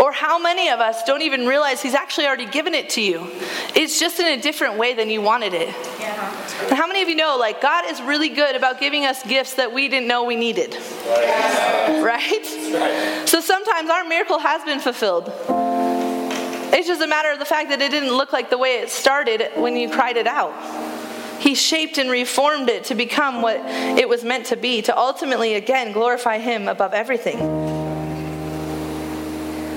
Or 0.01 0.11
how 0.11 0.41
many 0.41 0.69
of 0.69 0.81
us 0.81 1.05
don't 1.05 1.23
even 1.23 1.47
realize 1.47 1.81
He's 1.81 1.95
actually 1.95 2.27
already 2.27 2.47
given 2.47 2.75
it 2.75 2.91
to 2.91 3.01
you? 3.01 3.31
It's 3.77 4.01
just 4.01 4.19
in 4.19 4.27
a 4.27 4.43
different 4.43 4.79
way 4.79 4.95
than 4.95 5.11
you 5.11 5.23
wanted 5.23 5.55
it. 5.55 5.69
Yeah. 6.01 6.67
And 6.67 6.73
how 6.73 6.89
many 6.89 7.03
of 7.03 7.09
you 7.09 7.15
know, 7.15 7.37
like, 7.39 7.63
God 7.63 7.89
is 7.89 8.03
really 8.03 8.31
good 8.31 8.57
about 8.57 8.81
giving 8.81 9.05
us 9.05 9.23
gifts 9.23 9.55
that 9.55 9.73
we 9.73 9.89
didn't 9.89 10.09
know 10.09 10.25
we 10.25 10.35
needed? 10.35 10.75
Right? 11.07 12.03
right? 12.03 13.29
So 13.29 13.41
sometimes 13.41 13.91
our 13.91 14.05
miracle 14.05 14.41
has 14.41 14.65
been 14.65 14.81
fulfilled. 14.81 15.33
It's 16.77 16.89
just 16.89 17.01
a 17.01 17.07
matter 17.07 17.31
of 17.31 17.39
the 17.39 17.45
fact 17.45 17.69
that 17.69 17.81
it 17.81 17.93
didn't 17.93 18.13
look 18.13 18.33
like 18.33 18.51
the 18.51 18.59
way 18.59 18.81
it 18.81 18.91
started 18.91 19.53
when 19.55 19.77
you 19.77 19.89
cried 19.89 20.17
it 20.17 20.27
out. 20.27 20.53
He 21.41 21.55
shaped 21.55 21.99
and 21.99 22.11
reformed 22.11 22.69
it 22.69 22.85
to 22.85 22.95
become 22.95 23.43
what 23.43 23.57
it 23.59 24.09
was 24.09 24.25
meant 24.25 24.47
to 24.47 24.57
be, 24.57 24.83
to 24.83 24.97
ultimately, 24.97 25.55
again, 25.55 25.93
glorify 25.93 26.39
Him 26.39 26.69
above 26.69 26.95
everything. 26.95 27.39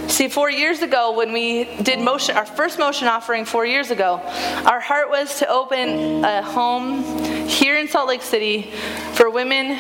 See, 0.09 0.29
four 0.29 0.49
years 0.49 0.81
ago, 0.81 1.11
when 1.11 1.33
we 1.33 1.65
did 1.83 1.99
motion, 1.99 2.37
our 2.37 2.45
first 2.45 2.79
motion 2.79 3.07
offering 3.07 3.45
four 3.45 3.65
years 3.65 3.91
ago, 3.91 4.21
our 4.65 4.79
heart 4.79 5.09
was 5.09 5.39
to 5.39 5.47
open 5.47 6.23
a 6.23 6.41
home 6.41 7.03
here 7.47 7.77
in 7.77 7.87
Salt 7.87 8.07
Lake 8.07 8.21
City 8.21 8.71
for 9.13 9.29
women. 9.29 9.77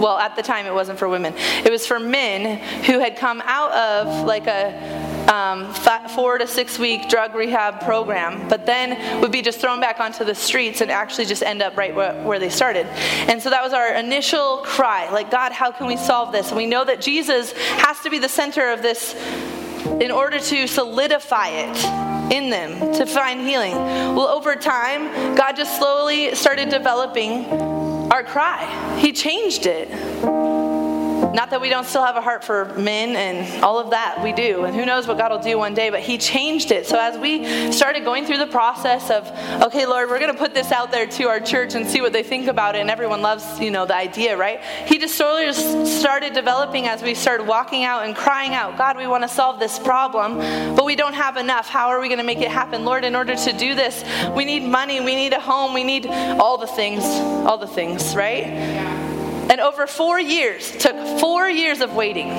Well, 0.00 0.18
at 0.18 0.36
the 0.36 0.42
time, 0.42 0.66
it 0.66 0.74
wasn't 0.74 0.98
for 0.98 1.08
women. 1.08 1.34
It 1.64 1.70
was 1.70 1.86
for 1.86 2.00
men 2.00 2.58
who 2.84 2.98
had 2.98 3.16
come 3.16 3.42
out 3.44 3.72
of 3.72 4.26
like 4.26 4.46
a 4.46 5.07
um, 5.28 5.72
four 6.14 6.38
to 6.38 6.46
six 6.46 6.78
week 6.78 7.08
drug 7.08 7.34
rehab 7.34 7.80
program, 7.82 8.48
but 8.48 8.66
then 8.66 9.20
would 9.20 9.32
be 9.32 9.42
just 9.42 9.60
thrown 9.60 9.80
back 9.80 10.00
onto 10.00 10.24
the 10.24 10.34
streets 10.34 10.80
and 10.80 10.90
actually 10.90 11.26
just 11.26 11.42
end 11.42 11.62
up 11.62 11.76
right 11.76 11.94
where, 11.94 12.20
where, 12.22 12.38
they 12.38 12.48
started. 12.48 12.86
And 13.28 13.42
so 13.42 13.50
that 13.50 13.62
was 13.62 13.72
our 13.72 13.94
initial 13.94 14.58
cry 14.58 15.10
like, 15.10 15.30
God, 15.30 15.52
how 15.52 15.70
can 15.70 15.86
we 15.86 15.96
solve 15.96 16.32
this? 16.32 16.48
And 16.48 16.56
we 16.56 16.66
know 16.66 16.84
that 16.84 17.00
Jesus 17.00 17.52
has 17.52 18.00
to 18.00 18.10
be 18.10 18.18
the 18.18 18.28
center 18.28 18.70
of 18.70 18.82
this 18.82 19.14
in 20.00 20.10
order 20.10 20.38
to 20.38 20.66
solidify 20.66 21.48
it 21.48 22.32
in 22.32 22.50
them 22.50 22.92
to 22.94 23.06
find 23.06 23.40
healing. 23.40 23.72
Well, 23.74 24.28
over 24.28 24.54
time, 24.54 25.34
God 25.34 25.56
just 25.56 25.78
slowly 25.78 26.34
started 26.34 26.68
developing 26.68 27.46
our 28.12 28.22
cry. 28.22 28.96
He 28.98 29.12
changed 29.12 29.66
it. 29.66 29.88
Not 31.34 31.50
that 31.50 31.60
we 31.60 31.68
don't 31.68 31.86
still 31.86 32.04
have 32.04 32.16
a 32.16 32.20
heart 32.20 32.42
for 32.42 32.66
men 32.78 33.16
and 33.16 33.62
all 33.62 33.78
of 33.78 33.90
that, 33.90 34.22
we 34.22 34.32
do. 34.32 34.64
And 34.64 34.74
who 34.74 34.86
knows 34.86 35.06
what 35.06 35.18
God 35.18 35.30
will 35.30 35.38
do 35.38 35.58
one 35.58 35.74
day, 35.74 35.90
but 35.90 36.00
He 36.00 36.18
changed 36.18 36.70
it. 36.70 36.86
So 36.86 36.98
as 36.98 37.18
we 37.18 37.72
started 37.72 38.04
going 38.04 38.24
through 38.24 38.38
the 38.38 38.46
process 38.46 39.10
of, 39.10 39.28
okay, 39.62 39.86
Lord, 39.86 40.08
we're 40.08 40.18
going 40.18 40.32
to 40.32 40.38
put 40.38 40.54
this 40.54 40.72
out 40.72 40.90
there 40.90 41.06
to 41.06 41.24
our 41.28 41.40
church 41.40 41.74
and 41.74 41.86
see 41.86 42.00
what 42.00 42.12
they 42.12 42.22
think 42.22 42.46
about 42.48 42.76
it, 42.76 42.80
and 42.80 42.90
everyone 42.90 43.22
loves, 43.22 43.60
you 43.60 43.70
know, 43.70 43.86
the 43.86 43.94
idea, 43.94 44.36
right? 44.36 44.62
He 44.86 44.98
just 44.98 45.16
slowly 45.16 45.44
just 45.44 46.00
started 46.00 46.32
developing 46.32 46.86
as 46.86 47.02
we 47.02 47.14
started 47.14 47.46
walking 47.46 47.84
out 47.84 48.04
and 48.04 48.16
crying 48.16 48.54
out, 48.54 48.78
God, 48.78 48.96
we 48.96 49.06
want 49.06 49.22
to 49.24 49.28
solve 49.28 49.60
this 49.60 49.78
problem, 49.78 50.38
but 50.74 50.84
we 50.84 50.96
don't 50.96 51.14
have 51.14 51.36
enough. 51.36 51.68
How 51.68 51.88
are 51.88 52.00
we 52.00 52.08
going 52.08 52.18
to 52.18 52.24
make 52.24 52.40
it 52.40 52.50
happen? 52.50 52.84
Lord, 52.84 53.04
in 53.04 53.14
order 53.14 53.36
to 53.36 53.52
do 53.52 53.74
this, 53.74 54.04
we 54.34 54.44
need 54.44 54.64
money, 54.64 55.00
we 55.00 55.14
need 55.14 55.32
a 55.32 55.40
home, 55.40 55.74
we 55.74 55.84
need 55.84 56.06
all 56.06 56.58
the 56.58 56.66
things, 56.66 57.04
all 57.46 57.58
the 57.58 57.66
things, 57.66 58.16
right? 58.16 58.44
Yeah. 58.44 58.97
And 59.50 59.60
over 59.60 59.86
four 59.86 60.20
years, 60.20 60.70
took 60.76 60.96
four 61.18 61.48
years 61.48 61.80
of 61.80 61.94
waiting. 61.94 62.30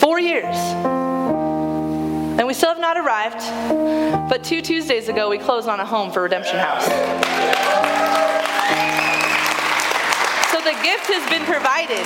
Four 0.00 0.18
years. 0.18 0.56
And 2.38 2.46
we 2.46 2.54
still 2.54 2.70
have 2.70 2.80
not 2.80 2.96
arrived, 2.96 3.40
but 4.28 4.42
two 4.42 4.62
Tuesdays 4.62 5.08
ago, 5.08 5.28
we 5.28 5.38
closed 5.38 5.68
on 5.68 5.80
a 5.80 5.86
home 5.86 6.10
for 6.10 6.22
Redemption 6.22 6.58
House 6.58 6.88
the 10.64 10.72
gift 10.82 11.06
has 11.06 11.28
been 11.28 11.44
provided. 11.44 12.04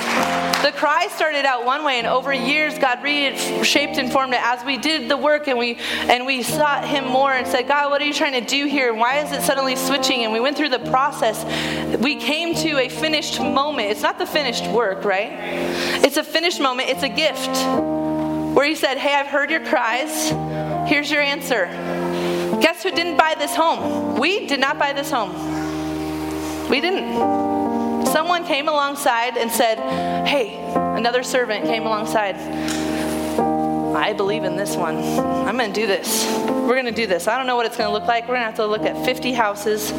The 0.63 0.71
cry 0.71 1.07
started 1.07 1.45
out 1.45 1.65
one 1.65 1.83
way, 1.83 1.99
and 1.99 2.07
over 2.07 2.33
years, 2.33 2.77
God 2.79 3.03
reshaped 3.03 3.97
and 3.97 4.11
formed 4.11 4.33
it 4.33 4.41
as 4.41 4.63
we 4.65 4.77
did 4.77 5.09
the 5.09 5.17
work 5.17 5.47
and 5.47 5.57
we 5.57 5.75
and 6.09 6.25
we 6.25 6.41
sought 6.43 6.87
Him 6.87 7.05
more 7.05 7.33
and 7.33 7.47
said, 7.47 7.67
God, 7.67 7.91
what 7.91 8.01
are 8.01 8.05
you 8.05 8.13
trying 8.13 8.33
to 8.33 8.47
do 8.47 8.65
here? 8.65 8.89
And 8.89 8.99
why 8.99 9.19
is 9.19 9.31
it 9.31 9.43
suddenly 9.43 9.75
switching? 9.75 10.23
And 10.23 10.33
we 10.33 10.39
went 10.39 10.57
through 10.57 10.69
the 10.69 10.79
process. 10.79 11.43
We 11.97 12.15
came 12.15 12.55
to 12.55 12.79
a 12.79 12.89
finished 12.89 13.39
moment. 13.39 13.91
It's 13.91 14.01
not 14.01 14.17
the 14.17 14.25
finished 14.25 14.67
work, 14.67 15.05
right? 15.05 15.31
It's 16.03 16.17
a 16.17 16.23
finished 16.23 16.59
moment. 16.59 16.89
It's 16.89 17.03
a 17.03 17.09
gift 17.09 17.55
where 18.55 18.65
He 18.65 18.75
said, 18.75 18.97
Hey, 18.97 19.13
I've 19.13 19.27
heard 19.27 19.51
your 19.51 19.63
cries. 19.65 20.29
Here's 20.89 21.11
your 21.11 21.21
answer. 21.21 21.67
Guess 22.61 22.83
who 22.83 22.91
didn't 22.91 23.17
buy 23.17 23.35
this 23.37 23.55
home? 23.55 24.17
We 24.17 24.47
did 24.47 24.59
not 24.59 24.79
buy 24.79 24.93
this 24.93 25.11
home. 25.11 25.31
We 26.69 26.81
didn't 26.81 27.46
someone 28.17 28.43
came 28.43 28.67
alongside 28.67 29.37
and 29.37 29.51
said, 29.51 29.77
Hey, 30.27 30.57
another 30.97 31.21
servant 31.21 31.65
came 31.65 31.83
alongside. 31.83 32.35
I 33.95 34.13
believe 34.13 34.43
in 34.43 34.57
this 34.57 34.75
one. 34.75 34.97
I'm 34.97 35.55
going 35.55 35.71
to 35.71 35.81
do 35.81 35.85
this. 35.85 36.25
We're 36.47 36.73
going 36.73 36.85
to 36.85 36.91
do 36.91 37.05
this. 37.05 37.27
I 37.27 37.37
don't 37.37 37.45
know 37.45 37.55
what 37.55 37.67
it's 37.67 37.77
going 37.77 37.87
to 37.87 37.93
look 37.93 38.07
like. 38.07 38.23
We're 38.23 38.33
going 38.33 38.41
to 38.41 38.45
have 38.45 38.55
to 38.55 38.65
look 38.65 38.81
at 38.81 39.05
50 39.05 39.33
houses 39.33 39.91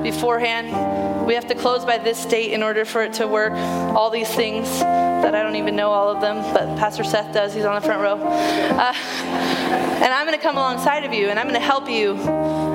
beforehand. 0.00 1.26
We 1.26 1.34
have 1.34 1.48
to 1.48 1.56
close 1.56 1.84
by 1.84 1.98
this 1.98 2.24
date 2.24 2.52
in 2.52 2.62
order 2.62 2.84
for 2.84 3.02
it 3.02 3.14
to 3.14 3.26
work. 3.26 3.52
All 3.96 4.10
these 4.10 4.32
things 4.32 4.68
that 4.78 5.34
I 5.34 5.42
don't 5.42 5.56
even 5.56 5.74
know 5.74 5.90
all 5.90 6.08
of 6.08 6.20
them, 6.20 6.36
but 6.54 6.78
Pastor 6.78 7.02
Seth 7.02 7.34
does. 7.34 7.52
He's 7.52 7.64
on 7.64 7.74
the 7.74 7.84
front 7.84 8.00
row. 8.00 8.14
Uh, 8.14 8.94
and 8.94 10.14
I'm 10.14 10.24
going 10.24 10.38
to 10.38 10.42
come 10.42 10.56
alongside 10.56 11.02
of 11.02 11.12
you 11.12 11.30
and 11.30 11.38
I'm 11.40 11.48
going 11.48 11.58
to 11.58 11.66
help 11.66 11.90
you 11.90 12.14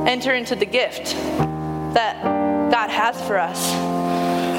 enter 0.05 0.35
into 0.35 0.53
the 0.53 0.65
gift 0.65 1.15
that 1.93 2.21
God 2.69 2.89
has 2.89 3.25
for 3.25 3.39
us. 3.39 4.04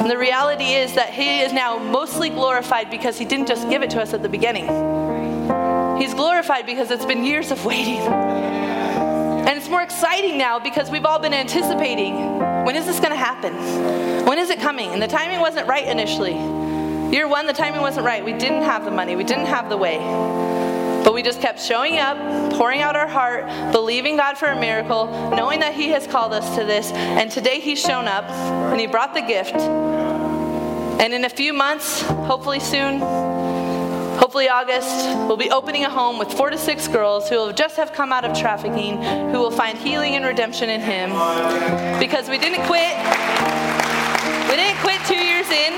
And 0.01 0.11
the 0.11 0.19
reality 0.19 0.75
is 0.75 0.95
that 0.95 1.11
He 1.13 1.41
is 1.41 1.53
now 1.53 1.79
mostly 1.79 2.29
glorified 2.29 2.91
because 2.91 3.19
He 3.19 3.25
didn't 3.25 3.49
just 3.49 3.69
give 3.69 3.83
it 3.83 3.91
to 3.91 4.01
us 4.01 4.13
at 4.13 4.23
the 4.23 4.29
beginning. 4.29 4.67
He's 5.99 6.15
glorified 6.15 6.67
because 6.67 6.91
it's 6.91 7.05
been 7.05 7.25
years 7.25 7.51
of 7.51 7.65
waiting. 7.65 7.99
And 7.99 9.57
it's 9.57 9.69
more 9.69 9.83
exciting 9.83 10.39
now 10.39 10.59
because 10.59 10.91
we've 10.91 11.05
all 11.05 11.19
been 11.19 11.35
anticipating 11.35 12.39
when 12.65 12.75
is 12.75 12.85
this 12.85 12.99
going 12.99 13.13
to 13.13 13.17
happen? 13.17 13.55
When 14.27 14.39
is 14.39 14.51
it 14.51 14.59
coming? 14.59 14.91
And 14.91 15.01
the 15.01 15.07
timing 15.07 15.41
wasn't 15.41 15.69
right 15.69 15.87
initially. 15.87 16.35
Year 17.13 17.29
one, 17.29 17.47
the 17.47 17.53
timing 17.53 17.81
wasn't 17.81 18.05
right. 18.05 18.25
We 18.25 18.33
didn't 18.33 18.63
have 18.63 18.85
the 18.85 18.91
money, 18.91 19.15
we 19.15 19.25
didn't 19.25 19.47
have 19.47 19.69
the 19.69 19.77
way. 19.77 19.99
But 21.07 21.15
we 21.15 21.23
just 21.23 21.41
kept 21.41 21.61
showing 21.61 21.99
up, 21.99 22.19
pouring 22.55 22.83
out 22.83 22.97
our 22.97 23.07
heart, 23.07 23.47
believing 23.71 24.17
God 24.17 24.37
for 24.37 24.47
a 24.47 24.61
miracle, 24.61 25.07
knowing 25.31 25.61
that 25.61 25.73
He 25.73 25.91
has 25.91 26.05
called 26.05 26.33
us 26.33 26.57
to 26.57 26.65
this. 26.65 26.91
And 26.91 27.31
today 27.31 27.61
He's 27.61 27.81
shown 27.81 28.09
up 28.09 28.25
and 28.25 28.81
He 28.81 28.89
brought 28.89 29.15
the 29.15 29.21
gift. 29.21 29.55
And 29.55 31.15
in 31.15 31.25
a 31.25 31.29
few 31.29 31.53
months, 31.53 32.03
hopefully 32.03 32.59
soon, 32.59 33.01
Hopefully, 34.19 34.49
August, 34.49 35.07
we'll 35.29 35.37
be 35.37 35.51
opening 35.51 35.85
a 35.85 35.91
home 35.91 36.19
with 36.19 36.33
four 36.33 36.49
to 36.49 36.57
six 36.57 36.89
girls 36.89 37.29
who 37.29 37.37
will 37.37 37.53
just 37.53 37.77
have 37.77 37.93
come 37.93 38.15
out 38.15 38.25
of 38.25 38.37
trafficking, 38.37 39.01
who 39.31 39.39
will 39.39 39.51
find 39.51 39.77
healing 39.77 40.17
and 40.17 40.25
redemption 40.25 40.71
in 40.71 40.81
Him. 40.81 41.11
Because 42.01 42.29
we 42.29 42.39
didn't 42.39 42.67
quit. 42.67 42.97
We 44.49 44.57
didn't 44.57 44.81
quit 44.81 45.05
two 45.05 45.23
years 45.23 45.47
in 45.51 45.73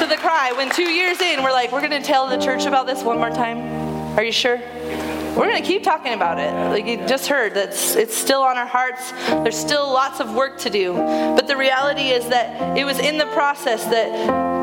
to 0.00 0.06
the 0.06 0.16
cry. 0.18 0.52
When 0.56 0.70
two 0.70 0.90
years 0.90 1.20
in, 1.20 1.44
we're 1.44 1.52
like, 1.52 1.70
we're 1.70 1.86
going 1.86 2.02
to 2.02 2.06
tell 2.06 2.28
the 2.28 2.36
church 2.36 2.66
about 2.66 2.86
this 2.86 3.02
one 3.04 3.18
more 3.18 3.30
time. 3.30 3.83
Are 4.16 4.22
you 4.22 4.32
sure? 4.32 4.58
We're 4.58 5.48
going 5.48 5.60
to 5.60 5.66
keep 5.66 5.82
talking 5.82 6.12
about 6.12 6.38
it. 6.38 6.52
Like 6.70 6.86
you 6.86 6.98
just 7.08 7.26
heard, 7.26 7.54
that's 7.54 7.96
it's 7.96 8.16
still 8.16 8.42
on 8.42 8.56
our 8.56 8.66
hearts. 8.66 9.10
There's 9.42 9.58
still 9.58 9.92
lots 9.92 10.20
of 10.20 10.32
work 10.32 10.58
to 10.60 10.70
do. 10.70 10.94
But 10.94 11.48
the 11.48 11.56
reality 11.56 12.10
is 12.10 12.28
that 12.28 12.78
it 12.78 12.84
was 12.84 13.00
in 13.00 13.18
the 13.18 13.26
process 13.26 13.84
that 13.86 14.54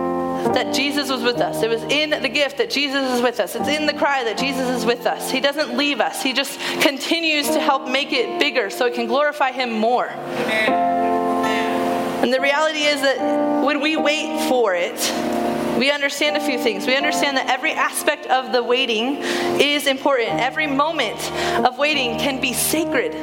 that 0.53 0.73
Jesus 0.73 1.09
was 1.09 1.21
with 1.21 1.37
us. 1.37 1.61
It 1.63 1.69
was 1.69 1.83
in 1.83 2.09
the 2.09 2.29
gift 2.29 2.57
that 2.57 2.69
Jesus 2.69 3.11
is 3.11 3.21
with 3.21 3.39
us. 3.41 3.55
It's 3.55 3.67
in 3.67 3.85
the 3.85 3.93
cry 3.93 4.23
that 4.23 4.37
Jesus 4.37 4.69
is 4.69 4.85
with 4.85 5.05
us. 5.05 5.29
He 5.29 5.39
doesn't 5.39 5.75
leave 5.77 5.99
us, 5.99 6.23
He 6.23 6.31
just 6.31 6.57
continues 6.81 7.47
to 7.47 7.59
help 7.59 7.89
make 7.89 8.13
it 8.13 8.39
bigger 8.39 8.69
so 8.69 8.85
it 8.85 8.93
can 8.93 9.07
glorify 9.07 9.51
Him 9.51 9.71
more. 9.71 10.07
And 12.21 12.33
the 12.33 12.39
reality 12.39 12.83
is 12.83 13.01
that 13.01 13.63
when 13.65 13.81
we 13.81 13.97
wait 13.97 14.47
for 14.47 14.73
it, 14.75 14.97
we 15.81 15.89
understand 15.89 16.37
a 16.37 16.39
few 16.39 16.59
things. 16.59 16.85
We 16.85 16.95
understand 16.95 17.37
that 17.37 17.49
every 17.49 17.71
aspect 17.71 18.27
of 18.27 18.51
the 18.51 18.61
waiting 18.61 19.17
is 19.59 19.87
important. 19.87 20.29
Every 20.29 20.67
moment 20.67 21.19
of 21.65 21.79
waiting 21.79 22.19
can 22.19 22.39
be 22.39 22.53
sacred. 22.53 23.13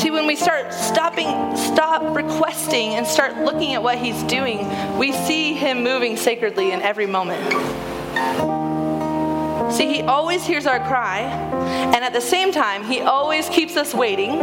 See, 0.00 0.12
when 0.12 0.28
we 0.28 0.36
start 0.36 0.72
stopping, 0.72 1.56
stop 1.56 2.14
requesting 2.14 2.90
and 2.90 3.04
start 3.04 3.38
looking 3.38 3.74
at 3.74 3.82
what 3.82 3.98
He's 3.98 4.22
doing, 4.22 4.68
we 4.98 5.10
see 5.10 5.52
Him 5.52 5.82
moving 5.82 6.16
sacredly 6.16 6.70
in 6.70 6.80
every 6.80 7.06
moment. 7.06 7.42
See, 9.72 9.92
He 9.92 10.02
always 10.02 10.46
hears 10.46 10.64
our 10.64 10.78
cry, 10.78 11.22
and 11.22 12.04
at 12.04 12.12
the 12.12 12.20
same 12.20 12.52
time, 12.52 12.84
He 12.84 13.00
always 13.00 13.48
keeps 13.48 13.76
us 13.76 13.92
waiting. 13.92 14.38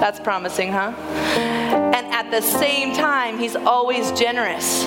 That's 0.00 0.18
promising, 0.18 0.72
huh? 0.72 0.92
And 0.96 2.04
at 2.08 2.32
the 2.32 2.40
same 2.40 2.96
time, 2.96 3.38
He's 3.38 3.54
always 3.54 4.10
generous. 4.18 4.84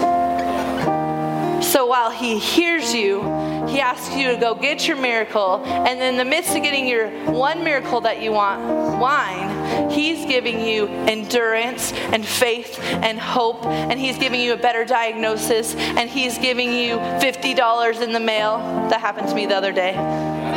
So 1.66 1.86
while 1.88 2.12
he 2.12 2.38
hears 2.38 2.94
you, 2.94 3.22
he 3.68 3.82
asks 3.82 4.16
you 4.16 4.32
to 4.32 4.38
go 4.38 4.54
get 4.54 4.88
your 4.88 4.98
miracle. 4.98 5.64
And 5.66 6.00
in 6.00 6.16
the 6.16 6.24
midst 6.24 6.56
of 6.56 6.62
getting 6.62 6.88
your 6.88 7.10
one 7.26 7.64
miracle 7.64 8.02
that 8.02 8.22
you 8.22 8.32
want, 8.32 8.62
wine, 9.00 9.90
he's 9.90 10.28
giving 10.28 10.62
you 10.62 10.86
endurance 10.86 11.92
and 11.92 12.24
faith 12.26 12.80
and 12.82 13.20
hope. 13.20 13.66
And 13.66 14.00
he's 14.00 14.18
giving 14.20 14.40
you 14.42 14.54
a 14.54 14.58
better 14.58 14.86
diagnosis. 14.86 15.74
And 15.76 16.08
he's 16.08 16.38
giving 16.38 16.72
you 16.72 16.98
$50 16.98 18.02
in 18.02 18.14
the 18.14 18.20
mail. 18.20 18.60
That 18.90 19.02
happened 19.02 19.28
to 19.30 19.36
me 19.36 19.48
the 19.48 19.56
other 19.56 19.72
day. 19.72 19.96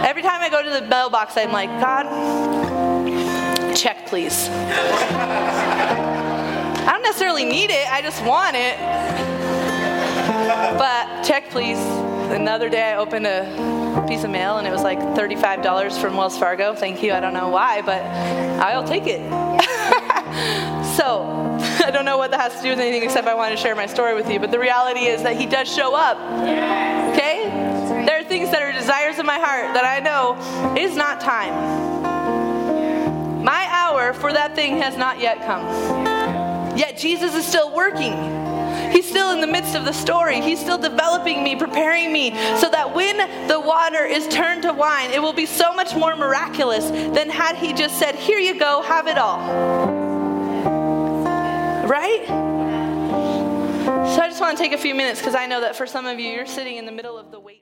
Every 0.06 0.22
time 0.22 0.42
I 0.42 0.50
go 0.50 0.62
to 0.62 0.70
the 0.70 0.82
mailbox, 0.82 1.38
I'm 1.38 1.52
like, 1.52 1.70
God, 1.80 2.04
check, 3.74 4.06
please. 4.06 4.48
I 6.88 6.92
don't 6.92 7.02
necessarily 7.02 7.46
need 7.46 7.70
it, 7.70 7.90
I 7.90 8.02
just 8.02 8.22
want 8.24 8.56
it. 8.56 9.37
But 10.48 11.22
check, 11.24 11.50
please. 11.50 11.78
Another 12.30 12.70
day 12.70 12.92
I 12.92 12.96
opened 12.96 13.26
a 13.26 14.04
piece 14.08 14.24
of 14.24 14.30
mail 14.30 14.56
and 14.56 14.66
it 14.66 14.70
was 14.70 14.82
like 14.82 14.98
$35 14.98 16.00
from 16.00 16.16
Wells 16.16 16.38
Fargo. 16.38 16.74
Thank 16.74 17.02
you. 17.02 17.12
I 17.12 17.20
don't 17.20 17.34
know 17.34 17.48
why, 17.48 17.82
but 17.82 18.02
I'll 18.02 18.86
take 18.86 19.04
it. 19.06 19.20
so 20.96 21.58
I 21.84 21.90
don't 21.90 22.04
know 22.06 22.16
what 22.16 22.30
that 22.30 22.40
has 22.40 22.56
to 22.56 22.62
do 22.62 22.70
with 22.70 22.78
anything 22.78 23.02
except 23.02 23.26
I 23.26 23.34
want 23.34 23.54
to 23.54 23.60
share 23.60 23.74
my 23.74 23.86
story 23.86 24.14
with 24.14 24.30
you. 24.30 24.40
But 24.40 24.50
the 24.50 24.58
reality 24.58 25.00
is 25.00 25.22
that 25.22 25.36
He 25.36 25.44
does 25.44 25.72
show 25.72 25.94
up. 25.94 26.16
Okay? 27.12 27.44
There 28.06 28.18
are 28.18 28.24
things 28.24 28.50
that 28.50 28.62
are 28.62 28.72
desires 28.72 29.18
of 29.18 29.26
my 29.26 29.38
heart 29.38 29.74
that 29.74 29.84
I 29.84 30.00
know 30.00 30.36
is 30.78 30.96
not 30.96 31.20
time. 31.20 32.14
My 33.44 33.66
hour 33.70 34.14
for 34.14 34.32
that 34.32 34.54
thing 34.54 34.78
has 34.78 34.96
not 34.96 35.20
yet 35.20 35.44
come. 35.44 35.66
Yet 36.76 36.96
Jesus 36.96 37.34
is 37.34 37.46
still 37.46 37.74
working. 37.74 38.47
He's 38.92 39.08
still 39.08 39.30
in 39.32 39.40
the 39.40 39.46
midst 39.46 39.74
of 39.74 39.84
the 39.84 39.92
story. 39.92 40.40
He's 40.40 40.60
still 40.60 40.78
developing 40.78 41.42
me, 41.42 41.56
preparing 41.56 42.12
me, 42.12 42.30
so 42.58 42.68
that 42.70 42.94
when 42.94 43.16
the 43.48 43.60
water 43.60 44.04
is 44.04 44.28
turned 44.28 44.62
to 44.62 44.72
wine, 44.72 45.10
it 45.10 45.20
will 45.20 45.32
be 45.32 45.46
so 45.46 45.72
much 45.72 45.94
more 45.94 46.16
miraculous 46.16 46.90
than 46.90 47.28
had 47.30 47.56
He 47.56 47.72
just 47.72 47.98
said, 47.98 48.14
Here 48.14 48.38
you 48.38 48.58
go, 48.58 48.82
have 48.82 49.06
it 49.06 49.18
all. 49.18 49.38
Right? 51.86 52.26
So 53.88 54.20
I 54.22 54.28
just 54.28 54.40
want 54.40 54.56
to 54.58 54.62
take 54.62 54.72
a 54.72 54.78
few 54.78 54.94
minutes 54.94 55.20
because 55.20 55.34
I 55.34 55.46
know 55.46 55.62
that 55.62 55.76
for 55.76 55.86
some 55.86 56.06
of 56.06 56.20
you, 56.20 56.30
you're 56.30 56.46
sitting 56.46 56.76
in 56.76 56.84
the 56.84 56.92
middle 56.92 57.16
of 57.16 57.30
the 57.30 57.40
wait. 57.40 57.56